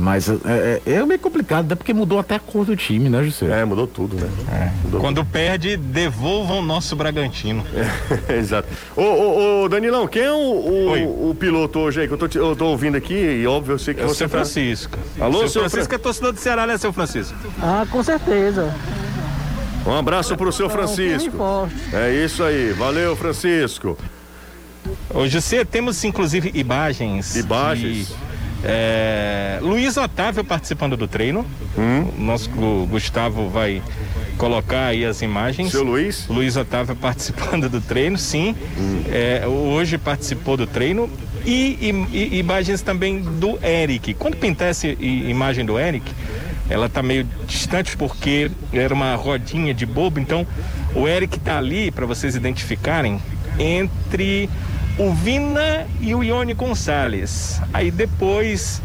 Mas 0.00 0.28
é, 0.28 0.80
é, 0.86 0.92
é, 0.94 1.04
meio 1.04 1.20
complicado, 1.20 1.66
até 1.66 1.74
porque 1.74 1.92
mudou 1.92 2.18
até 2.18 2.34
a 2.34 2.38
cor 2.38 2.64
do 2.64 2.74
time, 2.74 3.08
né, 3.08 3.22
José? 3.22 3.60
É, 3.60 3.64
mudou 3.64 3.86
tudo, 3.86 4.16
né? 4.16 4.28
É. 4.50 4.70
Mudou 4.84 5.00
Quando 5.00 5.24
perde, 5.24 5.76
devolvam 5.76 6.60
o 6.60 6.62
nosso 6.62 6.96
Bragantino. 6.96 7.64
É, 8.28 8.36
exato. 8.40 8.68
Ô, 8.96 9.02
ô, 9.02 9.64
ô, 9.64 9.68
Danilão, 9.68 10.08
quem 10.08 10.22
é 10.22 10.32
o, 10.32 10.36
o, 10.36 11.30
o, 11.30 11.34
piloto 11.34 11.78
hoje 11.78 12.00
aí? 12.00 12.08
Que 12.08 12.14
eu 12.14 12.18
tô, 12.18 12.38
eu 12.38 12.56
tô 12.56 12.66
ouvindo 12.66 12.96
aqui 12.96 13.14
e 13.14 13.46
óbvio 13.46 13.74
eu 13.74 13.78
sei 13.78 13.94
que 13.94 14.00
é 14.00 14.04
você. 14.04 14.20
Seu 14.20 14.28
tá- 14.28 14.38
Francisco. 14.38 14.98
Tá... 15.18 15.24
Alô, 15.26 15.40
seu, 15.40 15.48
seu 15.48 15.60
Francisco 15.62 15.88
Fra... 15.88 15.96
é 15.96 15.98
torcedor 15.98 16.32
do 16.32 16.38
Ceará, 16.38 16.66
né, 16.66 16.78
seu 16.78 16.92
Francisco? 16.92 17.36
Ah, 17.60 17.86
com 17.90 18.02
certeza. 18.02 18.74
Um 19.86 19.94
abraço 19.94 20.36
pro 20.36 20.52
seu 20.52 20.68
Francisco. 20.68 21.68
É 21.92 22.12
isso 22.12 22.42
aí. 22.42 22.72
Valeu, 22.72 23.14
Francisco. 23.16 23.98
Hoje 25.12 25.40
você 25.40 25.64
temos 25.64 26.02
inclusive 26.04 26.50
imagens. 26.54 27.36
Imagens. 27.36 28.08
De 28.08 28.29
é, 28.62 29.58
Luiz 29.62 29.96
Otávio 29.96 30.44
participando 30.44 30.96
do 30.96 31.08
treino. 31.08 31.46
Hum. 31.78 32.08
O 32.18 32.20
nosso 32.20 32.50
o 32.50 32.86
Gustavo 32.86 33.48
vai 33.48 33.82
colocar 34.36 34.86
aí 34.86 35.04
as 35.04 35.22
imagens. 35.22 35.70
Seu 35.70 35.82
Luiz? 35.82 36.26
Luiz 36.28 36.56
Otávio 36.56 36.94
participando 36.96 37.68
do 37.68 37.80
treino, 37.80 38.18
sim. 38.18 38.54
Hum. 38.78 39.02
É, 39.10 39.46
hoje 39.46 39.98
participou 39.98 40.56
do 40.56 40.66
treino. 40.66 41.08
E, 41.44 42.06
e, 42.12 42.16
e, 42.16 42.38
imagens 42.38 42.82
também 42.82 43.22
do 43.22 43.58
Eric. 43.64 44.12
Quando 44.14 44.36
pintar 44.36 44.68
essa 44.68 44.86
imagem 44.86 45.64
do 45.64 45.78
Eric, 45.78 46.12
ela 46.68 46.88
tá 46.88 47.02
meio 47.02 47.26
distante 47.46 47.96
porque 47.96 48.50
era 48.72 48.92
uma 48.92 49.14
rodinha 49.14 49.72
de 49.72 49.86
bobo. 49.86 50.20
Então, 50.20 50.46
o 50.94 51.08
Eric 51.08 51.40
tá 51.40 51.56
ali 51.56 51.90
para 51.90 52.04
vocês 52.04 52.34
identificarem 52.34 53.20
entre 53.58 54.50
o 55.00 55.14
Vina 55.14 55.86
e 55.98 56.14
o 56.14 56.22
Ione 56.22 56.52
Gonçalves. 56.52 57.58
Aí 57.72 57.90
depois 57.90 58.82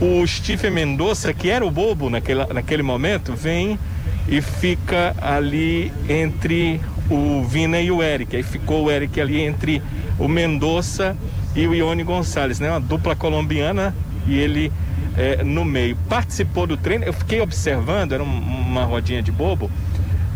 o 0.00 0.26
Stephen 0.26 0.70
Mendonça, 0.70 1.34
que 1.34 1.50
era 1.50 1.64
o 1.64 1.70
bobo 1.70 2.08
naquele, 2.08 2.46
naquele 2.46 2.82
momento, 2.82 3.34
vem 3.34 3.78
e 4.26 4.40
fica 4.40 5.14
ali 5.20 5.92
entre 6.08 6.80
o 7.10 7.44
Vina 7.44 7.78
e 7.78 7.90
o 7.90 8.02
Eric. 8.02 8.34
Aí 8.34 8.42
ficou 8.42 8.84
o 8.84 8.90
Eric 8.90 9.20
ali 9.20 9.42
entre 9.42 9.82
o 10.18 10.26
Mendonça 10.26 11.14
e 11.54 11.66
o 11.66 11.74
Ione 11.74 12.02
Gonçalves, 12.02 12.58
né? 12.58 12.70
Uma 12.70 12.80
dupla 12.80 13.14
colombiana 13.14 13.94
e 14.26 14.38
ele 14.38 14.72
é, 15.18 15.44
no 15.44 15.66
meio. 15.66 15.98
Participou 16.08 16.66
do 16.66 16.78
treino, 16.78 17.04
eu 17.04 17.12
fiquei 17.12 17.42
observando, 17.42 18.12
era 18.12 18.22
um, 18.22 18.38
uma 18.38 18.84
rodinha 18.84 19.22
de 19.22 19.30
bobo, 19.30 19.70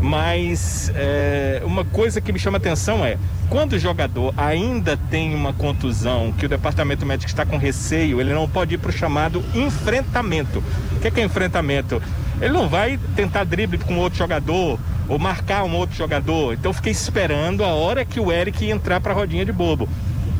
mas 0.07 0.92
é, 0.95 1.61
uma 1.64 1.85
coisa 1.85 2.21
que 2.21 2.33
me 2.33 2.38
chama 2.38 2.59
atenção 2.59 3.05
é 3.05 3.19
quando 3.51 3.73
o 3.73 3.79
jogador 3.79 4.33
ainda 4.37 4.97
tem 4.97 5.35
uma 5.35 5.53
contusão, 5.53 6.33
que 6.33 6.47
o 6.47 6.49
departamento 6.49 7.05
médico 7.05 7.29
está 7.29 7.45
com 7.45 7.57
receio, 7.57 8.21
ele 8.21 8.33
não 8.33 8.49
pode 8.49 8.77
ir 8.77 8.79
para 8.79 8.90
o 8.90 8.92
chamado 8.92 9.45
enfrentamento. 9.53 10.62
O 10.92 11.01
que 11.01 11.09
é, 11.09 11.11
que 11.11 11.21
é 11.21 11.25
enfrentamento? 11.25 12.01
Ele 12.40 12.53
não 12.53 12.69
vai 12.69 13.01
tentar 13.16 13.42
drible 13.42 13.79
com 13.79 13.99
outro 13.99 14.16
jogador 14.16 14.79
ou 15.09 15.19
marcar 15.19 15.64
um 15.64 15.75
outro 15.75 15.97
jogador. 15.97 16.55
Então 16.55 16.71
eu 16.71 16.75
fiquei 16.75 16.92
esperando 16.92 17.64
a 17.64 17.75
hora 17.75 18.05
que 18.05 18.21
o 18.21 18.31
Eric 18.31 18.64
ia 18.64 18.73
entrar 18.73 19.01
para 19.01 19.12
a 19.12 19.14
rodinha 19.16 19.45
de 19.45 19.53
bobo. 19.53 19.88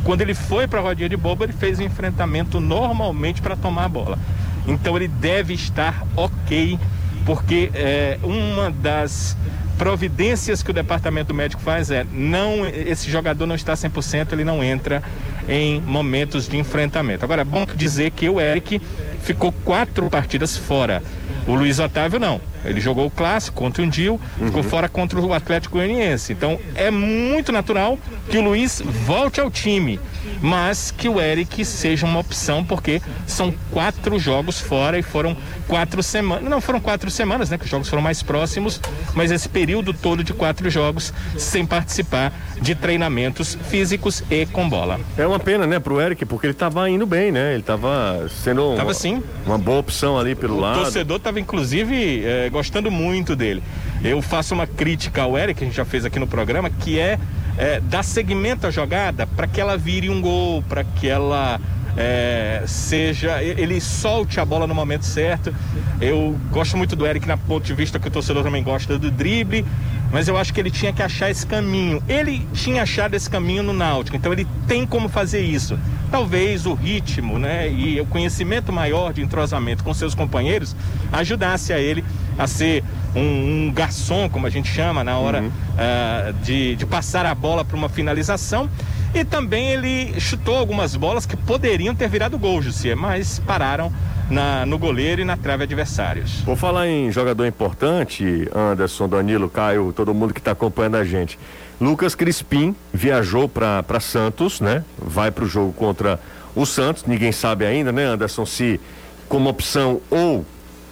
Quando 0.05 0.21
ele 0.21 0.35
foi 0.35 0.69
para 0.69 0.79
a 0.79 0.83
rodinha 0.83 1.09
de 1.09 1.17
bobo, 1.17 1.43
ele 1.43 1.53
fez 1.53 1.81
o 1.81 1.83
enfrentamento 1.83 2.61
normalmente 2.61 3.43
para 3.43 3.57
tomar 3.57 3.87
a 3.87 3.89
bola. 3.89 4.19
Então 4.65 4.97
ele 4.97 5.09
deve 5.09 5.55
estar 5.55 6.05
ok, 6.17 6.79
porque 7.27 7.71
é, 7.75 8.19
uma 8.23 8.71
das 8.71 9.37
providências 9.77 10.63
que 10.63 10.71
o 10.71 10.75
departamento 10.75 11.35
médico 11.35 11.61
faz 11.61 11.91
é 11.91 12.07
não 12.11 12.65
esse 12.65 13.11
jogador 13.11 13.47
não 13.47 13.55
está 13.55 13.75
100%, 13.75 14.33
ele 14.33 14.45
não 14.45 14.65
entra 14.65 15.03
em 15.49 15.81
momentos 15.81 16.49
de 16.49 16.57
enfrentamento. 16.57 17.25
Agora 17.25 17.43
é 17.43 17.45
bom 17.45 17.67
dizer 17.75 18.13
que 18.13 18.29
o 18.29 18.41
Eric 18.41 18.81
ficou 19.23 19.53
quatro 19.65 20.09
partidas 20.09 20.57
fora. 20.57 21.03
O 21.47 21.55
Luiz 21.55 21.79
Otávio 21.79 22.19
não. 22.19 22.41
Ele 22.69 22.81
jogou 22.81 23.07
o 23.07 23.11
clássico 23.11 23.57
contra 23.57 23.83
o 23.83 23.87
Dil, 23.87 24.21
uhum. 24.39 24.47
ficou 24.47 24.63
fora 24.63 24.89
contra 24.89 25.21
o 25.21 25.33
Atlético 25.33 25.77
Goianiense. 25.77 26.33
Então 26.33 26.59
é 26.75 26.91
muito 26.91 27.53
natural 27.53 27.99
que 28.29 28.39
o 28.39 28.43
Luiz 28.43 28.83
volte 28.85 29.41
ao 29.41 29.51
time, 29.51 29.99
mas 30.41 30.91
que 30.91 31.09
o 31.09 31.21
Eric 31.21 31.65
seja 31.65 32.07
uma 32.07 32.21
opção, 32.21 32.65
porque 32.65 33.01
são 33.27 33.55
quatro 33.71 34.19
jogos 34.19 34.61
fora 34.61 34.99
e 34.99 35.03
foram 35.03 35.37
quatro 35.67 36.03
semanas. 36.03 36.49
Não 36.49 36.61
foram 36.61 36.81
quatro 36.81 37.11
semanas, 37.11 37.51
né? 37.51 37.59
Que 37.59 37.65
os 37.65 37.71
jogos 37.71 37.89
foram 37.89 38.03
mais 38.03 38.23
próximos, 38.23 38.81
mas 39.15 39.31
esse 39.31 39.49
período 39.49 39.93
todo 39.93 40.23
de 40.23 40.33
quatro 40.33 40.69
jogos 40.71 41.13
sem 41.37 41.65
participar 41.65 42.33
de 42.61 42.75
treinamentos 42.75 43.57
físicos 43.69 44.23
e 44.31 44.47
com 44.47 44.69
bola. 44.69 45.01
É 45.17 45.27
uma 45.27 45.39
pena, 45.39 45.67
né, 45.67 45.79
pro 45.79 46.01
Eric, 46.01 46.25
porque 46.25 46.47
ele 46.47 46.53
estava 46.53 46.89
indo 46.89 47.07
bem, 47.07 47.31
né? 47.31 47.53
Ele 47.53 47.61
estava 47.61 48.29
sendo 48.43 48.75
tava, 48.77 48.89
uma, 48.89 48.95
sim. 48.95 49.23
uma 49.45 49.59
boa 49.59 49.79
opção 49.79 50.19
ali 50.19 50.35
pelo 50.35 50.57
o 50.57 50.61
lado. 50.61 50.81
O 50.81 50.83
torcedor 50.85 51.17
estava 51.19 51.41
inclusive 51.41 52.25
é, 52.25 52.51
gostando 52.57 52.91
muito 52.91 53.37
dele. 53.37 53.63
Eu 54.03 54.23
faço 54.23 54.55
uma 54.55 54.67
crítica 54.67 55.23
ao 55.23 55.37
Eric, 55.37 55.59
que 55.59 55.65
a 55.65 55.67
gente 55.67 55.77
já 55.77 55.85
fez 55.85 56.07
aqui 56.07 56.19
no 56.19 56.27
programa, 56.27 56.71
que 56.71 56.99
é, 56.99 57.19
é 57.59 57.81
dar 57.81 58.03
segmento 58.03 58.67
à 58.67 58.71
jogada 58.71 59.27
para 59.27 59.47
que 59.47 59.61
ela 59.61 59.77
vire 59.77 60.09
um 60.09 60.23
gol, 60.23 60.63
para 60.63 60.83
que 60.83 61.07
ela 61.07 61.61
é, 61.99 62.63
seja 62.67 63.43
ele 63.43 63.81
solte 63.81 64.39
a 64.41 64.45
bola 64.45 64.67
no 64.67 64.75
momento 64.75 65.05
certo. 65.05 65.55
Eu 66.01 66.39
gosto 66.51 66.79
muito 66.79 66.97
do 66.97 67.07
Eric 67.07 67.27
na 67.29 67.37
ponto 67.37 67.65
de 67.65 67.75
vista 67.75 67.99
que 67.99 68.09
o 68.09 68.11
torcedor 68.11 68.43
também 68.43 68.63
gosta 68.63 68.99
do 68.99 69.11
drible, 69.11 69.65
mas 70.11 70.29
eu 70.29 70.37
acho 70.37 70.53
que 70.53 70.61
ele 70.61 70.71
tinha 70.71 70.93
que 70.93 71.03
achar 71.03 71.31
esse 71.31 71.47
caminho. 71.47 72.03
Ele 72.09 72.47
tinha 72.55 72.83
achado 72.83 73.15
esse 73.15 73.29
caminho 73.29 73.63
no 73.63 73.75
Náutico, 73.75 74.17
então 74.17 74.33
ele 74.33 74.47
tem 74.67 74.87
como 74.87 75.09
fazer 75.09 75.41
isso. 75.41 75.79
Talvez 76.11 76.67
o 76.67 76.75
ritmo, 76.75 77.39
né, 77.39 77.71
e 77.71 78.01
o 78.01 78.07
conhecimento 78.07 78.73
maior 78.73 79.13
de 79.13 79.23
entrosamento 79.23 79.83
com 79.83 79.93
seus 79.93 80.15
companheiros 80.15 80.77
ajudasse 81.13 81.73
a 81.73 81.81
ele 81.81 82.05
a 82.39 82.47
ser 82.47 82.85
um, 83.15 83.67
um 83.67 83.73
garçom, 83.73 84.29
como 84.29 84.47
a 84.47 84.51
gente 84.51 84.69
chama, 84.69 85.03
na 85.03 85.19
hora 85.19 85.43
uhum. 85.43 85.49
uh, 85.49 86.33
de, 86.45 86.77
de 86.77 86.87
passar 86.87 87.27
a 87.27 87.35
bola 87.35 87.65
para 87.65 87.77
uma 87.77 87.89
finalização. 87.89 88.69
E 89.15 89.25
também 89.25 89.71
ele 89.71 90.21
chutou 90.21 90.57
algumas 90.57 90.95
bolas 90.95 91.25
que 91.25 91.37
poderiam 91.37 91.95
ter 91.95 92.09
virado 92.09 92.39
gol, 92.39 92.61
Jussi, 92.61 92.95
mas 92.95 93.39
pararam 93.39 93.91
na, 94.31 94.67
no 94.67 94.79
goleiro 94.79 95.23
e 95.23 95.25
na 95.25 95.37
trave 95.37 95.63
adversários. 95.63 96.41
Vou 96.43 96.57
falar 96.57 96.87
em 96.87 97.11
jogador 97.11 97.47
importante, 97.47 98.49
Anderson, 98.55 99.09
Danilo, 99.09 99.49
Caio, 99.49 99.93
todo 99.93 100.13
mundo 100.13 100.35
que 100.35 100.41
está 100.41 100.51
acompanhando 100.51 100.97
a 100.97 101.05
gente. 101.05 101.39
Lucas 101.81 102.15
Crispim 102.15 102.75
viajou 102.93 103.49
para 103.49 104.01
Santos, 104.01 104.61
né? 104.61 104.83
Vai 104.99 105.31
para 105.31 105.45
o 105.45 105.47
jogo 105.47 105.73
contra 105.73 106.19
o 106.55 106.67
Santos. 106.67 107.05
Ninguém 107.07 107.33
sabe 107.33 107.65
ainda, 107.67 107.93
né, 107.93 108.05
Anderson, 108.05 108.47
se 108.47 108.81
como 109.29 109.49
opção 109.49 110.01
ou 110.11 110.45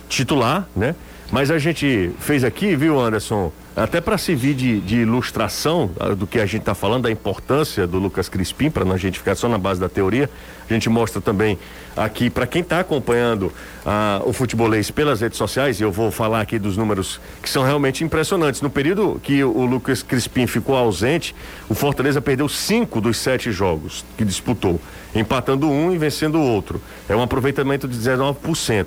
titular, 0.08 0.68
né? 0.76 0.94
Mas 1.34 1.50
a 1.50 1.58
gente 1.58 2.12
fez 2.20 2.44
aqui, 2.44 2.76
viu, 2.76 3.00
Anderson? 3.00 3.50
Até 3.74 4.00
para 4.00 4.16
servir 4.16 4.54
de, 4.54 4.80
de, 4.80 4.98
ilustração 4.98 5.90
ah, 5.98 6.10
do 6.10 6.28
que 6.28 6.38
a 6.38 6.46
gente 6.46 6.60
está 6.60 6.76
falando, 6.76 7.02
da 7.02 7.10
importância 7.10 7.88
do 7.88 7.98
Lucas 7.98 8.28
Crispim, 8.28 8.70
para 8.70 8.88
a 8.88 8.96
gente 8.96 9.18
ficar 9.18 9.34
só 9.34 9.48
na 9.48 9.58
base 9.58 9.80
da 9.80 9.88
teoria, 9.88 10.30
a 10.70 10.72
gente 10.72 10.88
mostra 10.88 11.20
também 11.20 11.58
aqui 11.96 12.30
para 12.30 12.46
quem 12.46 12.62
está 12.62 12.78
acompanhando 12.78 13.46
uh, 13.46 14.28
o 14.28 14.32
futebolês 14.32 14.92
pelas 14.92 15.22
redes 15.22 15.36
sociais, 15.36 15.80
eu 15.80 15.90
vou 15.90 16.12
falar 16.12 16.40
aqui 16.40 16.56
dos 16.56 16.76
números 16.76 17.20
que 17.42 17.50
são 17.50 17.64
realmente 17.64 18.04
impressionantes. 18.04 18.62
No 18.62 18.70
período 18.70 19.20
que 19.20 19.42
o 19.42 19.66
Lucas 19.66 20.04
Crispim 20.04 20.46
ficou 20.46 20.76
ausente, 20.76 21.34
o 21.68 21.74
Fortaleza 21.74 22.20
perdeu 22.20 22.48
cinco 22.48 23.00
dos 23.00 23.16
sete 23.16 23.50
jogos 23.50 24.04
que 24.16 24.24
disputou, 24.24 24.80
empatando 25.12 25.68
um 25.68 25.92
e 25.92 25.98
vencendo 25.98 26.36
o 26.36 26.42
outro. 26.42 26.80
É 27.08 27.16
um 27.16 27.22
aproveitamento 27.22 27.88
de 27.88 27.98
19%. 27.98 28.86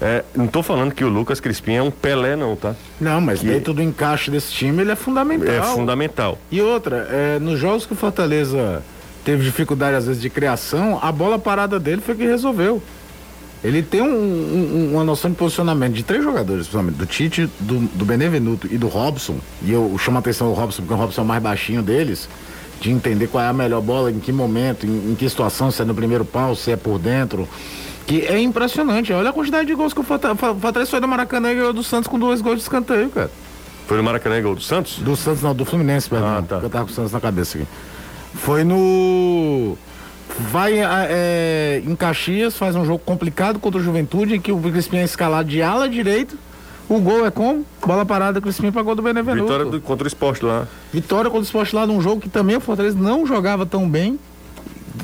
É, 0.00 0.24
não 0.34 0.46
estou 0.46 0.62
falando 0.62 0.92
que 0.92 1.04
o 1.04 1.08
Lucas 1.08 1.40
Crispim 1.40 1.74
é 1.74 1.82
um 1.82 1.90
Pelé, 1.90 2.34
não, 2.34 2.56
tá? 2.56 2.74
Não, 3.00 3.20
mas 3.20 3.40
que... 3.40 3.46
dentro 3.46 3.72
do 3.72 3.82
encaixe 3.82 4.30
desse 4.30 4.52
time 4.52 4.82
ele 4.82 4.92
é 4.92 4.96
fundamental. 4.96 5.54
É 5.54 5.62
fundamental. 5.62 6.38
E 6.50 6.60
outra, 6.60 7.08
é, 7.10 7.38
nos 7.38 7.58
jogos 7.58 7.86
que 7.86 7.92
o 7.92 7.96
Fortaleza 7.96 8.82
teve 9.24 9.44
dificuldade 9.44 9.96
às 9.96 10.06
vezes 10.06 10.20
de 10.20 10.28
criação, 10.28 10.98
a 11.00 11.12
bola 11.12 11.38
parada 11.38 11.78
dele 11.78 12.00
foi 12.00 12.14
que 12.14 12.24
resolveu. 12.24 12.82
Ele 13.62 13.80
tem 13.80 14.02
um, 14.02 14.06
um, 14.08 14.90
uma 14.94 15.04
noção 15.04 15.30
de 15.30 15.36
posicionamento 15.36 15.92
de 15.92 16.02
três 16.02 16.24
jogadores, 16.24 16.62
principalmente 16.62 16.96
do 16.96 17.06
Tite, 17.06 17.48
do, 17.60 17.78
do 17.78 18.04
Benevenuto 18.04 18.66
e 18.68 18.76
do 18.76 18.88
Robson. 18.88 19.36
E 19.62 19.70
eu 19.70 19.96
chamo 19.98 20.16
a 20.16 20.20
atenção 20.20 20.48
do 20.48 20.54
Robson, 20.54 20.82
porque 20.82 20.94
o 20.94 20.96
Robson 20.96 21.20
é 21.20 21.24
o 21.24 21.26
mais 21.26 21.40
baixinho 21.40 21.80
deles, 21.80 22.28
de 22.80 22.90
entender 22.90 23.28
qual 23.28 23.44
é 23.44 23.46
a 23.46 23.52
melhor 23.52 23.80
bola, 23.80 24.10
em 24.10 24.18
que 24.18 24.32
momento, 24.32 24.84
em, 24.84 25.12
em 25.12 25.14
que 25.14 25.28
situação, 25.28 25.70
se 25.70 25.80
é 25.80 25.84
no 25.84 25.94
primeiro 25.94 26.24
pau, 26.24 26.56
se 26.56 26.72
é 26.72 26.76
por 26.76 26.98
dentro. 26.98 27.48
Que 28.06 28.22
é 28.22 28.38
impressionante. 28.40 29.12
Olha 29.12 29.30
a 29.30 29.32
quantidade 29.32 29.66
de 29.66 29.74
gols 29.74 29.92
que 29.92 30.00
o 30.00 30.02
Fortaleza 30.02 30.90
foi 30.90 31.00
do 31.00 31.08
Maracanã 31.08 31.52
e 31.52 31.54
ganhou 31.54 31.72
do 31.72 31.82
Santos 31.82 32.08
com 32.08 32.18
dois 32.18 32.40
gols 32.40 32.56
de 32.56 32.62
escanteio, 32.62 33.08
cara. 33.10 33.30
Foi 33.86 33.96
no 33.96 34.02
Maracanã 34.02 34.38
e 34.38 34.42
gol 34.42 34.54
do 34.54 34.60
Santos? 34.60 34.98
Do 34.98 35.16
Santos, 35.16 35.42
não, 35.42 35.54
do 35.54 35.64
Fluminense, 35.64 36.08
perdão. 36.08 36.38
Ah, 36.38 36.42
tá. 36.42 36.60
Eu 36.62 36.70
tava 36.70 36.84
com 36.86 36.90
o 36.90 36.94
Santos 36.94 37.12
na 37.12 37.20
cabeça 37.20 37.58
aqui. 37.58 37.66
Foi 38.34 38.64
no. 38.64 39.76
Vai 40.50 40.78
é, 40.80 41.82
em 41.84 41.94
Caxias, 41.94 42.56
faz 42.56 42.74
um 42.74 42.86
jogo 42.86 43.00
complicado 43.00 43.58
contra 43.58 43.78
o 43.78 43.84
Juventude, 43.84 44.36
em 44.36 44.40
que 44.40 44.50
o 44.50 44.58
Crispim 44.58 44.98
é 44.98 45.04
escalado 45.04 45.48
de 45.48 45.60
ala 45.60 45.88
direito. 45.88 46.38
O 46.88 46.98
gol 47.00 47.26
é 47.26 47.30
como? 47.30 47.64
Bola 47.84 48.04
parada, 48.04 48.40
Crispim 48.40 48.72
para 48.72 48.82
gol 48.82 48.94
do 48.94 49.02
Benevenuto. 49.02 49.44
Vitória 49.44 49.64
do, 49.66 49.80
contra 49.80 50.04
o 50.04 50.08
esporte 50.08 50.44
lá. 50.44 50.66
Vitória 50.92 51.30
contra 51.30 51.40
o 51.40 51.44
esporte 51.44 51.74
lá, 51.74 51.86
num 51.86 52.00
jogo 52.00 52.20
que 52.20 52.28
também 52.28 52.56
o 52.56 52.60
Fortaleza 52.60 52.96
não 52.98 53.26
jogava 53.26 53.66
tão 53.66 53.88
bem 53.88 54.18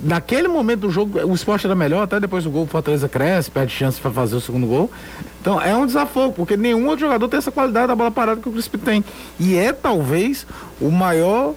naquele 0.03 0.49
momento 0.49 0.81
do 0.81 0.91
jogo, 0.91 1.19
o 1.27 1.35
esporte 1.35 1.67
era 1.67 1.75
melhor, 1.75 2.03
até 2.03 2.21
depois 2.21 2.45
do 2.45 2.51
gol, 2.51 2.65
o 2.65 2.67
Fortaleza 2.67 3.09
cresce, 3.09 3.51
perde 3.51 3.73
chance 3.73 4.01
para 4.01 4.11
fazer 4.11 4.37
o 4.37 4.41
segundo 4.41 4.67
gol. 4.67 4.91
Então 5.41 5.61
é 5.61 5.75
um 5.75 5.87
desafio, 5.87 6.33
porque 6.33 6.57
nenhum 6.57 6.87
outro 6.87 7.01
jogador 7.01 7.29
tem 7.29 7.39
essa 7.39 7.51
qualidade 7.51 7.89
da 7.89 7.97
bola 7.97 8.11
parada 8.11 8.41
que 8.41 8.49
o 8.49 8.53
Crispim 8.53 8.79
tem. 8.79 9.05
E 9.39 9.57
é 9.57 9.73
talvez 9.73 10.47
o 10.81 10.91
maior 10.91 11.55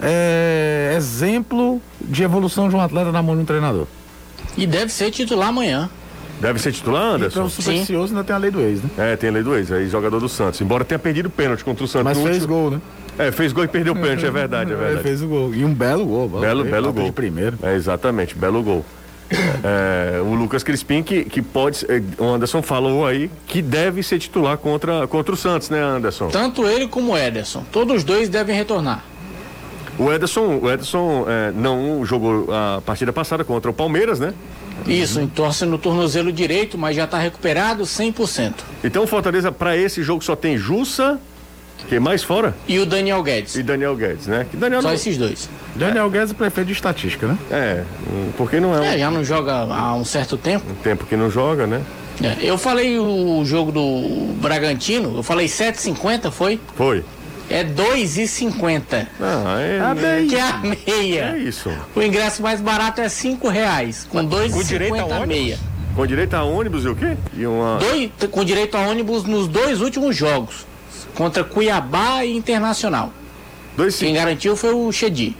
é, 0.00 0.94
exemplo 0.96 1.80
de 2.00 2.22
evolução 2.22 2.68
de 2.68 2.74
um 2.74 2.80
atleta 2.80 3.12
na 3.12 3.22
mão 3.22 3.36
de 3.36 3.42
um 3.42 3.44
treinador. 3.44 3.86
E 4.56 4.66
deve 4.66 4.92
ser 4.92 5.10
titular 5.10 5.48
amanhã. 5.48 5.88
Deve 6.40 6.58
ser 6.58 6.72
titular, 6.72 7.14
Anderson? 7.14 7.38
Então, 7.38 7.48
supersticioso 7.48 8.12
ainda 8.12 8.24
tem 8.24 8.34
a 8.34 8.38
lei 8.38 8.50
do 8.50 8.60
ex, 8.60 8.82
né? 8.82 8.90
É, 8.98 9.16
tem 9.16 9.30
a 9.30 9.32
lei 9.32 9.44
do 9.44 9.56
ex, 9.56 9.70
aí 9.70 9.88
jogador 9.88 10.18
do 10.18 10.28
Santos. 10.28 10.60
Embora 10.60 10.84
tenha 10.84 10.98
perdido 10.98 11.26
o 11.26 11.30
pênalti 11.30 11.64
contra 11.64 11.84
o 11.84 11.88
Santos. 11.88 12.04
Mas 12.04 12.18
fez 12.18 12.42
último... 12.42 12.48
gol, 12.48 12.70
né? 12.72 12.80
É, 13.18 13.30
fez 13.30 13.52
gol 13.52 13.64
e 13.64 13.68
perdeu 13.68 13.92
o 13.92 13.96
pênalti, 13.96 14.24
é 14.24 14.30
verdade, 14.30 14.72
é 14.72 14.76
verdade. 14.76 14.94
Ele 14.96 15.02
fez 15.02 15.22
o 15.22 15.28
gol. 15.28 15.54
E 15.54 15.64
um 15.64 15.74
belo 15.74 16.04
gol. 16.06 16.28
Belo, 16.28 16.64
belo 16.64 16.92
gol. 16.92 17.04
De 17.04 17.12
primeiro. 17.12 17.58
É, 17.62 17.74
exatamente, 17.74 18.34
belo 18.34 18.62
gol. 18.62 18.84
É, 19.64 20.20
o 20.20 20.34
Lucas 20.34 20.62
Crispim 20.62 21.02
que, 21.02 21.24
que 21.24 21.40
pode, 21.40 21.86
é, 21.88 22.02
o 22.18 22.26
Anderson 22.26 22.60
falou 22.60 23.06
aí 23.06 23.30
que 23.46 23.62
deve 23.62 24.02
ser 24.02 24.18
titular 24.18 24.58
contra, 24.58 25.06
contra 25.06 25.32
o 25.32 25.36
Santos, 25.36 25.70
né, 25.70 25.80
Anderson? 25.80 26.28
Tanto 26.28 26.66
ele 26.66 26.86
como 26.86 27.12
o 27.12 27.18
Ederson, 27.18 27.64
todos 27.72 27.96
os 27.96 28.04
dois 28.04 28.28
devem 28.28 28.54
retornar. 28.54 29.02
O 29.98 30.12
Ederson, 30.12 30.58
o 30.62 30.70
Ederson 30.70 31.24
é, 31.28 31.52
não 31.52 32.04
jogou 32.04 32.48
a 32.52 32.80
partida 32.84 33.12
passada 33.12 33.44
contra 33.44 33.70
o 33.70 33.74
Palmeiras, 33.74 34.18
né? 34.18 34.34
Isso, 34.86 35.20
entorce 35.20 35.64
no 35.64 35.78
tornozelo 35.78 36.32
direito, 36.32 36.76
mas 36.76 36.96
já 36.96 37.04
está 37.04 37.18
recuperado 37.18 37.84
100%. 37.84 38.54
Então 38.82 39.04
o 39.04 39.06
Fortaleza 39.06 39.52
para 39.52 39.76
esse 39.76 40.02
jogo 40.02 40.24
só 40.24 40.34
tem 40.34 40.56
Jussa, 40.56 41.20
Quem 41.88 42.00
mais 42.00 42.22
fora? 42.22 42.54
E 42.66 42.78
o 42.78 42.86
Daniel 42.86 43.22
Guedes. 43.22 43.54
E 43.56 43.62
Daniel 43.62 43.94
Guedes, 43.96 44.26
né? 44.26 44.46
Que 44.50 44.56
Daniel 44.56 44.80
Só 44.82 44.88
não... 44.88 44.94
esses 44.94 45.16
dois. 45.18 45.48
Daniel 45.76 46.08
Guedes 46.10 46.30
é 46.30 46.34
prefeito 46.34 46.66
de 46.68 46.72
estatística, 46.72 47.26
né? 47.26 47.36
É, 47.50 47.82
porque 48.36 48.58
não 48.60 48.74
é 48.74 48.80
um 48.80 48.84
É, 48.84 48.98
já 48.98 49.10
não 49.10 49.22
joga 49.24 49.52
há 49.54 49.94
um 49.94 50.04
certo 50.04 50.36
tempo. 50.36 50.64
tempo 50.82 51.04
que 51.06 51.16
não 51.16 51.30
joga, 51.30 51.66
né? 51.66 51.82
É, 52.22 52.36
eu 52.42 52.56
falei 52.58 52.98
o 52.98 53.42
jogo 53.44 53.72
do 53.72 54.34
Bragantino, 54.40 55.16
eu 55.16 55.22
falei 55.22 55.46
7,50, 55.46 56.30
foi? 56.30 56.60
Foi. 56.76 57.04
É 57.50 57.64
2,50. 57.64 59.06
Ah, 59.20 59.60
é, 59.60 59.80
Ah, 59.80 59.94
bem. 59.94 60.26
Que 60.28 60.36
é 60.36 60.40
a 60.40 60.58
meia. 60.58 61.34
é 61.36 61.38
isso. 61.38 61.70
O 61.94 62.02
ingresso 62.02 62.42
mais 62.42 62.60
barato 62.60 63.00
é 63.00 63.08
5 63.08 63.48
reais, 63.48 64.06
com 64.08 64.26
Com 64.26 64.62
direito 64.62 64.94
a 64.94 64.98
2,50 64.98 65.00
a 65.00 65.04
ônibus? 65.20 65.26
meia. 65.28 65.58
Com 65.94 66.06
direito 66.06 66.34
a 66.34 66.42
ônibus 66.44 66.84
e 66.84 66.88
o 66.88 66.94
quê? 66.96 67.16
E 67.36 67.46
uma. 67.46 67.78
Dois, 67.78 68.10
com 68.30 68.44
direito 68.44 68.76
a 68.76 68.80
ônibus 68.86 69.24
nos 69.24 69.46
dois 69.48 69.80
últimos 69.82 70.16
jogos, 70.16 70.66
contra 71.14 71.44
Cuiabá 71.44 72.24
e 72.24 72.34
Internacional. 72.36 73.12
Dois 73.76 73.96
Quem 73.96 74.14
garantiu 74.14 74.56
foi 74.56 74.74
o 74.74 74.90
Chedi. 74.92 75.36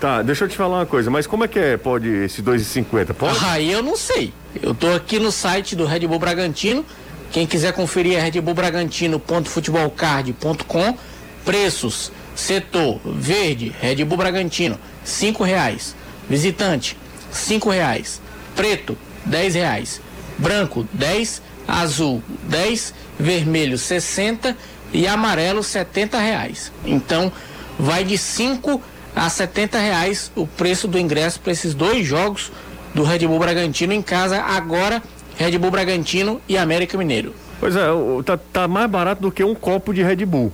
Tá, 0.00 0.22
deixa 0.22 0.44
eu 0.44 0.48
te 0.48 0.56
falar 0.56 0.78
uma 0.78 0.86
coisa, 0.86 1.10
mas 1.10 1.26
como 1.26 1.44
é 1.44 1.48
que 1.48 1.58
é? 1.58 1.76
Pode 1.76 2.08
esse 2.08 2.40
2,50? 2.42 3.12
Pode? 3.14 3.36
Aí 3.44 3.72
eu 3.72 3.82
não 3.82 3.96
sei. 3.96 4.32
Eu 4.62 4.74
tô 4.74 4.92
aqui 4.92 5.18
no 5.18 5.32
site 5.32 5.74
do 5.74 5.86
Red 5.86 6.06
Bull 6.06 6.18
Bragantino. 6.18 6.84
Quem 7.32 7.46
quiser 7.46 7.72
conferir 7.72 8.18
é 8.18 8.20
redbullbragantino.futebolcard.com. 8.20 10.98
Preços: 11.44 12.12
setor 12.34 13.00
verde, 13.04 13.74
Red 13.80 14.04
Bull 14.04 14.18
Bragantino, 14.18 14.78
cinco 15.02 15.42
reais. 15.42 15.96
Visitante, 16.28 16.98
cinco 17.32 17.70
reais. 17.70 18.20
Preto, 18.54 18.98
dez 19.24 19.54
reais. 19.54 20.02
Branco, 20.38 20.86
10. 20.92 21.42
Azul, 21.66 22.22
10. 22.48 22.94
Vermelho, 23.18 23.78
60. 23.78 24.56
E 24.92 25.06
amarelo, 25.08 25.62
70 25.62 26.18
reais. 26.18 26.70
Então, 26.84 27.32
vai 27.78 28.04
de 28.04 28.16
5 28.16 28.80
a 29.16 29.28
70 29.28 29.78
reais 29.78 30.30
o 30.36 30.46
preço 30.46 30.86
do 30.86 30.98
ingresso 30.98 31.40
para 31.40 31.52
esses 31.52 31.74
dois 31.74 32.06
jogos 32.06 32.52
do 32.94 33.02
Red 33.02 33.26
Bull 33.26 33.38
Bragantino 33.40 33.92
em 33.92 34.00
casa. 34.02 34.40
Agora, 34.40 35.02
Red 35.36 35.58
Bull 35.58 35.70
Bragantino 35.72 36.40
e 36.48 36.56
América 36.56 36.96
Mineiro. 36.96 37.34
Pois 37.58 37.74
é, 37.74 37.86
tá, 38.24 38.36
tá 38.36 38.68
mais 38.68 38.88
barato 38.88 39.20
do 39.22 39.32
que 39.32 39.42
um 39.42 39.54
copo 39.54 39.92
de 39.92 40.02
Red 40.02 40.24
Bull. 40.26 40.52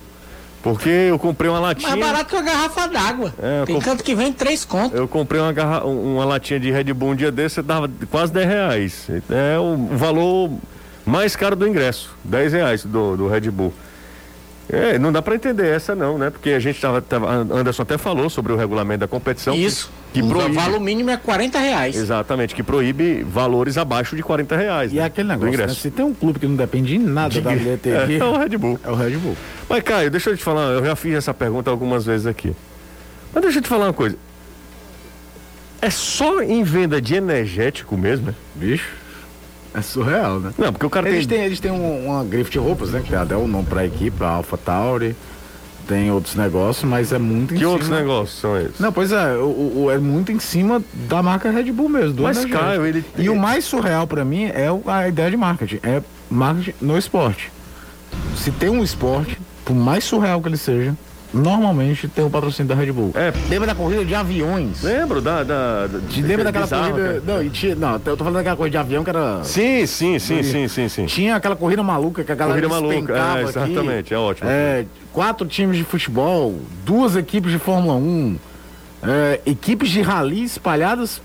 Porque 0.63 0.89
eu 0.89 1.17
comprei 1.19 1.49
uma 1.49 1.59
latinha. 1.59 1.89
Mais 1.95 2.01
barato 2.01 2.25
que 2.29 2.35
uma 2.35 2.41
garrafa 2.43 2.87
d'água. 2.87 3.33
É, 3.41 3.65
Tem 3.65 3.75
comp- 3.75 3.85
canto 3.85 4.03
que 4.03 4.13
vem 4.15 4.31
três 4.31 4.63
contos. 4.65 4.97
Eu 4.97 5.07
comprei 5.07 5.41
uma, 5.41 5.51
garra... 5.51 5.85
um- 5.85 6.15
uma 6.15 6.25
latinha 6.25 6.59
de 6.59 6.71
Red 6.71 6.93
Bull 6.93 7.09
um 7.09 7.15
dia 7.15 7.31
desse, 7.31 7.61
dava 7.63 7.89
quase 8.11 8.31
10 8.31 8.47
reais. 8.47 9.07
É 9.29 9.57
o 9.59 9.75
valor 9.97 10.51
mais 11.05 11.35
caro 11.35 11.55
do 11.55 11.67
ingresso, 11.67 12.15
10 12.23 12.53
reais 12.53 12.85
do, 12.85 13.15
do 13.17 13.27
Red 13.27 13.49
Bull. 13.51 13.73
É, 14.69 14.97
não 14.97 15.11
dá 15.11 15.21
pra 15.21 15.35
entender 15.35 15.67
essa 15.67 15.93
não, 15.93 16.17
né? 16.17 16.29
Porque 16.29 16.51
a 16.51 16.59
gente 16.59 16.79
tava, 16.79 17.01
tava- 17.01 17.29
Anderson 17.29 17.81
até 17.81 17.97
falou 17.97 18.29
sobre 18.29 18.53
o 18.53 18.55
regulamento 18.55 18.99
da 19.01 19.07
competição. 19.07 19.53
que- 19.53 19.65
Isso. 19.65 19.91
Que, 20.13 20.21
o 20.21 20.27
proíbe. 20.27 20.55
valor 20.55 20.79
mínimo 20.79 21.09
é 21.09 21.15
40 21.17 21.57
reais. 21.57 21.95
Exatamente, 21.95 22.53
que 22.53 22.61
proíbe 22.61 23.23
valores 23.23 23.77
abaixo 23.77 24.13
de 24.15 24.21
40 24.21 24.55
reais. 24.57 24.91
E 24.91 24.95
né, 24.95 25.01
é 25.01 25.05
aquele 25.05 25.27
negócio, 25.29 25.47
né? 25.49 25.53
ingresso. 25.63 25.79
Se 25.79 25.89
tem 25.89 26.03
um 26.05 26.13
clube 26.13 26.37
que 26.39 26.45
não 26.47 26.55
depende 26.55 26.89
de 26.97 26.99
nada 26.99 27.39
da 27.41 27.51
bilheteria, 27.51 28.17
É, 28.17 28.17
é 28.19 28.23
o 28.25 28.37
Red 28.37 28.57
Bull. 28.57 28.79
é 28.83 28.89
o 28.89 28.95
Red 28.95 29.11
Bull. 29.17 29.37
Mas, 29.69 29.83
Caio, 29.83 30.11
deixa 30.11 30.29
eu 30.29 30.37
te 30.37 30.43
falar, 30.43 30.63
eu 30.73 30.85
já 30.85 30.95
fiz 30.97 31.15
essa 31.15 31.33
pergunta 31.33 31.69
algumas 31.69 32.05
vezes 32.05 32.27
aqui. 32.27 32.53
Mas 33.33 33.41
deixa 33.43 33.59
eu 33.59 33.63
te 33.63 33.69
falar 33.69 33.85
uma 33.87 33.93
coisa. 33.93 34.17
É 35.81 35.89
só 35.89 36.41
em 36.43 36.61
venda 36.63 37.01
de 37.01 37.15
energético 37.15 37.97
mesmo, 37.97 38.27
né? 38.27 38.35
Bicho, 38.55 38.89
é 39.73 39.81
surreal, 39.81 40.39
né? 40.39 40.51
Não, 40.57 40.71
porque 40.73 40.85
o 40.85 40.89
cara 40.89 41.07
Eles 41.09 41.25
tem. 41.25 41.37
têm, 41.37 41.45
eles 41.45 41.59
têm 41.59 41.71
um- 41.71 42.07
uma 42.07 42.23
grife 42.23 42.51
de 42.51 42.57
roupas, 42.59 42.89
né? 42.91 43.01
Que 43.05 43.15
até 43.15 43.35
o 43.35 43.47
nome 43.47 43.65
pra 43.65 43.85
equipe, 43.85 44.23
a 44.23 44.27
Alpha 44.29 44.57
Tauri. 44.57 45.15
Tem 45.87 46.09
outros 46.11 46.35
negócios, 46.35 46.85
mas 46.89 47.11
é 47.11 47.17
muito 47.17 47.53
em 47.53 47.57
Que 47.57 47.63
cima. 47.63 47.71
outros 47.71 47.89
negócios 47.89 48.39
são 48.39 48.57
esses? 48.57 48.79
Não, 48.79 48.93
pois 48.93 49.11
é, 49.11 49.33
o, 49.35 49.83
o- 49.85 49.91
é 49.91 49.97
muito 49.97 50.31
em 50.31 50.39
cima 50.39 50.81
da 51.09 51.21
marca 51.23 51.49
Red 51.49 51.71
Bull 51.71 51.89
mesmo. 51.89 52.13
Do 52.13 52.23
Mas. 52.23 52.45
Caio, 52.45 52.85
ele- 52.85 53.03
E 53.17 53.29
o 53.29 53.35
mais 53.35 53.65
surreal 53.65 54.05
pra 54.07 54.23
mim 54.23 54.45
é 54.45 54.67
a 54.87 55.07
ideia 55.09 55.29
de 55.31 55.35
marketing. 55.37 55.79
É 55.83 56.01
marketing 56.29 56.73
no 56.79 56.97
esporte. 56.97 57.51
Se 58.37 58.51
tem 58.51 58.69
um 58.69 58.83
esporte, 58.83 59.37
por 59.65 59.75
mais 59.75 60.03
surreal 60.03 60.39
que 60.41 60.47
ele 60.49 60.57
seja, 60.57 60.95
normalmente 61.33 62.07
tem 62.07 62.23
o 62.25 62.29
patrocínio 62.29 62.67
da 62.67 62.75
Red 62.75 62.91
Bull. 62.91 63.11
É. 63.15 63.33
Lembra 63.49 63.67
da 63.67 63.75
corrida 63.75 64.03
de 64.05 64.13
aviões? 64.15 64.81
Lembro 64.83 65.21
da. 65.21 65.43
da, 65.43 65.87
da 65.87 65.99
Te 66.09 66.21
lembra 66.21 66.45
daquela 66.45 66.65
bizarro, 66.65 66.91
corrida. 66.91 67.07
cara. 67.07 67.23
Não, 67.25 67.43
e 67.43 67.49
tinha, 67.49 67.75
não, 67.75 67.93
eu 67.93 67.99
tô 67.99 68.17
falando 68.17 68.33
daquela 68.35 68.55
corrida 68.55 68.71
de 68.71 68.77
avião 68.77 69.03
que 69.03 69.09
era. 69.09 69.43
Sim, 69.43 69.85
sim, 69.85 70.19
sim, 70.19 70.43
sim, 70.43 70.67
sim, 70.67 70.89
sim. 70.89 71.05
Tinha 71.05 71.35
aquela 71.35 71.55
corrida 71.55 71.81
maluca 71.83 72.23
que 72.23 72.31
a 72.31 72.35
galera 72.35 72.67
Corrida 72.67 72.81
maluca, 72.81 73.13
é, 73.17 73.19
aqui. 73.33 73.43
exatamente, 73.49 74.13
é 74.13 74.17
ótimo. 74.17 74.49
É, 74.49 74.85
quatro 75.13 75.47
times 75.47 75.77
de 75.77 75.83
futebol, 75.83 76.59
duas 76.85 77.15
equipes 77.15 77.51
de 77.51 77.59
Fórmula 77.59 77.93
1, 77.95 78.37
é, 79.03 79.39
equipes 79.45 79.89
de 79.89 80.01
rally 80.01 80.43
espalhadas 80.43 81.21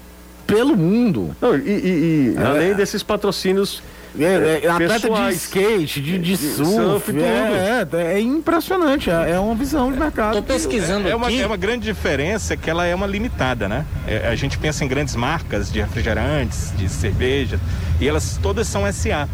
pelo 0.47 0.77
mundo. 0.77 1.35
Não, 1.41 1.57
e, 1.57 1.61
e- 1.61 2.35
e, 2.35 2.37
É. 2.39 2.47
além 2.47 2.75
desses 2.75 3.03
patrocínios. 3.03 3.83
É, 4.19 4.61
é, 4.65 4.69
atleta 4.69 5.11
de 5.11 5.35
skate, 5.35 6.01
de, 6.01 6.19
de 6.19 6.37
surf, 6.37 6.71
surf, 6.71 7.07
tudo. 7.13 7.23
é, 7.25 7.87
é, 7.93 8.15
é 8.15 8.21
impressionante, 8.21 9.11
é, 9.11 9.33
é 9.33 9.39
uma 9.39 9.55
visão 9.55 9.93
de 9.93 9.99
mercado. 9.99 10.37
Tô 10.37 10.43
pesquisando 10.43 11.09
É 11.09 11.15
uma, 11.15 11.27
aqui. 11.27 11.41
é 11.43 11.47
uma 11.47 11.57
grande 11.57 11.85
diferença 11.85 12.57
que 12.57 12.71
ela 12.71 12.87
é 12.87 12.95
uma 12.95 13.07
limitada, 13.07 13.69
né? 13.69 13.85
É, 14.07 14.29
a 14.29 14.35
gente 14.35 14.57
pensa 14.59 14.85
em 14.85 14.89
grandes 14.89 15.15
marcas 15.17 15.71
de 15.71 15.81
refrigerantes, 15.81 16.73
de 16.77 16.89
cerveja, 16.89 17.59
e 18.01 18.09
elas 18.09 18.39
todas 18.43 18.67
são 18.67 18.91
SA. 18.93 19.29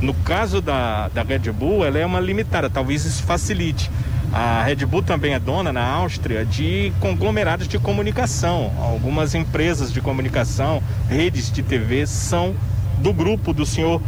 No 0.00 0.12
caso 0.12 0.60
da, 0.60 1.08
da 1.08 1.22
Red 1.22 1.50
Bull, 1.52 1.84
ela 1.84 1.98
é 1.98 2.04
uma 2.04 2.20
limitada, 2.20 2.68
talvez 2.68 3.04
isso 3.06 3.22
facilite. 3.22 3.90
A 4.32 4.62
Red 4.62 4.84
Bull 4.84 5.02
também 5.02 5.32
é 5.32 5.38
dona 5.38 5.72
na 5.72 5.82
Áustria 5.82 6.44
de 6.44 6.92
conglomerados 7.00 7.66
de 7.66 7.78
comunicação. 7.78 8.72
Algumas 8.78 9.34
empresas 9.34 9.90
de 9.92 10.00
comunicação, 10.02 10.82
redes 11.08 11.50
de 11.50 11.62
TV, 11.62 12.06
são 12.06 12.54
do 12.98 13.12
grupo 13.12 13.52
do 13.52 13.64
senhor 13.66 14.00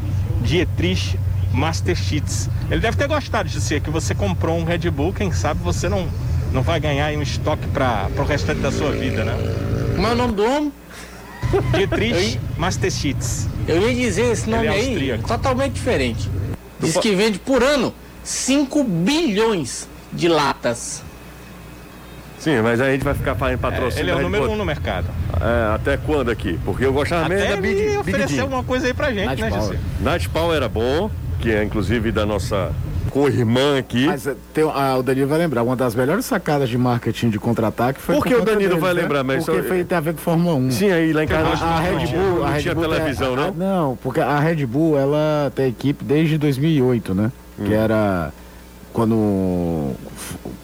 Dietrich 0.43 1.19
Masterchitz. 1.53 2.49
Ele 2.71 2.81
deve 2.81 2.97
ter 2.97 3.09
gostado 3.09 3.49
de 3.49 3.61
ser 3.61 3.81
que 3.81 3.91
você 3.91 4.15
comprou 4.15 4.59
um 4.59 4.65
Red 4.65 4.91
Bull, 4.91 5.13
quem 5.13 5.33
sabe 5.33 5.61
você 5.63 5.89
não, 5.89 6.07
não 6.53 6.63
vai 6.63 6.79
ganhar 6.81 7.13
um 7.13 7.23
estoque 7.23 7.67
para 7.69 8.09
o 8.17 8.23
restante 8.23 8.61
da 8.61 8.71
sua 8.71 8.91
vida, 8.93 9.25
né? 9.25 9.35
Como 9.95 10.07
é 10.07 10.13
o 10.13 10.15
nome 10.15 10.35
do 10.35 10.45
homem? 10.45 10.73
Dietrich 11.75 12.39
Masterchitz. 12.57 13.49
Eu 13.67 13.89
ia 13.89 13.95
dizer 13.95 14.33
esse 14.33 14.49
nome 14.49 14.67
é 14.67 14.71
aí, 14.71 14.89
austríaco. 14.89 15.29
totalmente 15.29 15.73
diferente. 15.73 16.31
Diz 16.81 16.97
que 16.97 17.15
vende 17.15 17.39
por 17.39 17.63
ano 17.63 17.93
5 18.23 18.85
bilhões 18.85 19.89
de 20.13 20.29
latas. 20.29 21.03
Sim, 22.39 22.61
mas 22.63 22.81
aí 22.81 22.91
a 22.91 22.93
gente 22.93 23.05
vai 23.05 23.15
ficar 23.15 23.35
fazendo 23.35 23.59
patrocínio. 23.59 24.05
Ele 24.05 24.11
é 24.11 24.15
o 24.17 24.21
número 24.23 24.51
um 24.51 24.57
no 24.57 24.65
mercado. 24.65 25.07
É, 25.41 25.75
até 25.75 25.97
quando 25.97 26.31
aqui? 26.31 26.59
Porque 26.65 26.85
eu 26.85 26.93
gostava 26.93 27.29
mesmo 27.29 27.45
Até 27.45 27.55
da 27.57 27.61
Big, 27.61 27.81
ele 27.81 27.97
ofereceu 27.99 28.43
alguma 28.43 28.63
coisa 28.65 28.87
aí 28.87 28.95
pra 28.95 29.13
gente, 29.13 29.27
Night 29.27 29.43
né, 29.43 29.51
Power. 29.51 29.79
Night 30.01 30.29
Power 30.29 30.57
era 30.57 30.69
bom, 30.69 31.11
que 31.41 31.51
é 31.51 31.63
inclusive 31.65 32.11
da 32.13 32.25
nossa 32.25 32.71
co-irmã 33.11 33.79
aqui. 33.79 34.07
Mas 34.07 34.27
é, 34.27 34.35
tem, 34.53 34.65
ah, 34.65 34.97
o 34.99 35.03
Danilo 35.03 35.27
vai 35.29 35.39
lembrar, 35.39 35.63
uma 35.63 35.75
das 35.75 35.95
melhores 35.95 36.25
sacadas 36.27 36.69
de 36.69 36.77
marketing 36.77 37.31
de 37.31 37.39
contra-ataque 37.39 38.01
foi 38.01 38.15
Por 38.17 38.25
que 38.25 38.35
por 38.35 38.43
o 38.43 38.45
Danilo 38.45 38.69
deles, 38.69 38.81
vai 38.83 38.95
né? 38.95 39.03
lembrar, 39.03 39.25
mas 39.25 39.45
Porque 39.47 39.63
só- 39.63 39.69
foi, 39.69 39.83
tem 39.85 39.99
a 39.99 40.01
ver 40.01 40.13
com 40.13 40.19
Fórmula 40.21 40.55
1. 40.57 40.71
Sim, 40.71 40.91
aí 40.91 41.13
lá 41.13 41.25
em 41.25 41.27
casa 41.27 41.49
A, 41.65 41.79
a 41.79 41.81
não 41.91 41.99
Red 41.99 42.07
tinha- 42.07 42.21
Bull, 42.21 42.39
não 42.39 42.45
a 42.47 42.51
Red 42.51 42.61
tinha 42.63 42.75
Bull 42.75 42.89
televisão, 42.89 43.33
a- 43.33 43.37
não? 43.37 43.55
Não, 43.55 43.97
porque 44.03 44.21
a 44.21 44.39
Red 44.39 44.67
Bull 44.67 44.99
ela 44.99 45.51
tem 45.55 45.67
equipe 45.69 46.05
desde 46.05 46.37
2008, 46.39 47.15
né? 47.15 47.33
Hum. 47.59 47.65
Que 47.65 47.73
era 47.75 48.31
quando 48.99 49.95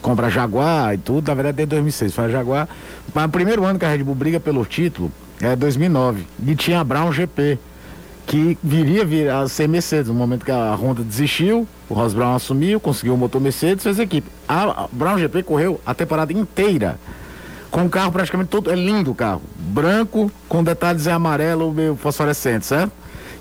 compra 0.03 0.29
Jaguar 0.29 0.93
e 0.93 0.99
tudo, 0.99 1.29
na 1.29 1.35
verdade 1.35 1.59
desde 1.59 1.71
2006 1.71 2.13
foi 2.13 2.25
a 2.25 2.29
Jaguar. 2.29 2.69
Mas 3.15 3.27
o 3.27 3.29
primeiro 3.29 3.65
ano 3.65 3.79
que 3.79 3.85
a 3.85 3.89
Red 3.89 4.03
Bull 4.03 4.17
briga 4.17 4.41
pelo 4.41 4.65
título 4.65 5.13
é 5.41 5.55
2009 5.55 6.27
e 6.45 6.57
tinha 6.57 6.81
a 6.81 6.85
Brown 6.85 7.13
GP 7.13 7.57
que 8.27 8.59
viria 8.61 9.05
vir 9.05 9.31
a 9.31 9.47
ser 9.47 9.69
Mercedes 9.69 10.09
no 10.09 10.15
momento 10.15 10.45
que 10.45 10.51
a 10.51 10.75
Honda 10.75 11.05
desistiu, 11.05 11.69
o 11.89 11.95
Ross 11.95 12.13
Brown 12.13 12.35
assumiu, 12.35 12.81
conseguiu 12.81 13.15
o 13.15 13.17
motor 13.17 13.41
Mercedes, 13.41 13.85
fez 13.85 14.01
a 14.01 14.03
equipe. 14.03 14.29
A 14.49 14.89
Brown 14.91 15.17
GP 15.17 15.45
correu 15.45 15.81
a 15.87 15.95
temporada 15.95 16.33
inteira 16.33 16.99
com 17.71 17.85
o 17.85 17.89
carro 17.89 18.11
praticamente 18.11 18.49
todo, 18.51 18.69
é 18.69 18.75
lindo 18.75 19.13
o 19.13 19.15
carro, 19.15 19.43
branco, 19.57 20.29
com 20.49 20.65
detalhes 20.65 21.07
em 21.07 21.13
amarelo 21.13 21.73
meio 21.73 21.95
fosforescente, 21.95 22.67
certo? 22.67 22.91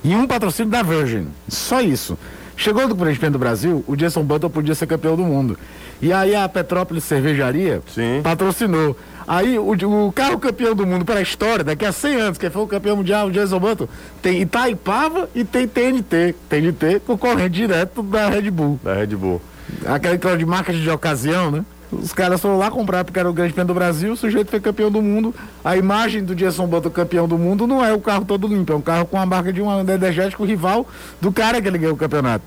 E 0.04 0.14
um 0.14 0.28
patrocínio 0.28 0.72
da 0.72 0.84
Virgin, 0.84 1.30
só 1.48 1.82
isso. 1.82 2.16
Chegou 2.56 2.88
do 2.88 2.96
Prêmio 2.96 3.32
do 3.32 3.40
Brasil, 3.40 3.84
o 3.88 3.96
Jason 3.96 4.24
Button 4.24 4.50
podia 4.50 4.76
ser 4.76 4.88
campeão 4.88 5.16
do 5.16 5.24
mundo. 5.24 5.58
E 6.02 6.14
aí 6.14 6.36
a 6.36 6.48
Petrópolis 6.48 7.04
Cervejaria 7.04 7.82
Sim. 7.88 8.22
patrocinou. 8.24 8.96
Aí 9.28 9.58
o, 9.58 9.72
o 9.72 10.12
carro 10.12 10.38
campeão 10.38 10.76
do 10.76 10.86
mundo 10.86 11.06
para 11.06 11.20
a 11.20 11.22
história, 11.22 11.64
daqui 11.64 11.86
a 11.86 11.92
100 11.92 12.16
anos, 12.16 12.38
quem 12.38 12.50
foi 12.50 12.62
o 12.62 12.68
campeão 12.68 12.98
mundial, 12.98 13.28
o 13.28 13.32
Jason 13.32 13.60
Button, 13.60 13.88
tem 14.22 14.42
Itaipava 14.42 15.30
e 15.34 15.44
tem 15.44 15.68
TNT. 15.68 16.36
TNT 16.50 17.02
concorrente 17.06 17.50
direto 17.50 18.04
da 18.04 18.30
Red 18.30 18.52
Bull. 18.52 18.80
Da 18.84 18.94
Red 18.94 19.16
Bull. 19.16 19.42
Aquela 19.86 20.18
que 20.18 20.38
de 20.38 20.46
marca 20.46 20.74
de 20.74 20.90
ocasião, 20.90 21.50
né? 21.50 21.66
Os 22.02 22.14
caras 22.14 22.42
foram 22.42 22.58
lá 22.58 22.70
comprar 22.72 23.04
porque 23.04 23.20
era 23.20 23.30
o 23.30 23.34
grande 23.34 23.54
prêmio 23.54 23.68
do 23.68 23.74
Brasil, 23.74 24.14
o 24.14 24.18
sujeito 24.18 24.50
foi 24.50 24.60
campeão 24.60 24.92
do 24.92 25.02
mundo. 25.02 25.34
A 25.64 25.78
imagem 25.78 26.24
do 26.24 26.36
Jason 26.36 26.68
Button 26.68 26.90
campeão 26.90 27.28
do 27.28 27.38
mundo 27.38 27.68
não 27.68 27.84
é 27.84 27.94
o 27.94 28.00
carro 28.00 28.26
todo 28.26 28.48
limpo, 28.48 28.74
é 28.74 28.76
um 28.76 28.82
carro 28.82 29.06
com 29.06 29.18
a 29.18 29.26
marca 29.26 29.52
de 29.52 29.62
um 29.62 29.80
energético 29.80 30.44
rival 30.44 30.88
do 31.22 31.32
cara 31.32 31.62
que 31.62 31.68
ele 31.68 31.78
ganhou 31.78 31.94
o 31.94 31.98
campeonato. 31.98 32.44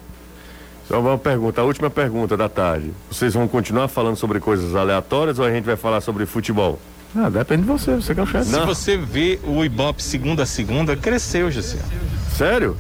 Só 0.88 1.01
uma 1.01 1.18
pergunta, 1.18 1.61
a 1.61 1.64
última 1.64 1.90
pergunta 1.90 2.36
da 2.36 2.49
tarde. 2.49 2.92
Vocês 3.11 3.34
vão 3.34 3.49
continuar 3.49 3.88
falando 3.88 4.16
sobre 4.16 4.38
coisas 4.38 4.74
aleatórias 4.74 5.38
ou 5.38 5.44
a 5.44 5.51
gente 5.51 5.64
vai 5.64 5.76
falar 5.76 6.01
sobre 6.01 6.26
futebol? 6.26 6.78
Ah, 7.14 7.28
depende 7.28 7.62
de 7.62 7.68
você, 7.68 7.94
você 7.94 8.14
que 8.14 8.20
é 8.20 8.22
o 8.22 8.26
chefe. 8.26 8.51
Se 8.51 8.61
você 8.61 8.97
vê 8.97 9.38
o 9.44 9.64
Ibope 9.64 10.03
segunda 10.03 10.44
a 10.44 10.47
segunda, 10.47 10.97
cresceu, 10.97 11.51
José. 11.51 11.78
Sério? 12.36 12.76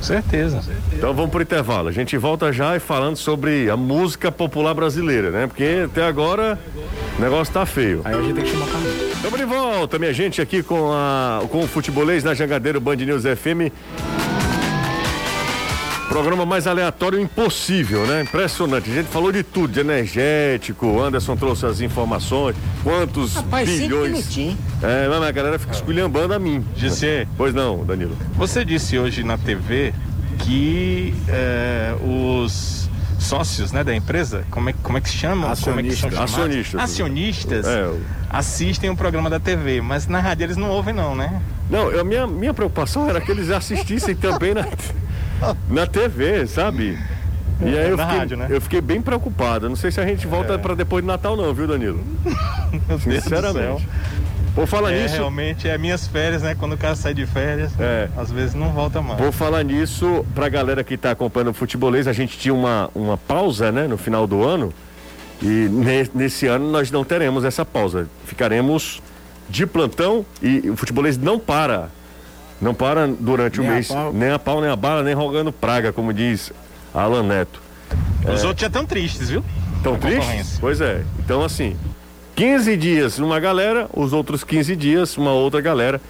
Certeza. 0.00 0.62
Então 0.92 1.12
vamos 1.14 1.30
pro 1.30 1.42
intervalo. 1.42 1.88
A 1.88 1.92
gente 1.92 2.16
volta 2.16 2.52
já 2.52 2.76
e 2.76 2.80
falando 2.80 3.16
sobre 3.16 3.68
a 3.68 3.76
música 3.76 4.32
popular 4.32 4.74
brasileira, 4.74 5.30
né? 5.30 5.46
Porque 5.46 5.82
até 5.84 6.04
agora 6.04 6.58
o 7.18 7.20
negócio 7.20 7.52
tá 7.52 7.66
feio. 7.66 8.00
Aí 8.04 8.14
a 8.14 8.22
gente 8.22 8.34
tem 8.34 8.44
que 8.44 8.50
chamar. 8.50 8.66
Estamos 9.14 9.38
de 9.38 9.44
volta, 9.44 9.98
minha 9.98 10.12
gente, 10.12 10.40
aqui 10.40 10.62
com, 10.62 10.90
a, 10.92 11.42
com 11.50 11.60
o 11.60 11.66
Futebolês 11.66 12.24
na 12.24 12.34
Jangadeiro 12.34 12.80
Band 12.80 12.96
News 12.96 13.24
FM. 13.24 13.70
Programa 16.10 16.44
mais 16.44 16.66
aleatório 16.66 17.20
impossível, 17.20 18.04
né? 18.04 18.22
Impressionante. 18.22 18.90
A 18.90 18.94
gente 18.94 19.06
falou 19.06 19.30
de 19.30 19.44
tudo, 19.44 19.72
de 19.72 19.78
energético. 19.78 21.00
Anderson 21.00 21.36
trouxe 21.36 21.64
as 21.66 21.80
informações. 21.80 22.56
Quantos 22.82 23.36
Rapaz, 23.36 23.70
bilhões. 23.70 24.36
É, 24.82 25.08
mas 25.08 25.22
a 25.22 25.30
galera 25.30 25.56
fica 25.56 25.72
esculhambando 25.72 26.34
a 26.34 26.38
mim. 26.40 26.64
Gisê, 26.76 27.28
Pois 27.36 27.54
não, 27.54 27.84
Danilo. 27.84 28.16
você 28.34 28.64
disse 28.64 28.98
hoje 28.98 29.22
na 29.22 29.38
TV 29.38 29.94
que 30.40 31.14
é, 31.28 31.94
os 32.02 32.90
sócios 33.20 33.70
né, 33.70 33.84
da 33.84 33.94
empresa, 33.94 34.44
como 34.50 34.68
é, 34.70 34.74
como 34.82 34.98
é 34.98 35.00
que 35.00 35.10
se 35.10 35.16
chama? 35.16 35.54
Como 35.62 35.78
é 35.78 35.82
que 35.84 35.94
são 35.94 36.08
Acionistas. 36.08 36.10
chamados? 36.12 36.34
Acionistas. 36.34 36.80
Acionistas 36.80 37.66
É, 37.68 37.88
assistem 38.30 38.90
o 38.90 38.96
programa 38.96 39.30
da 39.30 39.38
TV, 39.38 39.80
mas 39.80 40.08
na 40.08 40.18
rádio 40.18 40.42
eles 40.44 40.56
não 40.56 40.70
ouvem 40.70 40.92
não, 40.92 41.14
né? 41.14 41.40
Não, 41.70 41.88
eu, 41.92 42.04
minha, 42.04 42.26
minha 42.26 42.52
preocupação 42.52 43.08
era 43.08 43.20
que 43.20 43.30
eles 43.30 43.48
assistissem 43.50 44.16
também 44.16 44.54
na, 44.54 44.66
na 45.68 45.86
TV, 45.86 46.46
sabe? 46.46 46.98
E 47.62 47.78
aí 47.78 47.90
eu 47.90 47.98
fiquei, 47.98 48.16
rádio, 48.18 48.36
né? 48.38 48.46
eu 48.48 48.60
fiquei 48.60 48.80
bem 48.80 49.02
preocupado. 49.02 49.68
Não 49.68 49.76
sei 49.76 49.90
se 49.90 50.00
a 50.00 50.06
gente 50.06 50.26
volta 50.26 50.58
pra 50.58 50.74
depois 50.74 51.04
do 51.04 51.06
Natal, 51.06 51.36
não, 51.36 51.52
viu, 51.52 51.66
Danilo? 51.66 52.00
Sinceramente. 53.02 53.86
Por 54.54 54.66
falar 54.66 54.92
É, 54.92 55.02
nisso, 55.02 55.14
realmente 55.16 55.68
é 55.68 55.78
minhas 55.78 56.06
férias, 56.08 56.42
né? 56.42 56.56
Quando 56.58 56.72
o 56.72 56.76
cara 56.78 56.96
sai 56.96 57.14
de 57.14 57.24
férias, 57.26 57.70
É. 57.78 58.08
às 58.16 58.32
vezes 58.32 58.54
não 58.54 58.70
volta 58.70 59.00
mais. 59.00 59.20
Por 59.20 59.30
falar 59.32 59.62
nisso, 59.62 60.24
pra 60.34 60.48
galera 60.48 60.82
que 60.82 60.96
tá 60.96 61.12
acompanhando 61.12 61.50
o 61.50 61.54
futebolês, 61.54 62.08
a 62.08 62.12
gente 62.12 62.36
tinha 62.38 62.52
uma, 62.52 62.90
uma 62.94 63.16
pausa, 63.16 63.70
né, 63.70 63.86
no 63.86 63.96
final 63.96 64.26
do 64.26 64.42
ano. 64.42 64.72
E 65.42 65.46
ne- 65.46 66.10
nesse 66.14 66.46
ano 66.46 66.68
nós 66.70 66.90
não 66.90 67.04
teremos 67.04 67.44
essa 67.44 67.64
pausa. 67.64 68.08
Ficaremos 68.26 69.00
de 69.48 69.66
plantão 69.66 70.24
e 70.42 70.68
o 70.70 70.76
futebolês 70.76 71.16
não 71.16 71.38
para. 71.38 71.88
Não 72.60 72.74
para 72.74 73.06
durante 73.06 73.58
o 73.58 73.62
Nem 73.62 73.70
a 73.70 73.74
mês. 73.74 73.88
pau. 73.88 74.12
Nem 74.12 74.30
a 74.30 74.38
pau, 74.38 74.60
nem 74.60 74.70
a 74.70 74.76
bala, 74.76 75.02
nem 75.02 75.14
rogando 75.14 75.50
praga, 75.52 75.92
como 75.92 76.12
diz 76.12 76.52
Alan 76.94 77.22
Neto. 77.22 77.60
Os 78.32 78.44
outros 78.44 78.60
já 78.60 78.66
estão 78.66 78.84
tristes, 78.84 79.30
viu? 79.30 79.42
Tão 79.82 79.94
A 79.94 79.98
tristes? 79.98 80.58
Pois 80.60 80.80
é. 80.80 81.02
Então, 81.18 81.42
assim, 81.42 81.76
15 82.36 82.76
dias 82.76 83.18
uma 83.18 83.40
galera, 83.40 83.88
os 83.94 84.12
outros 84.12 84.44
15 84.44 84.76
dias 84.76 85.16
uma 85.16 85.32
outra 85.32 85.60
galera. 85.60 86.00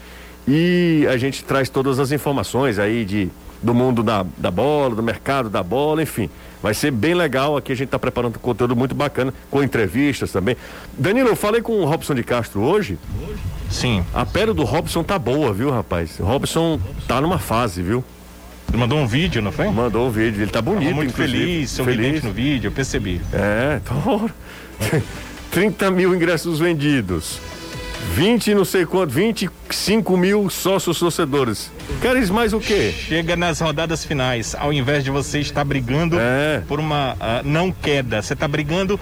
E 0.48 1.06
a 1.08 1.16
gente 1.16 1.44
traz 1.44 1.68
todas 1.68 1.98
as 2.00 2.10
informações 2.10 2.78
aí 2.78 3.04
de, 3.04 3.28
do 3.62 3.72
mundo 3.72 4.02
da, 4.02 4.24
da 4.36 4.50
bola, 4.50 4.94
do 4.94 5.02
mercado 5.02 5.48
da 5.48 5.62
bola, 5.62 6.02
enfim. 6.02 6.28
Vai 6.62 6.74
ser 6.74 6.90
bem 6.90 7.14
legal. 7.14 7.56
Aqui 7.56 7.72
a 7.72 7.74
gente 7.74 7.86
está 7.86 7.98
preparando 7.98 8.36
um 8.36 8.40
conteúdo 8.40 8.74
muito 8.74 8.94
bacana, 8.94 9.32
com 9.50 9.62
entrevistas 9.62 10.32
também. 10.32 10.56
Danilo, 10.98 11.28
eu 11.28 11.36
falei 11.36 11.62
com 11.62 11.72
o 11.80 11.84
Robson 11.84 12.14
de 12.14 12.24
Castro 12.24 12.60
hoje. 12.62 12.98
Sim. 13.70 14.04
A 14.12 14.26
pele 14.26 14.52
do 14.52 14.64
Robson 14.64 15.02
tá 15.02 15.18
boa, 15.18 15.52
viu, 15.52 15.70
rapaz? 15.70 16.18
O 16.18 16.24
Robson 16.24 16.80
tá 17.06 17.20
numa 17.20 17.38
fase, 17.38 17.82
viu? 17.82 18.04
Ele 18.68 18.78
mandou 18.78 18.98
um 18.98 19.06
vídeo, 19.06 19.40
não 19.42 19.50
foi? 19.52 19.68
Mandou 19.68 20.08
um 20.08 20.10
vídeo, 20.10 20.42
ele 20.42 20.50
tá 20.50 20.60
bonito, 20.62 20.84
Tava 20.84 20.94
muito 20.96 21.10
inclusive. 21.10 21.38
feliz, 21.38 21.70
sorridente 21.70 22.26
no 22.26 22.32
vídeo, 22.32 22.68
eu 22.68 22.72
percebi. 22.72 23.20
É, 23.32 23.80
tô... 23.84 24.30
30 25.50 25.90
mil 25.92 26.14
ingressos 26.14 26.58
vendidos. 26.58 27.40
20 28.14 28.54
não 28.54 28.64
sei 28.64 28.86
quanto, 28.86 29.10
25 29.12 30.16
mil 30.16 30.48
sócios 30.48 30.98
torcedores. 30.98 31.70
Queres 32.00 32.30
mais 32.30 32.52
o 32.52 32.58
quê? 32.58 32.92
Chega 32.96 33.36
nas 33.36 33.60
rodadas 33.60 34.04
finais, 34.04 34.56
ao 34.58 34.72
invés 34.72 35.04
de 35.04 35.10
você 35.10 35.38
estar 35.40 35.64
brigando 35.64 36.16
É. 36.18 36.62
por 36.66 36.80
uma 36.80 37.14
ah, 37.20 37.42
não 37.44 37.70
queda, 37.70 38.22
você 38.22 38.32
está 38.32 38.48
brigando 38.48 38.98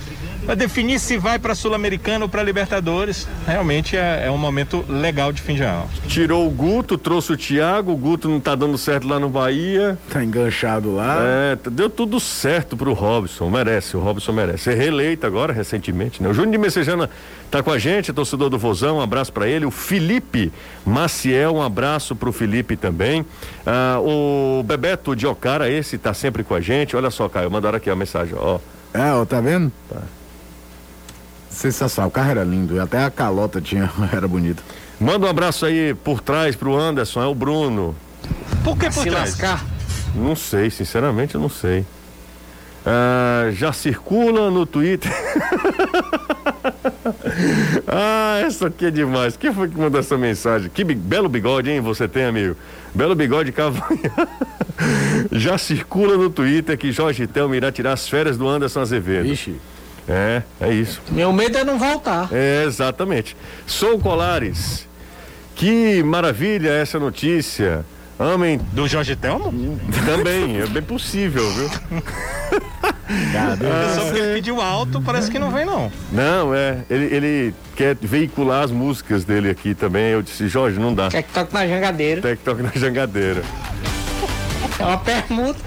para 0.48 0.54
definir 0.54 0.98
se 0.98 1.18
vai 1.18 1.38
para 1.38 1.54
Sul-Americana 1.54 2.24
ou 2.24 2.28
para 2.28 2.42
Libertadores. 2.42 3.28
Realmente 3.46 3.98
é, 3.98 4.22
é 4.24 4.30
um 4.30 4.38
momento 4.38 4.82
legal 4.88 5.30
de 5.30 5.42
fim 5.42 5.54
de 5.54 5.62
ano. 5.62 5.86
Tirou 6.06 6.46
o 6.46 6.50
Guto, 6.50 6.96
trouxe 6.96 7.34
o 7.34 7.36
Thiago, 7.36 7.92
o 7.92 7.96
Guto 7.98 8.30
não 8.30 8.40
tá 8.40 8.54
dando 8.54 8.78
certo 8.78 9.06
lá 9.06 9.20
no 9.20 9.28
Bahia. 9.28 9.98
Tá 10.08 10.24
enganchado 10.24 10.94
lá. 10.94 11.18
É, 11.20 11.58
deu 11.70 11.90
tudo 11.90 12.18
certo 12.18 12.78
pro 12.78 12.94
Robson, 12.94 13.50
merece, 13.50 13.94
o 13.94 14.00
Robson 14.00 14.32
merece. 14.32 14.64
Ser 14.64 14.74
reeleito 14.78 15.26
agora, 15.26 15.52
recentemente, 15.52 16.22
né? 16.22 16.30
O 16.30 16.32
Júnior 16.32 16.52
de 16.52 16.56
Messejana 16.56 17.10
tá 17.50 17.62
com 17.62 17.70
a 17.70 17.78
gente, 17.78 18.10
torcedor 18.10 18.48
do 18.48 18.56
Vozão, 18.56 18.96
um 18.96 19.02
abraço 19.02 19.30
para 19.30 19.46
ele. 19.46 19.66
O 19.66 19.70
Felipe 19.70 20.50
Maciel, 20.82 21.56
um 21.56 21.62
abraço 21.62 22.16
pro 22.16 22.32
Felipe 22.32 22.74
também. 22.74 23.22
Ah, 23.66 23.98
o 24.00 24.62
Bebeto 24.62 25.14
de 25.14 25.26
Ocara, 25.26 25.70
esse 25.70 25.98
tá 25.98 26.14
sempre 26.14 26.42
com 26.42 26.54
a 26.54 26.60
gente. 26.62 26.96
Olha 26.96 27.10
só, 27.10 27.28
Caio, 27.28 27.50
mandaram 27.50 27.76
aqui 27.76 27.90
a 27.90 27.94
mensagem, 27.94 28.34
ó. 28.34 28.58
É, 28.94 29.12
ó, 29.12 29.26
tá 29.26 29.42
vendo? 29.42 29.70
Sensacional, 31.50 32.08
o 32.08 32.12
carro 32.12 32.30
era 32.30 32.44
lindo, 32.44 32.76
e 32.76 32.80
até 32.80 33.04
a 33.04 33.10
calota 33.10 33.60
tinha, 33.60 33.90
era 34.12 34.26
bonita. 34.28 34.62
Manda 35.00 35.26
um 35.26 35.30
abraço 35.30 35.64
aí 35.66 35.94
por 35.94 36.20
trás 36.20 36.56
pro 36.56 36.76
Anderson, 36.76 37.22
é 37.22 37.26
o 37.26 37.34
Bruno. 37.34 37.94
Por 38.64 38.76
que 38.76 38.86
por 38.86 39.04
Se 39.04 39.10
trás? 39.10 39.30
lascar. 39.30 39.64
Não 40.14 40.34
sei, 40.34 40.70
sinceramente 40.70 41.34
eu 41.34 41.40
não 41.40 41.48
sei. 41.48 41.84
Ah, 42.84 43.50
já 43.52 43.72
circula 43.72 44.50
no 44.50 44.64
Twitter. 44.66 45.12
ah, 47.86 48.40
essa 48.44 48.66
aqui 48.68 48.86
é 48.86 48.90
demais. 48.90 49.36
Quem 49.36 49.52
foi 49.52 49.68
que 49.68 49.78
mandou 49.78 50.00
essa 50.00 50.16
mensagem? 50.16 50.70
Que 50.72 50.84
bi- 50.84 50.94
belo 50.94 51.28
bigode, 51.28 51.70
hein? 51.70 51.80
Você 51.80 52.08
tem, 52.08 52.24
amigo? 52.24 52.56
Belo 52.94 53.14
bigode 53.14 53.52
cavanha. 53.52 54.10
já 55.32 55.58
circula 55.58 56.16
no 56.16 56.30
Twitter 56.30 56.76
que 56.78 56.90
Jorge 56.92 57.26
Telmo 57.26 57.54
irá 57.54 57.70
tirar 57.70 57.92
as 57.92 58.08
férias 58.08 58.36
do 58.36 58.48
Anderson 58.48 58.80
Azevedo. 58.80 59.28
Vixe. 59.28 59.56
É, 60.08 60.42
é 60.60 60.72
isso. 60.72 61.02
Meu 61.10 61.32
medo 61.32 61.58
é 61.58 61.64
não 61.64 61.78
voltar. 61.78 62.28
É, 62.32 62.64
exatamente. 62.64 63.36
Sou 63.66 63.98
Colares. 63.98 64.86
Que 65.54 66.02
maravilha 66.02 66.70
essa 66.70 66.98
notícia. 66.98 67.84
Amem 68.18 68.58
Do 68.72 68.88
Jorge 68.88 69.14
Telmo? 69.14 69.78
também, 70.04 70.60
é 70.60 70.66
bem 70.66 70.82
possível, 70.82 71.48
viu? 71.52 71.70
Só 73.94 74.02
porque 74.04 74.18
ele 74.18 74.34
pediu 74.34 74.60
alto, 74.60 75.00
parece 75.00 75.30
que 75.30 75.38
não 75.38 75.50
vem 75.50 75.64
não. 75.64 75.90
Não, 76.10 76.52
é. 76.52 76.78
Ele, 76.90 77.04
ele 77.14 77.54
quer 77.76 77.96
veicular 78.00 78.64
as 78.64 78.70
músicas 78.72 79.24
dele 79.24 79.48
aqui 79.50 79.74
também. 79.74 80.10
Eu 80.10 80.22
disse, 80.22 80.48
Jorge, 80.48 80.78
não 80.80 80.92
dá. 80.92 81.08
Quer 81.08 81.22
que 81.22 81.32
toque 81.32 81.54
na 81.54 81.66
jangadeira. 81.66 82.20
TikTok 82.20 82.62
na 82.62 82.70
jangadeira. 82.74 83.42
É 84.78 84.84
uma 84.84 84.98
permuta. 84.98 85.60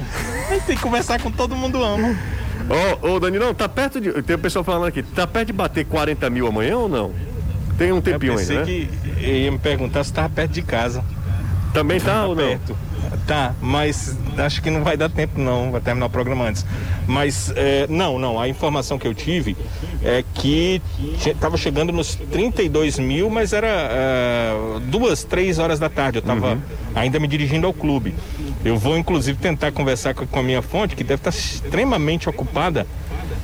Tem 0.68 0.76
que 0.76 0.82
conversar 0.82 1.22
com 1.22 1.32
todo 1.32 1.56
mundo 1.56 1.82
ama. 1.84 2.18
Ô, 2.72 3.08
ô, 3.16 3.20
Danilão, 3.20 3.54
tá 3.54 3.68
perto 3.68 4.00
de. 4.00 4.12
Tem 4.24 4.36
o 4.36 4.40
pessoal 4.40 4.64
falando 4.64 4.86
aqui, 4.86 5.04
tá 5.04 5.28
perto 5.28 5.48
de 5.48 5.54
bater 5.54 5.86
40 5.86 6.30
mil 6.30 6.48
amanhã 6.48 6.78
ou 6.78 6.88
não? 6.90 7.12
Tem 7.78 7.92
um 7.92 7.98
Eu 7.98 8.02
tempinho 8.02 8.36
pensei 8.36 8.58
ainda, 8.58 8.72
né? 8.72 8.88
que 9.20 9.26
ia 9.26 9.52
me 9.52 9.58
perguntar 9.60 10.04
se 10.04 10.12
estava 10.12 10.30
perto 10.30 10.52
de 10.52 10.62
casa. 10.62 11.04
Também 11.74 12.00
tá 12.00 12.26
ou 12.26 12.36
não? 12.36 12.48
perto. 12.48 12.78
Tá, 13.28 13.54
mas 13.62 14.18
acho 14.38 14.62
que 14.62 14.70
não 14.70 14.84
vai 14.84 14.98
dar 14.98 15.08
tempo 15.08 15.40
não, 15.40 15.72
vai 15.72 15.80
terminar 15.80 16.08
o 16.08 16.10
programa 16.10 16.46
antes. 16.46 16.66
Mas 17.08 17.54
é, 17.56 17.86
não, 17.88 18.18
não, 18.18 18.40
a 18.40 18.48
informação 18.48 18.98
que 18.98 19.08
eu 19.08 19.14
tive 19.14 19.56
é 20.04 20.24
que 20.34 20.82
estava 21.26 21.56
chegando 21.56 21.94
nos 21.94 22.16
32 22.16 23.00
mil, 23.00 23.30
mas 23.30 23.54
era 23.54 23.68
é, 23.68 24.54
duas, 24.88 25.24
três 25.24 25.60
horas 25.60 25.80
da 25.80 25.90
tarde. 25.90 26.18
Eu 26.18 26.22
estava 26.22 26.58
ainda 26.96 27.20
me 27.20 27.28
dirigindo 27.28 27.68
ao 27.68 27.74
clube. 27.74 28.14
Eu 28.66 28.78
vou 28.78 28.98
inclusive 28.98 29.38
tentar 29.38 29.72
conversar 29.72 30.14
com, 30.14 30.26
com 30.26 30.40
a 30.40 30.44
minha 30.44 30.62
fonte, 30.62 30.96
que 30.96 31.04
deve 31.04 31.20
estar 31.20 31.30
extremamente 31.30 32.28
ocupada, 32.28 32.86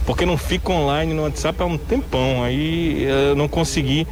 porque 0.08 0.26
não 0.26 0.38
fica 0.38 0.72
online 0.72 1.14
no 1.14 1.24
WhatsApp 1.24 1.62
há 1.62 1.66
um 1.66 1.78
tempão. 1.78 2.42
Aí 2.42 3.04
eu 3.04 3.36
não 3.36 3.50
consegui. 3.50 4.08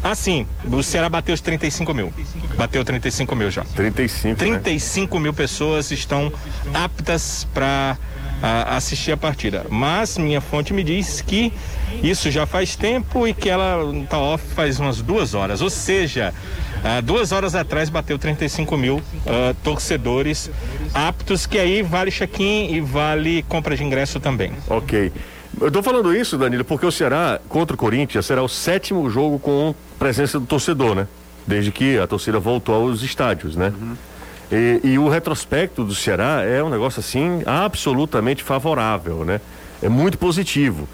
Assim, 0.00 0.46
o 0.64 0.80
Ceará 0.80 1.08
bateu 1.08 1.34
os 1.34 1.40
35 1.40 1.92
mil. 1.92 2.14
Bateu 2.56 2.84
35 2.84 3.34
mil 3.34 3.50
já. 3.50 3.64
35. 3.64 4.28
Né? 4.28 4.34
35 4.36 5.18
mil 5.18 5.34
pessoas 5.34 5.90
estão 5.90 6.32
aptas 6.72 7.48
para 7.52 7.98
assistir 8.68 9.10
a 9.10 9.16
partida. 9.16 9.66
Mas 9.68 10.16
minha 10.16 10.40
fonte 10.40 10.72
me 10.72 10.84
diz 10.84 11.20
que 11.20 11.52
isso 12.00 12.30
já 12.30 12.46
faz 12.46 12.76
tempo 12.76 13.26
e 13.26 13.34
que 13.34 13.48
ela 13.48 13.92
está 13.92 14.20
off 14.20 14.44
faz 14.54 14.78
umas 14.78 15.02
duas 15.02 15.34
horas. 15.34 15.60
Ou 15.60 15.70
seja, 15.70 16.32
ah, 16.84 17.00
duas 17.00 17.32
horas 17.32 17.54
atrás 17.54 17.88
bateu 17.88 18.18
35 18.18 18.76
mil 18.76 19.02
ah, 19.26 19.54
torcedores 19.64 20.50
aptos, 20.92 21.46
que 21.46 21.58
aí 21.58 21.82
vale 21.82 22.10
check-in 22.10 22.74
e 22.74 22.80
vale 22.80 23.42
compra 23.48 23.74
de 23.76 23.82
ingresso 23.82 24.20
também. 24.20 24.52
Ok. 24.68 25.10
Eu 25.60 25.70
tô 25.70 25.82
falando 25.82 26.14
isso, 26.14 26.36
Danilo, 26.36 26.64
porque 26.64 26.84
o 26.84 26.92
Ceará 26.92 27.40
contra 27.48 27.74
o 27.74 27.78
Corinthians 27.78 28.26
será 28.26 28.42
o 28.42 28.48
sétimo 28.48 29.08
jogo 29.08 29.38
com 29.38 29.74
presença 29.98 30.38
do 30.38 30.46
torcedor, 30.46 30.94
né? 30.94 31.06
Desde 31.46 31.70
que 31.70 31.98
a 31.98 32.06
torcida 32.06 32.38
voltou 32.38 32.74
aos 32.74 33.02
estádios, 33.02 33.56
né? 33.56 33.72
E, 34.50 34.80
e 34.82 34.98
o 34.98 35.08
retrospecto 35.08 35.84
do 35.84 35.94
Ceará 35.94 36.42
é 36.42 36.62
um 36.62 36.68
negócio 36.68 37.00
assim 37.00 37.42
absolutamente 37.46 38.42
favorável, 38.42 39.24
né? 39.24 39.40
É 39.82 39.88
muito 39.88 40.18
positivo. 40.18 40.88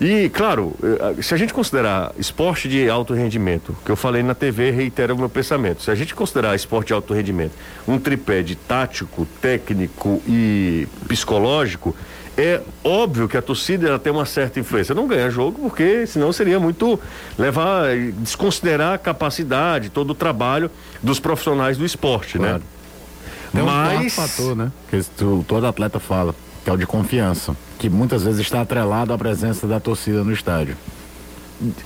E, 0.00 0.30
claro, 0.30 0.74
eh, 0.82 1.22
se 1.22 1.34
a 1.34 1.36
gente 1.36 1.52
considerar 1.52 2.12
esporte 2.18 2.68
de 2.68 2.88
alto 2.88 3.12
rendimento, 3.12 3.76
que 3.84 3.90
eu 3.90 3.96
falei 3.96 4.22
na 4.22 4.34
TV 4.34 4.70
reitera 4.70 5.14
o 5.14 5.18
meu 5.18 5.28
pensamento, 5.28 5.82
se 5.82 5.90
a 5.90 5.94
gente 5.94 6.14
considerar 6.14 6.56
esporte 6.56 6.88
de 6.88 6.94
alto 6.94 7.12
rendimento 7.12 7.52
um 7.86 7.98
tripé 7.98 8.42
de 8.42 8.56
tático, 8.56 9.26
técnico 9.42 10.22
e 10.26 10.88
psicológico, 11.06 11.94
é 12.34 12.62
óbvio 12.82 13.28
que 13.28 13.36
a 13.36 13.42
torcida 13.42 13.88
ela 13.88 13.98
tem 13.98 14.10
uma 14.10 14.24
certa 14.24 14.58
influência. 14.58 14.94
Não 14.94 15.06
ganha 15.06 15.30
jogo 15.30 15.60
porque 15.60 16.06
senão 16.06 16.32
seria 16.32 16.58
muito 16.58 16.98
levar, 17.38 17.94
desconsiderar 18.16 18.94
a 18.94 18.98
capacidade, 18.98 19.90
todo 19.90 20.10
o 20.10 20.14
trabalho 20.14 20.70
dos 21.02 21.20
profissionais 21.20 21.76
do 21.76 21.84
esporte, 21.84 22.38
né? 22.38 22.48
Claro. 22.48 22.62
Tem 23.52 23.62
um 23.62 23.66
Mas... 23.66 24.14
fator, 24.14 24.56
né? 24.56 24.72
Que 24.88 25.02
todo 25.46 25.66
atleta 25.66 26.00
fala, 26.00 26.34
que 26.70 26.72
é 26.72 26.74
o 26.74 26.76
de 26.76 26.86
confiança 26.86 27.56
que 27.78 27.90
muitas 27.90 28.22
vezes 28.22 28.40
está 28.40 28.60
atrelado 28.60 29.12
à 29.12 29.18
presença 29.18 29.66
da 29.66 29.80
torcida 29.80 30.22
no 30.22 30.32
estádio. 30.32 30.76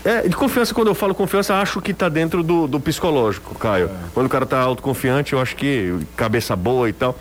É, 0.05 0.29
de 0.29 0.37
confiança, 0.37 0.73
quando 0.75 0.89
eu 0.89 0.95
falo 0.95 1.15
confiança, 1.15 1.55
acho 1.57 1.81
que 1.81 1.91
está 1.91 2.09
dentro 2.09 2.43
do, 2.43 2.69
do, 2.69 2.79
psicológico, 2.79 3.59
Caio. 3.59 3.87
É. 3.87 4.09
Quando 4.13 4.27
o 4.27 4.29
cara 4.29 4.45
está 4.45 4.61
autoconfiante, 4.61 5.33
eu 5.33 5.41
acho 5.41 5.57
que 5.57 5.99
cabeça 6.17 6.55
boa 6.55 6.89
e 6.89 6.93
tal. 6.93 7.19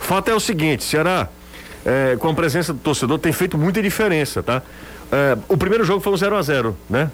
O 0.00 0.04
fato 0.04 0.30
é 0.30 0.34
o 0.34 0.40
seguinte, 0.40 0.82
Ceará, 0.82 1.28
é, 1.84 2.16
com 2.16 2.28
a 2.28 2.34
presença 2.34 2.72
do 2.72 2.78
torcedor, 2.80 3.18
tem 3.18 3.32
feito 3.32 3.56
muita 3.56 3.80
diferença, 3.80 4.42
tá? 4.42 4.62
É, 5.12 5.36
o 5.48 5.56
primeiro 5.56 5.84
jogo 5.84 6.00
foi 6.00 6.12
um 6.12 6.16
0 6.16 6.36
a 6.36 6.42
0 6.42 6.76
né? 6.90 7.10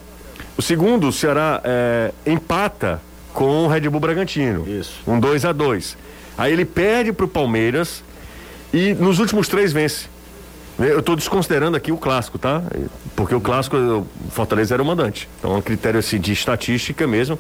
O 0.57 0.63
segundo, 0.63 1.09
o 1.09 1.13
Ceará 1.13 1.61
é, 1.65 2.13
empata 2.27 3.01
com 3.33 3.65
o 3.65 3.69
Red 3.69 3.89
Bull 3.89 4.01
Bragantino. 4.01 4.67
Isso. 4.67 5.01
Um 5.07 5.19
2 5.21 5.45
a 5.45 5.53
2 5.53 5.97
Aí 6.39 6.53
ele 6.53 6.65
perde 6.65 7.13
para 7.13 7.27
o 7.27 7.29
Palmeiras 7.29 8.03
e 8.73 8.95
nos 8.95 9.19
últimos 9.19 9.49
três 9.49 9.73
vence. 9.73 10.07
Eu 10.79 11.01
estou 11.01 11.15
desconsiderando 11.15 11.77
aqui 11.77 11.93
o 11.93 11.99
clássico, 11.99 12.39
tá? 12.39 12.63
Porque 13.15 13.35
o 13.35 13.41
clássico, 13.41 13.77
o 13.77 14.07
Fortaleza 14.31 14.75
era 14.75 14.83
o 14.83 14.87
mandante. 14.87 15.29
Então 15.39 15.55
é 15.55 15.57
um 15.57 15.63
critério 15.63 16.01
assim, 16.01 16.19
de 16.19 16.33
estatística 16.33 17.07
mesmo. 17.07 17.39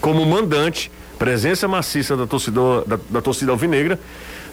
Como 0.00 0.24
mandante, 0.26 0.90
presença 1.18 1.66
maciça 1.66 2.16
da 2.16 2.26
torcida, 2.26 2.60
da, 2.86 2.98
da 3.10 3.22
torcida 3.22 3.52
alvinegra. 3.52 3.98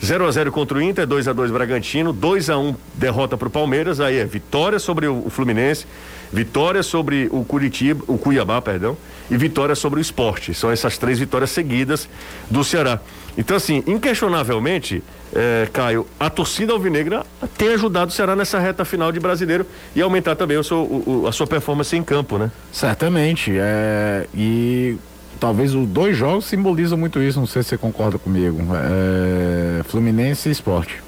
0 0.03 0.25
a 0.25 0.31
0 0.31 0.51
contra 0.51 0.77
o 0.77 0.81
Inter, 0.81 1.05
2 1.05 1.27
a 1.27 1.33
2 1.33 1.51
Bragantino, 1.51 2.11
2 2.11 2.49
a 2.49 2.57
1 2.57 2.75
derrota 2.95 3.37
para 3.37 3.47
o 3.47 3.51
Palmeiras, 3.51 3.99
aí 3.99 4.17
é 4.17 4.25
vitória 4.25 4.79
sobre 4.79 5.05
o, 5.05 5.27
o, 5.27 5.29
Fluminense, 5.29 5.85
vitória 6.33 6.81
sobre 6.81 7.29
o 7.31 7.45
Curitiba, 7.45 8.03
o 8.07 8.17
Cuiabá, 8.17 8.59
perdão, 8.63 8.97
e 9.29 9.37
vitória 9.37 9.75
sobre 9.75 9.99
o 9.99 10.01
Esporte. 10.01 10.55
São 10.55 10.71
essas 10.71 10.97
três 10.97 11.19
vitórias 11.19 11.51
seguidas 11.51 12.09
do 12.49 12.63
Ceará. 12.63 12.99
Então, 13.37 13.55
assim, 13.55 13.83
inquestionavelmente, 13.87 15.03
é, 15.33 15.67
Caio, 15.71 16.05
a 16.19 16.29
torcida 16.29 16.73
alvinegra 16.73 17.25
tem 17.57 17.69
ajudado 17.69 18.11
o 18.11 18.13
Ceará 18.13 18.35
nessa 18.35 18.59
reta 18.59 18.83
final 18.83 19.11
de 19.11 19.19
brasileiro 19.19 19.65
e 19.95 20.01
aumentar 20.01 20.35
também 20.35 20.57
o 20.57 20.63
seu, 20.63 20.79
o, 20.79 21.25
a 21.27 21.31
sua 21.31 21.47
performance 21.47 21.95
em 21.95 22.03
campo, 22.03 22.37
né? 22.37 22.51
Certamente. 22.71 23.53
É, 23.57 24.27
e 24.33 24.97
talvez 25.39 25.73
os 25.73 25.87
dois 25.87 26.17
jogos 26.17 26.45
simbolizam 26.45 26.97
muito 26.97 27.19
isso, 27.21 27.39
não 27.39 27.47
sei 27.47 27.63
se 27.63 27.69
você 27.69 27.77
concorda 27.77 28.17
comigo. 28.17 28.59
É, 28.75 29.83
Fluminense 29.83 30.49
e 30.49 30.51
Esporte. 30.51 31.01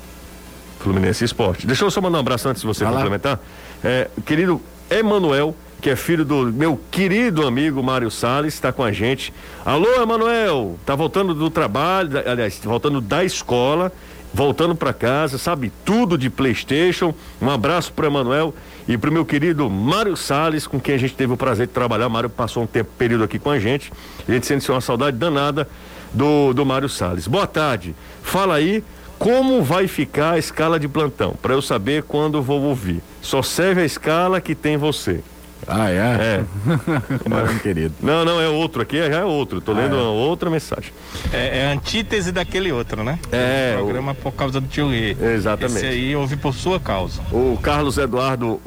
Fluminense 0.80 1.24
e 1.24 1.26
Esporte. 1.26 1.68
Deixa 1.68 1.84
eu 1.84 1.92
só 1.92 2.02
mandar 2.02 2.18
um 2.18 2.22
abraço 2.22 2.48
antes 2.48 2.62
de 2.62 2.68
você 2.68 2.84
Vai 2.84 2.94
complementar. 2.94 3.40
É, 3.84 4.10
querido 4.26 4.62
Emanuel 4.90 5.56
que 5.84 5.90
é 5.90 5.98
filho 5.98 6.24
do 6.24 6.46
meu 6.46 6.80
querido 6.90 7.46
amigo 7.46 7.84
Mário 7.84 8.10
Salles, 8.10 8.54
está 8.54 8.72
com 8.72 8.82
a 8.82 8.94
gente. 8.94 9.34
Alô, 9.66 10.02
Emanuel, 10.02 10.80
tá 10.86 10.96
voltando 10.96 11.34
do 11.34 11.50
trabalho, 11.50 12.10
aliás, 12.26 12.58
voltando 12.64 13.02
da 13.02 13.26
escola, 13.26 13.92
voltando 14.34 14.74
para 14.76 14.94
casa, 14.94 15.38
sabe 15.38 15.74
tudo 15.84 16.18
de 16.18 16.30
PlayStation. 16.30 17.14
Um 17.42 17.50
abraço 17.50 17.92
para 17.92 18.08
Emanuel 18.08 18.56
e 18.88 18.98
para 18.98 19.10
o 19.10 19.14
meu 19.14 19.26
querido 19.26 19.70
Mário 19.70 20.16
Salles, 20.16 20.66
com 20.66 20.80
quem 20.80 20.96
a 20.96 20.98
gente 20.98 21.16
teve 21.16 21.34
o 21.34 21.38
prazer 21.38 21.68
de 21.68 21.74
trabalhar. 21.74 22.08
Mário 22.08 22.30
passou 22.30 22.64
um 22.64 22.68
tempo, 22.68 22.90
período 22.98 23.26
aqui 23.26 23.38
com 23.38 23.50
a 23.50 23.60
gente. 23.60 23.92
A 24.26 24.32
gente 24.32 24.48
sente 24.48 24.72
uma 24.72 24.80
saudade 24.80 25.18
danada 25.18 25.68
do, 26.14 26.54
do 26.54 26.66
Mário 26.66 26.88
Salles. 26.88 27.28
Boa 27.28 27.46
tarde. 27.46 27.94
Fala 28.22 28.56
aí 28.56 28.82
como 29.20 29.62
vai 29.62 29.90
ficar 29.90 30.36
a 30.36 30.40
escala 30.40 30.80
de 30.80 30.88
plantão, 30.88 31.36
para 31.42 31.54
eu 31.54 31.62
saber 31.62 32.04
quando 32.04 32.42
vou 32.42 32.62
ouvir. 32.62 33.04
Só 33.22 33.42
serve 33.42 33.82
a 33.82 33.86
escala 33.86 34.40
que 34.40 34.56
tem 34.56 34.78
você. 34.78 35.22
Ah, 35.68 35.90
é? 35.90 35.96
É. 35.96 36.44
Não, 37.30 37.58
querido. 37.60 37.94
Não, 38.02 38.26
não, 38.26 38.42
é 38.42 38.48
outro 38.48 38.82
aqui, 38.82 38.98
já 38.98 39.20
é 39.20 39.24
outro. 39.24 39.62
Tô 39.62 39.72
ah, 39.72 39.76
lendo 39.76 39.96
é. 39.96 40.02
outra 40.02 40.50
mensagem. 40.50 40.92
É, 41.32 41.60
é, 41.60 41.68
a 41.68 41.72
antítese 41.72 42.32
daquele 42.32 42.72
outro, 42.72 43.04
né? 43.04 43.20
É. 43.32 43.76
O 43.76 43.84
programa 43.84 44.12
o... 44.12 44.16
por 44.16 44.34
causa 44.34 44.60
do 44.60 44.68
tio 44.68 44.90
Rê. 44.90 45.16
Exatamente. 45.20 45.78
Esse 45.78 45.86
aí 45.86 46.16
ouvi 46.16 46.36
por 46.36 46.54
sua 46.54 46.80
causa. 46.80 47.22
O 47.32 47.58
Carlos 47.62 47.98
Eduardo 47.98 48.62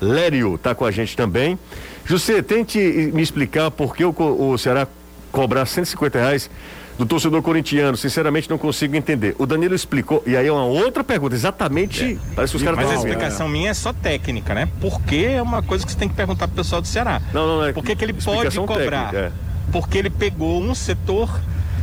Valério 0.00 0.58
tá 0.58 0.74
com 0.74 0.84
a 0.84 0.90
gente 0.90 1.16
também. 1.16 1.58
José, 2.04 2.42
tente 2.42 2.78
me 3.14 3.22
explicar 3.22 3.70
por 3.70 3.94
que 3.94 4.04
o, 4.04 4.14
o 4.18 4.58
Ceará 4.58 4.86
cobrar 5.30 5.64
150 5.66 6.18
reais 6.18 6.50
do 6.98 7.06
torcedor 7.06 7.42
corintiano, 7.42 7.96
sinceramente 7.96 8.48
não 8.48 8.58
consigo 8.58 8.94
entender. 8.96 9.34
O 9.38 9.46
Danilo 9.46 9.74
explicou, 9.74 10.22
e 10.26 10.36
aí 10.36 10.46
é 10.46 10.52
uma 10.52 10.64
outra 10.64 11.02
pergunta, 11.02 11.34
exatamente. 11.34 12.04
É. 12.14 12.34
Parece 12.34 12.52
que 12.52 12.56
os 12.58 12.62
caras 12.62 12.78
Mas 12.78 12.90
a 12.90 12.94
explicação 12.94 13.48
minha 13.48 13.70
é 13.70 13.74
só 13.74 13.92
técnica, 13.92 14.54
né? 14.54 14.68
Porque 14.80 15.28
é 15.30 15.42
uma 15.42 15.62
coisa 15.62 15.84
que 15.84 15.92
você 15.92 15.98
tem 15.98 16.08
que 16.08 16.14
perguntar 16.14 16.48
pro 16.48 16.56
pessoal 16.56 16.80
do 16.80 16.88
Ceará. 16.88 17.20
Não, 17.32 17.46
não, 17.46 17.56
não. 17.58 17.66
É 17.66 17.72
Por 17.72 17.84
que, 17.84 17.96
que 17.96 18.04
ele 18.04 18.12
pode 18.12 18.56
cobrar? 18.56 19.10
Técnica, 19.10 19.18
é. 19.18 19.32
Porque 19.70 19.98
ele 19.98 20.10
pegou 20.10 20.62
um 20.62 20.74
setor 20.74 21.40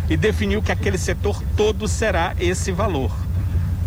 e 0.09 0.17
definiu 0.17 0.61
que 0.61 0.71
aquele 0.71 0.97
setor 0.97 1.41
todo 1.55 1.87
será 1.87 2.35
esse 2.39 2.71
valor. 2.71 3.11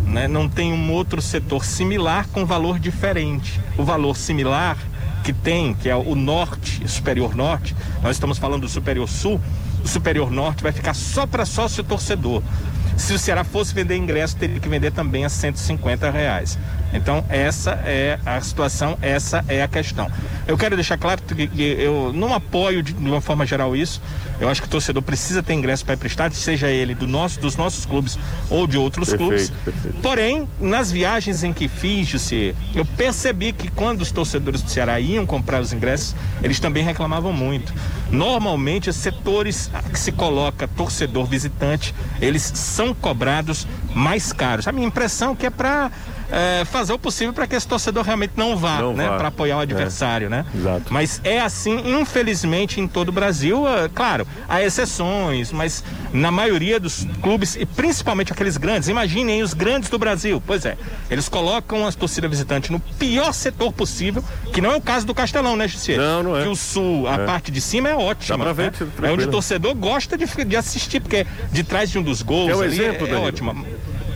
Né? 0.05 0.27
Não 0.27 0.49
tem 0.49 0.73
um 0.73 0.91
outro 0.91 1.21
setor 1.21 1.65
similar 1.65 2.27
com 2.31 2.45
valor 2.45 2.79
diferente. 2.79 3.59
O 3.77 3.83
valor 3.83 4.15
similar 4.15 4.77
que 5.23 5.31
tem, 5.31 5.73
que 5.73 5.89
é 5.89 5.95
o 5.95 6.15
norte, 6.15 6.87
superior 6.87 7.33
norte, 7.33 7.75
nós 8.01 8.17
estamos 8.17 8.37
falando 8.37 8.63
do 8.63 8.69
superior 8.69 9.07
sul, 9.07 9.39
o 9.83 9.87
Superior 9.87 10.31
Norte 10.31 10.63
vai 10.63 10.71
ficar 10.71 10.93
só 10.93 11.27
para 11.27 11.45
sócio 11.45 11.83
torcedor. 11.83 12.41
Se 12.97 13.13
o 13.13 13.19
Ceará 13.19 13.43
fosse 13.43 13.73
vender 13.73 13.97
ingresso, 13.97 14.35
teria 14.35 14.59
que 14.59 14.69
vender 14.69 14.91
também 14.91 15.25
a 15.25 15.29
150 15.29 16.11
reais. 16.11 16.57
Então, 16.93 17.25
essa 17.27 17.71
é 17.85 18.19
a 18.23 18.39
situação, 18.39 18.97
essa 19.01 19.43
é 19.47 19.63
a 19.63 19.67
questão. 19.67 20.09
Eu 20.47 20.55
quero 20.57 20.75
deixar 20.75 20.97
claro 20.97 21.21
que 21.23 21.49
eu 21.57 22.13
não 22.13 22.33
apoio 22.33 22.83
de 22.83 22.93
uma 22.93 23.19
forma 23.19 23.45
geral 23.47 23.75
isso. 23.75 23.99
Eu 24.39 24.47
acho 24.47 24.61
que 24.61 24.67
o 24.67 24.69
torcedor 24.69 25.01
precisa 25.01 25.41
ter 25.41 25.53
ingresso 25.53 25.83
para 25.83 25.95
ir 25.95 25.97
para 25.97 26.05
o 26.05 26.07
estádio, 26.07 26.37
seja 26.37 26.69
ele 26.69 26.93
do 26.93 27.07
nosso, 27.07 27.39
dos 27.39 27.55
nossos 27.55 27.85
clubes 27.85 28.17
ou 28.49 28.67
de 28.67 28.77
outros 28.77 29.09
perfeito, 29.09 29.27
clubes. 29.27 29.49
Perfeito. 29.63 30.01
Porém, 30.01 30.47
nas 30.59 30.91
viagens 30.91 31.43
em 31.43 31.51
que 31.51 31.67
fiz, 31.67 32.07
José, 32.07 32.53
eu 32.75 32.85
percebi 32.85 33.53
que 33.53 33.69
quando 33.71 34.01
os 34.01 34.11
torcedores 34.11 34.61
do 34.61 34.69
Ceará 34.69 34.99
iam 34.99 35.25
comprar 35.25 35.61
os 35.61 35.73
ingressos, 35.73 36.15
eles 36.43 36.59
também 36.59 36.83
reclamavam 36.83 37.33
muito. 37.33 37.73
Normalmente, 38.13 38.91
os 38.91 38.95
setores 38.95 39.71
que 39.91 39.97
se 39.97 40.11
coloca 40.11 40.67
torcedor 40.67 41.25
visitante, 41.25 41.95
eles 42.21 42.43
são 42.43 42.93
cobrados 42.93 43.67
mais 43.95 44.31
caros. 44.31 44.67
A 44.67 44.71
minha 44.71 44.87
impressão 44.87 45.33
é 45.33 45.35
que 45.35 45.45
é 45.47 45.49
para 45.49 45.91
é, 46.33 46.65
fazer 46.65 46.93
o 46.93 46.97
possível 46.97 47.31
para 47.31 47.45
que 47.45 47.55
esse 47.55 47.67
torcedor 47.67 48.03
realmente 48.03 48.33
não 48.35 48.57
vá, 48.57 48.79
não 48.79 48.93
né? 48.93 49.07
Para 49.07 49.27
apoiar 49.27 49.57
o 49.57 49.59
é. 49.59 49.63
adversário, 49.63 50.25
é. 50.25 50.29
né? 50.29 50.45
Exato. 50.53 50.91
Mas 50.91 51.21
é 51.23 51.39
assim, 51.39 51.99
infelizmente, 51.99 52.81
em 52.81 52.87
todo 52.87 53.09
o 53.09 53.11
Brasil. 53.11 53.67
É, 53.67 53.87
claro, 53.87 54.27
há 54.49 54.63
exceções, 54.63 55.51
mas 55.51 55.83
na 56.11 56.31
maioria 56.31 56.79
dos 56.79 57.07
clubes, 57.21 57.55
e 57.55 57.65
principalmente 57.65 58.33
aqueles 58.33 58.57
grandes, 58.57 58.89
imaginem 58.89 59.43
os 59.43 59.53
grandes 59.53 59.89
do 59.89 59.99
Brasil. 59.99 60.41
Pois 60.45 60.65
é, 60.65 60.75
eles 61.09 61.29
colocam 61.29 61.87
a 61.87 61.91
torcida 61.91 62.27
visitante 62.27 62.71
no 62.71 62.79
pior 62.79 63.31
setor 63.31 63.71
possível, 63.71 64.23
que 64.51 64.59
não 64.59 64.71
é 64.71 64.75
o 64.75 64.81
caso 64.81 65.05
do 65.05 65.13
Castelão, 65.13 65.55
né, 65.55 65.67
Gisele? 65.67 65.99
Não, 65.99 66.23
não 66.23 66.37
é. 66.37 66.43
Que 66.43 66.49
o 66.49 66.55
sul, 66.55 67.07
a 67.07 67.13
é. 67.13 67.25
parte 67.25 67.51
de 67.51 67.61
cima 67.61 67.89
é 67.89 67.95
ótima. 67.95 68.39
Dá 68.39 68.43
pra 68.45 68.53
ver, 68.53 68.71
né? 68.71 69.09
É 69.09 69.11
onde 69.11 69.25
o 69.25 69.31
torcedor 69.31 69.75
gosta 69.75 70.17
de, 70.17 70.25
de 70.25 70.55
assistir, 70.55 70.99
porque 70.99 71.27
de 71.51 71.63
trás 71.63 71.91
de 71.91 71.99
um 71.99 72.01
dos 72.01 72.23
gols 72.23 72.49
é 72.49 72.55
o 72.55 72.61
ali, 72.61 72.73
exemplo, 72.73 73.07
é, 73.07 73.11
é 73.11 73.15
ótimo. 73.17 73.65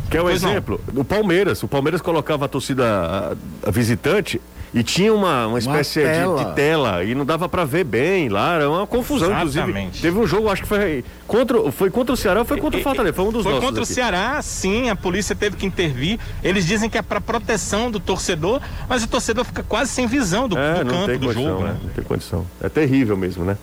Que 0.10 0.18
é 0.18 0.24
um 0.24 0.30
exemplo. 0.30 0.80
Não. 0.94 1.02
O 1.02 1.06
Palmeiras. 1.06 1.62
O 1.64 1.68
Palmeiras 1.68 2.02
colocava 2.02 2.46
a 2.46 2.48
torcida 2.48 2.86
a, 2.86 3.68
a 3.68 3.72
visitante 3.72 4.42
e 4.74 4.84
tinha 4.84 5.14
uma, 5.14 5.48
uma 5.48 5.60
espécie 5.60 6.02
uma 6.02 6.10
tela. 6.10 6.38
De, 6.38 6.46
de, 6.46 6.56
tela 6.56 7.04
e 7.04 7.16
não 7.16 7.26
dava 7.26 7.48
para 7.48 7.64
ver 7.64 7.84
bem 7.84 8.30
lá, 8.30 8.56
era 8.56 8.70
uma 8.70 8.86
confusão, 8.86 9.30
Exatamente. 9.30 9.58
inclusive. 9.60 10.02
Teve 10.02 10.20
um 10.20 10.28
jogo, 10.28 10.50
acho 10.50 10.64
que 10.64 10.68
foi 10.68 11.04
contra, 11.26 11.72
foi 11.72 11.90
contra 11.90 12.14
o 12.14 12.18
Ceará 12.18 12.42
ou 12.42 12.46
foi 12.46 12.60
contra 12.60 12.80
o 12.80 12.84
Fortaleza? 12.84 13.16
Foi 13.16 13.26
um 13.26 13.32
dos 13.32 13.44
foi 13.44 13.54
nossos. 13.54 13.64
Foi 13.64 13.70
contra 13.70 13.84
aqui. 13.84 13.92
o 13.92 13.96
Ceará, 13.96 14.42
sim, 14.42 14.90
a 14.90 14.96
polícia 14.96 15.36
teve 15.36 15.56
que 15.56 15.66
intervir. 15.66 16.20
Eles 16.44 16.66
dizem 16.66 16.90
que 16.90 16.98
é 16.98 17.02
para 17.02 17.22
proteção 17.22 17.90
do 17.90 18.00
torcedor, 18.00 18.62
mas 18.90 19.04
o 19.04 19.08
torcedor 19.08 19.46
fica 19.46 19.64
quase 19.64 19.92
sem 19.92 20.06
visão 20.06 20.48
do, 20.48 20.58
é, 20.58 20.84
do 20.84 20.90
campo 20.90 21.18
do 21.18 21.34
jogo, 21.34 21.64
né? 21.64 21.78
Não 21.82 21.90
tem 21.90 22.04
condição. 22.04 22.46
É 22.62 22.70
terrível 22.70 23.16
mesmo, 23.16 23.46
né? 23.46 23.58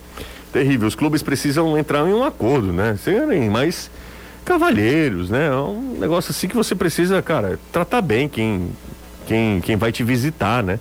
Terrível. 0.51 0.87
Os 0.87 0.95
clubes 0.95 1.21
precisam 1.21 1.77
entrar 1.77 2.07
em 2.07 2.13
um 2.13 2.23
acordo, 2.23 2.73
né? 2.73 2.97
Serem 3.01 3.49
mais 3.49 3.91
cavalheiros, 4.45 5.29
né? 5.29 5.47
É 5.47 5.55
um 5.55 5.97
negócio 5.99 6.31
assim 6.31 6.47
que 6.47 6.55
você 6.55 6.75
precisa, 6.75 7.21
cara, 7.21 7.59
tratar 7.71 8.01
bem 8.01 8.29
quem, 8.29 8.69
quem, 9.27 9.59
quem 9.59 9.75
vai 9.75 9.91
te 9.91 10.03
visitar, 10.03 10.63
né? 10.63 10.79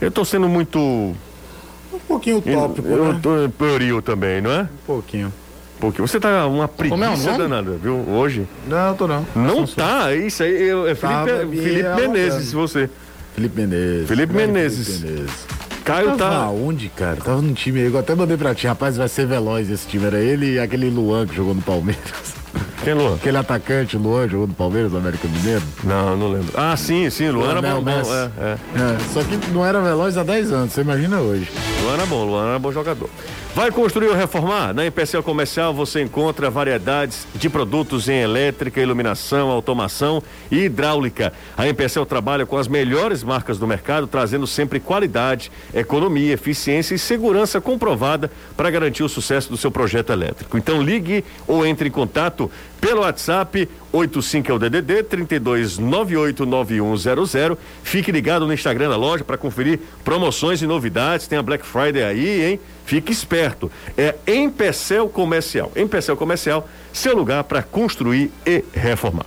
Eu 0.00 0.10
tô 0.10 0.24
sendo 0.24 0.48
muito. 0.48 0.78
Um 0.78 1.98
pouquinho 2.08 2.38
utópico, 2.38 2.88
eu, 2.88 3.12
né? 3.12 3.20
tô 3.22 4.02
também, 4.02 4.40
não 4.40 4.50
é? 4.50 4.62
Um 4.62 4.86
pouquinho. 4.86 5.32
Porque 5.78 6.00
você 6.00 6.18
tá 6.18 6.46
uma 6.46 6.64
é 6.64 6.68
preguiça 6.68 7.06
nome? 7.32 7.38
danada, 7.38 7.72
viu? 7.72 7.96
Hoje. 8.08 8.46
Não, 8.68 8.94
tô 8.94 9.06
não. 9.08 9.26
Não 9.34 9.66
tá, 9.66 10.12
é 10.12 10.16
isso 10.16 10.42
aí. 10.42 10.62
eu- 10.62 10.86
É 10.86 10.94
Felipe, 10.94 11.44
me 11.46 11.56
Felipe. 11.56 11.88
Menezes, 12.00 12.52
você. 12.52 12.88
Felipe 13.34 13.60
Menezes. 13.60 14.08
Felipe 14.08 14.32
Menezes. 14.32 14.86
Felipe 14.86 15.12
Menezes. 15.12 15.46
Caio 15.84 16.16
Tava 16.16 16.18
tá. 16.18 16.50
onde, 16.50 16.88
cara? 16.88 17.16
Tava 17.16 17.42
num 17.42 17.52
time 17.52 17.80
aí, 17.80 17.86
eu 17.92 17.98
até 17.98 18.14
mandei 18.14 18.36
pra 18.36 18.54
ti, 18.54 18.68
rapaz, 18.68 18.96
vai 18.96 19.08
ser 19.08 19.26
veloz 19.26 19.68
esse 19.68 19.86
time. 19.88 20.06
Era 20.06 20.20
ele 20.20 20.54
e 20.54 20.58
aquele 20.60 20.88
Luan 20.88 21.26
que 21.26 21.34
jogou 21.34 21.54
no 21.54 21.62
Palmeiras. 21.62 22.41
Quem, 22.82 22.94
Luan? 22.94 23.14
Aquele 23.14 23.36
atacante, 23.36 23.96
Luan, 23.96 24.28
jogou 24.28 24.48
no 24.48 24.54
Palmeiras, 24.54 24.90
do 24.90 24.98
América 24.98 25.28
Mineiro. 25.28 25.62
Não, 25.84 26.16
não 26.16 26.32
lembro. 26.32 26.52
Ah, 26.56 26.76
sim, 26.76 27.08
sim, 27.10 27.30
Luan 27.30 27.50
era 27.50 27.60
Leonel 27.60 27.82
bom. 27.82 28.02
bom, 28.02 28.14
é, 28.14 28.30
é. 28.40 28.52
É, 28.52 28.98
só 29.12 29.22
que 29.22 29.36
não 29.52 29.64
era 29.64 29.80
veloz 29.80 30.16
há 30.16 30.24
10 30.24 30.52
anos, 30.52 30.72
você 30.72 30.80
imagina 30.80 31.20
hoje. 31.20 31.48
Luan 31.82 31.94
era 31.94 32.06
bom, 32.06 32.24
Luan 32.24 32.48
era 32.48 32.58
bom 32.58 32.72
jogador. 32.72 33.08
Vai 33.54 33.70
construir 33.70 34.08
ou 34.08 34.14
reformar? 34.14 34.72
Na 34.72 34.86
Empecel 34.86 35.22
Comercial 35.22 35.74
você 35.74 36.02
encontra 36.02 36.48
variedades 36.48 37.26
de 37.34 37.50
produtos 37.50 38.08
em 38.08 38.18
elétrica, 38.18 38.80
iluminação, 38.80 39.50
automação 39.50 40.22
e 40.50 40.60
hidráulica. 40.60 41.34
A 41.54 41.68
Empecel 41.68 42.06
trabalha 42.06 42.46
com 42.46 42.56
as 42.56 42.66
melhores 42.66 43.22
marcas 43.22 43.58
do 43.58 43.66
mercado, 43.66 44.06
trazendo 44.06 44.46
sempre 44.46 44.80
qualidade, 44.80 45.52
economia, 45.74 46.32
eficiência 46.32 46.94
e 46.94 46.98
segurança 46.98 47.60
comprovada 47.60 48.30
para 48.56 48.70
garantir 48.70 49.02
o 49.02 49.08
sucesso 49.08 49.50
do 49.50 49.56
seu 49.58 49.70
projeto 49.70 50.10
elétrico. 50.10 50.56
Então 50.56 50.82
ligue 50.82 51.22
ou 51.46 51.66
entre 51.66 51.88
em 51.88 51.92
contato 51.92 52.50
pelo 52.82 53.00
WhatsApp 53.02 53.68
85 53.92 54.50
é 54.50 54.54
o 54.54 54.58
DDD 54.58 55.04
32989100. 55.04 57.56
Fique 57.84 58.10
ligado 58.10 58.44
no 58.46 58.52
Instagram 58.52 58.88
da 58.90 58.96
loja 58.96 59.22
para 59.22 59.38
conferir 59.38 59.78
promoções 60.04 60.60
e 60.62 60.66
novidades. 60.66 61.28
Tem 61.28 61.38
a 61.38 61.42
Black 61.42 61.64
Friday 61.64 62.02
aí, 62.02 62.44
hein? 62.44 62.60
Fique 62.84 63.12
esperto. 63.12 63.70
É 63.96 64.16
Empecel 64.26 65.08
Comercial. 65.08 65.70
Empecel 65.76 66.16
Comercial, 66.16 66.68
seu 66.92 67.14
lugar 67.16 67.44
para 67.44 67.62
construir 67.62 68.32
e 68.44 68.64
reformar. 68.74 69.26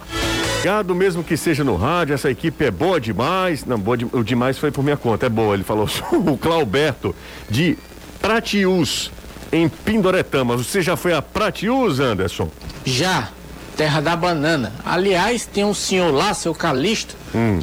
Obrigado, 0.58 0.94
mesmo 0.94 1.24
que 1.24 1.38
seja 1.38 1.64
no 1.64 1.78
rádio, 1.78 2.14
essa 2.14 2.30
equipe 2.30 2.66
é 2.66 2.72
boa 2.72 3.00
demais. 3.00 3.64
Não, 3.66 3.80
boa 3.80 3.96
de- 3.96 4.06
o 4.12 4.22
demais 4.24 4.58
foi 4.58 4.70
por 4.72 4.84
minha 4.84 4.98
conta, 4.98 5.28
é 5.28 5.30
boa. 5.30 5.54
Ele 5.54 5.64
falou 5.64 5.88
o 6.12 6.38
Clauberto 6.38 7.16
de 7.50 7.78
Pratius, 8.22 9.12
em 9.52 9.70
Pindoretama. 9.70 10.58
Você 10.58 10.82
já 10.82 10.98
foi 10.98 11.14
a 11.14 11.22
Pratius, 11.22 12.00
Anderson? 12.02 12.50
Já, 12.84 13.30
terra 13.76 14.02
da 14.02 14.16
banana. 14.16 14.72
Aliás, 14.86 15.46
tem 15.46 15.64
um 15.64 15.74
senhor 15.74 16.12
lá, 16.14 16.34
seu 16.34 16.54
Calixto, 16.54 17.16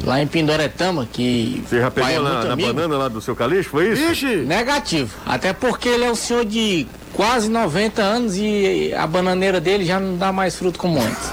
lá 0.03 0.21
em 0.21 0.27
Pindoretama, 0.27 1.07
que 1.11 1.61
Hum. 1.63 1.63
Você 1.67 1.79
já 1.79 1.87
é 1.87 1.89
pegou 1.89 2.11
muito 2.11 2.23
na, 2.23 2.43
na 2.43 2.55
banana 2.55 2.97
lá 2.97 3.07
do 3.07 3.21
seu 3.21 3.35
calixto, 3.35 3.71
foi 3.71 3.93
isso? 3.93 4.11
Ixi! 4.11 4.35
Negativo. 4.45 5.15
Até 5.25 5.51
porque 5.53 5.89
ele 5.89 6.05
é 6.05 6.11
um 6.11 6.15
senhor 6.15 6.45
de 6.45 6.87
quase 7.13 7.49
90 7.49 8.01
anos 8.01 8.35
e 8.35 8.93
a 8.95 9.07
bananeira 9.07 9.59
dele 9.59 9.85
já 9.85 9.99
não 9.99 10.17
dá 10.17 10.31
mais 10.31 10.55
fruto 10.55 10.77
como 10.79 11.01
antes. 11.01 11.31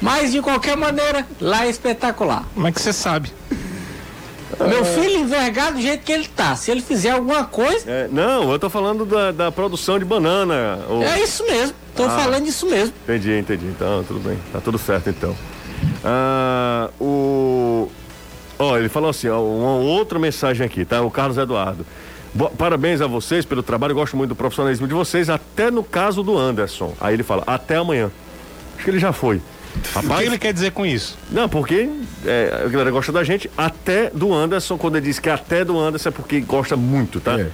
Mas 0.00 0.32
de 0.32 0.40
qualquer 0.40 0.76
maneira, 0.76 1.26
lá 1.40 1.66
é 1.66 1.70
espetacular. 1.70 2.44
Como 2.54 2.66
é 2.66 2.72
que 2.72 2.80
você 2.80 2.92
sabe? 2.92 3.32
Meu 4.66 4.84
filho 4.84 5.18
envergado 5.20 5.76
do 5.76 5.80
jeito 5.82 6.04
que 6.04 6.10
ele 6.12 6.26
tá. 6.28 6.56
Se 6.56 6.70
ele 6.70 6.80
fizer 6.80 7.10
alguma 7.10 7.44
coisa, 7.44 7.88
É, 7.90 8.08
não, 8.10 8.50
eu 8.50 8.58
tô 8.58 8.68
falando 8.68 9.04
da, 9.04 9.30
da 9.30 9.52
produção 9.52 9.98
de 9.98 10.04
banana. 10.04 10.78
ô. 10.88 11.02
é 11.02 11.20
isso 11.22 11.44
mesmo. 11.44 11.74
Tô 11.94 12.04
Ah. 12.04 12.10
falando 12.10 12.46
isso 12.46 12.66
mesmo. 12.66 12.92
Entendi, 13.04 13.32
entendi. 13.38 13.66
Então, 13.66 14.02
tudo 14.04 14.20
bem. 14.20 14.38
Tá 14.52 14.60
tudo 14.60 14.78
certo, 14.78 15.10
então. 15.10 15.34
Ah, 16.04 16.90
o... 17.00 17.88
Ó, 18.58 18.76
ele 18.76 18.88
falou 18.88 19.10
assim, 19.10 19.28
ó, 19.28 19.40
uma 19.40 19.76
outra 19.76 20.18
mensagem 20.18 20.66
aqui, 20.66 20.84
tá? 20.84 21.00
O 21.02 21.10
Carlos 21.10 21.38
Eduardo. 21.38 21.86
Bo- 22.34 22.50
Parabéns 22.50 23.00
a 23.00 23.06
vocês 23.06 23.44
pelo 23.44 23.62
trabalho, 23.62 23.94
gosto 23.94 24.16
muito 24.16 24.30
do 24.30 24.34
profissionalismo 24.36 24.86
de 24.88 24.94
vocês, 24.94 25.30
até 25.30 25.70
no 25.70 25.82
caso 25.84 26.22
do 26.22 26.36
Anderson. 26.36 26.92
Aí 27.00 27.14
ele 27.14 27.22
fala, 27.22 27.42
até 27.46 27.76
amanhã. 27.76 28.10
Acho 28.76 28.84
que 28.84 28.90
ele 28.90 28.98
já 28.98 29.12
foi. 29.12 29.40
O 29.76 29.80
que 29.80 29.94
Rapaz, 29.94 30.26
ele 30.26 30.38
quer 30.38 30.52
dizer 30.52 30.72
com 30.72 30.84
isso? 30.84 31.16
não, 31.30 31.48
porque 31.48 31.88
é, 32.24 32.62
a 32.64 32.68
galera 32.68 32.90
gosta 32.90 33.12
da 33.12 33.22
gente, 33.22 33.50
até 33.56 34.10
do 34.10 34.32
Anderson, 34.34 34.76
quando 34.76 34.96
ele 34.96 35.06
diz 35.06 35.18
que 35.18 35.30
até 35.30 35.64
do 35.64 35.78
Anderson 35.78 36.08
é 36.08 36.12
porque 36.12 36.40
gosta 36.40 36.76
muito, 36.76 37.20
tá? 37.20 37.38
É. 37.38 37.50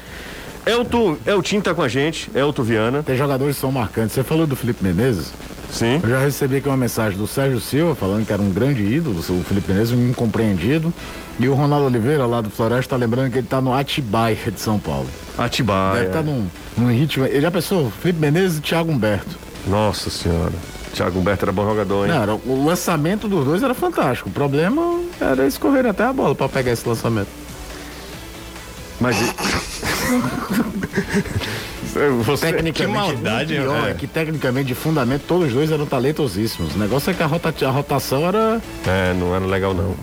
Elton, 0.66 1.18
Elton 1.26 1.60
tá 1.60 1.74
com 1.74 1.82
a 1.82 1.88
gente, 1.88 2.30
Elton 2.34 2.62
Viana. 2.62 3.02
Tem 3.02 3.16
jogadores 3.16 3.56
que 3.56 3.60
são 3.60 3.70
marcantes. 3.70 4.14
Você 4.14 4.24
falou 4.24 4.46
do 4.46 4.56
Felipe 4.56 4.82
Menezes? 4.82 5.30
Sim. 5.70 6.00
Eu 6.02 6.08
já 6.08 6.18
recebi 6.20 6.56
aqui 6.56 6.68
uma 6.68 6.76
mensagem 6.76 7.18
do 7.18 7.26
Sérgio 7.26 7.60
Silva 7.60 7.94
falando 7.94 8.24
que 8.24 8.32
era 8.32 8.40
um 8.40 8.50
grande 8.50 8.82
ídolo, 8.82 9.18
o 9.18 9.44
Felipe 9.44 9.70
Menezes, 9.70 9.92
um 9.92 10.08
incompreendido. 10.08 10.92
E 11.38 11.48
o 11.48 11.54
Ronaldo 11.54 11.86
Oliveira, 11.86 12.24
lá 12.26 12.40
do 12.40 12.48
Floresta, 12.48 12.90
tá 12.90 12.96
lembrando 12.96 13.30
que 13.30 13.38
ele 13.38 13.46
tá 13.46 13.60
no 13.60 13.74
Atibaia 13.74 14.36
de 14.50 14.60
São 14.60 14.78
Paulo. 14.78 15.08
Atibaia. 15.36 15.94
Deve 15.94 16.06
estar 16.06 16.22
num, 16.22 16.46
num 16.78 16.90
ritmo. 16.90 17.26
Ele 17.26 17.40
já 17.40 17.50
pensou, 17.50 17.90
Felipe 18.00 18.20
Menezes 18.20 18.58
e 18.58 18.60
Thiago 18.60 18.90
Humberto. 18.90 19.36
Nossa 19.66 20.08
senhora. 20.10 20.52
Thiago 20.94 21.18
Humberto 21.18 21.44
era 21.44 21.52
bom 21.52 21.64
jogador, 21.66 22.06
hein? 22.06 22.12
Não, 22.14 22.22
era- 22.22 22.34
o 22.34 22.64
lançamento 22.64 23.28
dos 23.28 23.44
dois 23.44 23.62
era 23.62 23.74
fantástico. 23.74 24.28
O 24.28 24.32
problema 24.32 25.00
era 25.20 25.42
eles 25.42 25.58
correrem 25.58 25.90
até 25.90 26.04
a 26.04 26.12
bola 26.12 26.34
pra 26.34 26.48
pegar 26.48 26.72
esse 26.72 26.88
lançamento. 26.88 27.28
Mas. 29.00 29.16
Você... 32.24 32.50
Tecnicamente, 32.52 32.72
que 32.72 32.86
maldade, 32.86 33.54
pior 33.54 33.86
é. 33.86 33.90
é 33.90 33.94
que 33.94 34.06
tecnicamente, 34.06 34.66
de 34.68 34.74
fundamento, 34.74 35.22
todos 35.28 35.48
os 35.48 35.52
dois 35.54 35.70
eram 35.70 35.86
talentosíssimos. 35.86 36.74
O 36.74 36.78
negócio 36.78 37.10
é 37.10 37.14
que 37.14 37.22
a, 37.22 37.26
rota- 37.26 37.54
a 37.64 37.70
rotação 37.70 38.26
era. 38.26 38.60
É, 38.86 39.14
não 39.14 39.34
era 39.34 39.44
legal 39.44 39.72
não. 39.74 39.94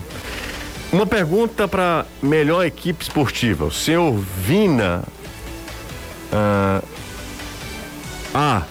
Uma 0.90 1.06
pergunta 1.06 1.66
para 1.68 2.06
melhor 2.22 2.64
equipe 2.64 3.02
esportiva. 3.02 3.66
O 3.66 3.70
senhor 3.70 4.12
Vina. 4.14 5.02
Ah, 6.32 6.82
ah, 8.34 8.62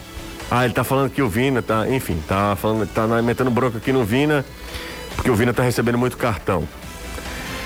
ah, 0.52 0.66
ele 0.66 0.74
tá 0.74 0.84
falando 0.84 1.10
que 1.10 1.22
o 1.22 1.30
Vina 1.30 1.62
tá, 1.62 1.88
enfim, 1.90 2.22
tá 2.28 2.56
falando, 2.56 2.86
tá 2.88 3.08
na- 3.08 3.22
metendo 3.22 3.50
bronca 3.50 3.78
aqui 3.78 3.92
no 3.94 4.04
Vina, 4.04 4.46
porque 5.16 5.32
o 5.32 5.36
Vina 5.36 5.54
tá 5.54 5.64
recebendo 5.64 5.98
muito 5.98 6.18
cartão. 6.18 6.68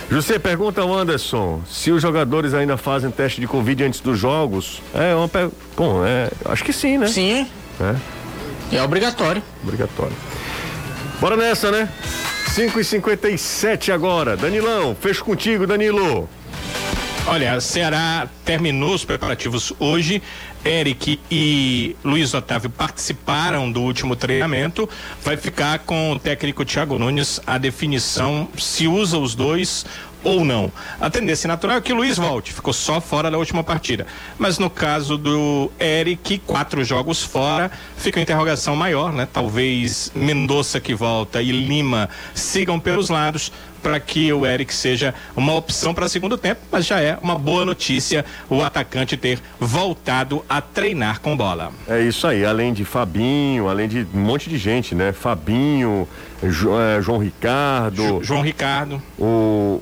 José 0.09 0.38
pergunta 0.38 0.81
ao 0.81 0.93
Anderson 0.93 1.61
se 1.67 1.89
os 1.91 1.99
jogadores 1.99 2.53
ainda 2.53 2.77
fazem 2.77 3.09
teste 3.09 3.41
de 3.41 3.47
Covid 3.47 3.83
antes 3.86 3.99
dos 4.01 4.19
jogos. 4.19 4.79
É 4.93 5.15
uma 5.15 5.27
per... 5.27 5.49
Bom, 5.75 6.05
é, 6.05 6.29
acho 6.45 6.63
que 6.63 6.71
sim, 6.71 6.99
né? 6.99 7.07
Sim, 7.07 7.47
É. 8.71 8.75
é 8.77 8.83
obrigatório. 8.83 9.41
Obrigatório. 9.63 10.15
Bora 11.19 11.36
nessa, 11.36 11.71
né? 11.71 11.89
5 12.53 12.79
e 12.79 12.83
57 12.83 13.91
agora. 13.91 14.38
Danilão, 14.38 14.95
fecho 14.99 15.25
contigo, 15.25 15.65
Danilo. 15.65 16.29
Olha, 17.27 17.59
Ceará 17.59 18.27
terminou 18.45 18.93
os 18.93 19.03
preparativos 19.03 19.73
hoje. 19.79 20.21
Eric 20.66 21.20
e 21.30 21.95
Luiz 22.03 22.34
Otávio 22.34 22.72
participaram 22.72 23.72
do 23.72 23.82
último 23.82 24.16
treinamento. 24.16 24.89
Vai 25.24 25.38
ficar 25.38 25.80
com 25.80 26.11
o 26.11 26.20
técnico 26.20 26.66
Thiago 26.66 26.97
Nunes 26.97 27.39
a 27.45 27.57
definição 27.57 28.49
se 28.57 28.88
usa 28.88 29.18
os 29.20 29.36
dois 29.36 29.86
ou 30.26 30.43
não. 30.43 30.72
A 30.99 31.09
tendência 31.09 31.47
natural 31.47 31.78
é 31.78 31.82
que 31.82 31.93
o 31.93 31.95
Luiz 31.95 32.18
volte, 32.18 32.51
ficou 32.51 32.74
só 32.74 32.99
fora 32.99 33.30
da 33.30 33.38
última 33.38 33.63
partida. 33.63 34.07
Mas 34.39 34.57
no 34.57 34.70
caso 34.70 35.18
do 35.18 35.72
Eric, 35.80 36.39
quatro 36.39 36.84
jogos 36.84 37.22
fora, 37.22 37.72
fica 37.95 38.20
uma 38.20 38.24
interrogação 38.24 38.76
maior, 38.76 39.13
né? 39.13 39.28
Talvez 39.32 40.11
Mendonça 40.16 40.82
que 40.82 40.95
volta 40.95 41.41
e 41.41 41.51
Lima 41.51 42.09
sigam 42.34 42.80
pelos 42.80 43.09
lados 43.09 43.51
para 43.86 43.99
que 43.99 44.33
o 44.33 44.47
Eric 44.47 44.73
seja 44.73 45.13
uma 45.36 45.53
opção 45.53 45.93
para 45.93 46.09
segundo 46.09 46.39
tempo, 46.39 46.59
mas 46.71 46.88
já 46.88 46.99
é 46.99 47.19
uma 47.21 47.38
boa 47.38 47.63
notícia 47.63 48.25
o 48.49 48.63
atacante 48.63 49.15
ter 49.15 49.39
voltado 49.59 50.43
a 50.49 50.59
treinar 50.59 51.19
com 51.21 51.38
bola. 51.38 51.71
É 51.88 52.01
isso 52.01 52.25
aí, 52.25 52.43
além 52.43 52.73
de 52.73 52.83
Fabinho, 52.83 53.69
além 53.69 53.88
de 53.88 54.07
um 54.11 54.19
monte 54.21 54.49
de 54.49 54.57
gente, 54.57 54.95
né? 54.95 55.13
Fabinho, 55.13 56.07
Jo- 56.43 56.79
eh, 56.79 56.99
João 56.99 57.19
Ricardo, 57.19 57.95
Jo- 57.95 58.23
João 58.23 58.41
Ricardo. 58.41 58.99
o, 59.19 59.79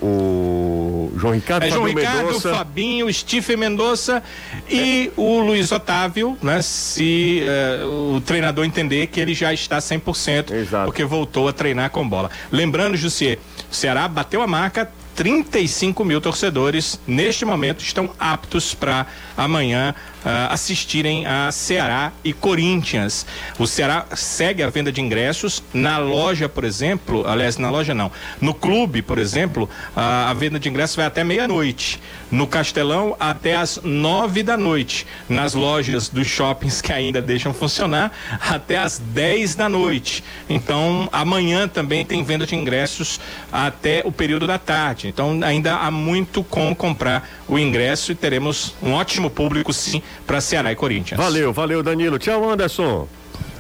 o 1.14 1.14
João 1.18 1.34
Ricardo, 1.34 1.64
É 1.64 1.70
João 1.70 1.82
Fabinho 1.84 1.99
Ricardo, 1.99 2.26
Mendonça. 2.28 2.54
Fabinho, 2.56 3.14
Stephen 3.14 3.58
Mendonça 3.58 4.24
e 4.70 5.12
o 5.16 5.39
Luiz 5.39 5.72
Otávio, 5.72 6.38
né? 6.41 6.62
Se 6.62 7.43
eh, 7.47 7.84
o 7.86 8.20
treinador 8.22 8.66
entender 8.66 9.08
que 9.08 9.20
ele 9.20 9.34
já 9.34 9.54
está 9.54 9.78
100%, 9.80 10.51
Exato. 10.54 10.86
porque 10.86 11.04
voltou 11.06 11.47
a 11.47 11.54
treinar 11.54 11.89
com 11.89 12.08
bola. 12.08 12.30
Lembrando, 12.51 12.95
Jussier, 12.97 13.39
Ceará 13.74 14.07
bateu 14.07 14.41
a 14.41 14.47
marca 14.47 14.89
35 15.15 16.03
mil 16.03 16.19
torcedores 16.19 16.99
neste 17.05 17.45
momento 17.45 17.84
estão 17.84 18.11
aptos 18.19 18.74
para 18.74 19.05
amanhã 19.36 19.94
ah, 20.26 20.54
assistirem 20.54 21.26
a 21.26 21.52
Ceará 21.52 22.12
e 22.24 22.34
Corinthians. 22.34 23.26
O 23.60 23.68
Ceará 23.68 24.06
segue 24.16 24.64
a 24.64 24.70
venda 24.70 24.92
de 24.92 25.02
ingressos 25.02 25.64
na 25.74 25.98
loja, 25.98 26.48
por 26.48 26.64
exemplo, 26.64 27.28
aliás, 27.28 27.58
na 27.58 27.70
loja 27.70 27.94
não, 27.94 28.12
no 28.40 28.54
clube, 28.54 29.02
por 29.02 29.18
exemplo, 29.18 29.70
ah, 29.96 30.30
a 30.30 30.34
venda 30.34 30.60
de 30.60 30.70
ingressos 30.70 30.96
vai 30.96 31.06
até 31.06 31.24
meia-noite. 31.24 32.00
No 32.32 32.48
Castelão 32.48 33.16
até 33.20 33.56
às 33.56 33.80
nove 33.84 34.42
da 34.42 34.58
noite. 34.58 35.06
Nas 35.30 35.54
lojas 35.54 36.10
dos 36.10 36.26
shoppings 36.28 36.82
que 36.82 36.92
ainda 36.92 37.22
deixam 37.22 37.54
funcionar 37.54 38.12
até 38.40 38.78
às 38.78 38.98
10 38.98 39.56
da 39.56 39.70
noite. 39.70 40.24
Então, 40.50 41.08
amanhã 41.12 41.68
também 41.68 42.04
tem 42.04 42.24
venda 42.24 42.46
de 42.46 42.56
ingressos 42.56 43.20
até 43.52 44.02
o 44.04 44.12
período 44.12 44.48
da 44.48 44.58
tarde. 44.58 45.08
Então, 45.08 45.40
ainda 45.44 45.76
há 45.76 45.92
muito 45.92 46.44
como 46.44 46.76
comprar 46.76 47.30
o 47.48 47.60
ingresso 47.60 48.12
e 48.12 48.16
teremos 48.16 48.74
um 48.82 48.94
ótimo 48.94 49.22
público, 49.30 49.71
sim, 49.74 50.01
para 50.26 50.41
Ceará 50.41 50.71
e 50.71 50.76
Corinthians. 50.76 51.19
Valeu, 51.19 51.51
valeu, 51.53 51.84
Danilo. 51.84 52.17
Tchau, 52.17 52.49
Anderson. 52.49 53.07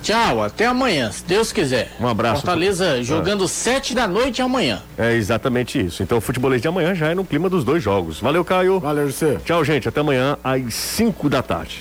Tchau, 0.03 0.43
até 0.43 0.65
amanhã, 0.65 1.09
se 1.11 1.23
Deus 1.23 1.53
quiser. 1.53 1.95
Um 1.97 2.07
abraço. 2.07 2.41
Fortaleza 2.41 3.01
jogando 3.01 3.47
sete 3.47 3.95
da 3.95 4.05
noite 4.05 4.41
amanhã. 4.41 4.81
É 4.97 5.13
exatamente 5.13 5.79
isso. 5.79 6.03
Então 6.03 6.17
o 6.17 6.21
futebolês 6.21 6.61
de 6.61 6.67
amanhã 6.67 6.93
já 6.93 7.07
é 7.09 7.15
no 7.15 7.23
clima 7.23 7.49
dos 7.49 7.63
dois 7.63 7.81
jogos. 7.81 8.19
Valeu, 8.19 8.43
Caio. 8.43 8.81
Valeu, 8.81 9.09
você. 9.09 9.37
Tchau, 9.45 9.63
gente. 9.63 9.87
Até 9.87 10.01
amanhã 10.01 10.37
às 10.43 10.73
5 10.73 11.29
da 11.29 11.41
tarde. 11.41 11.79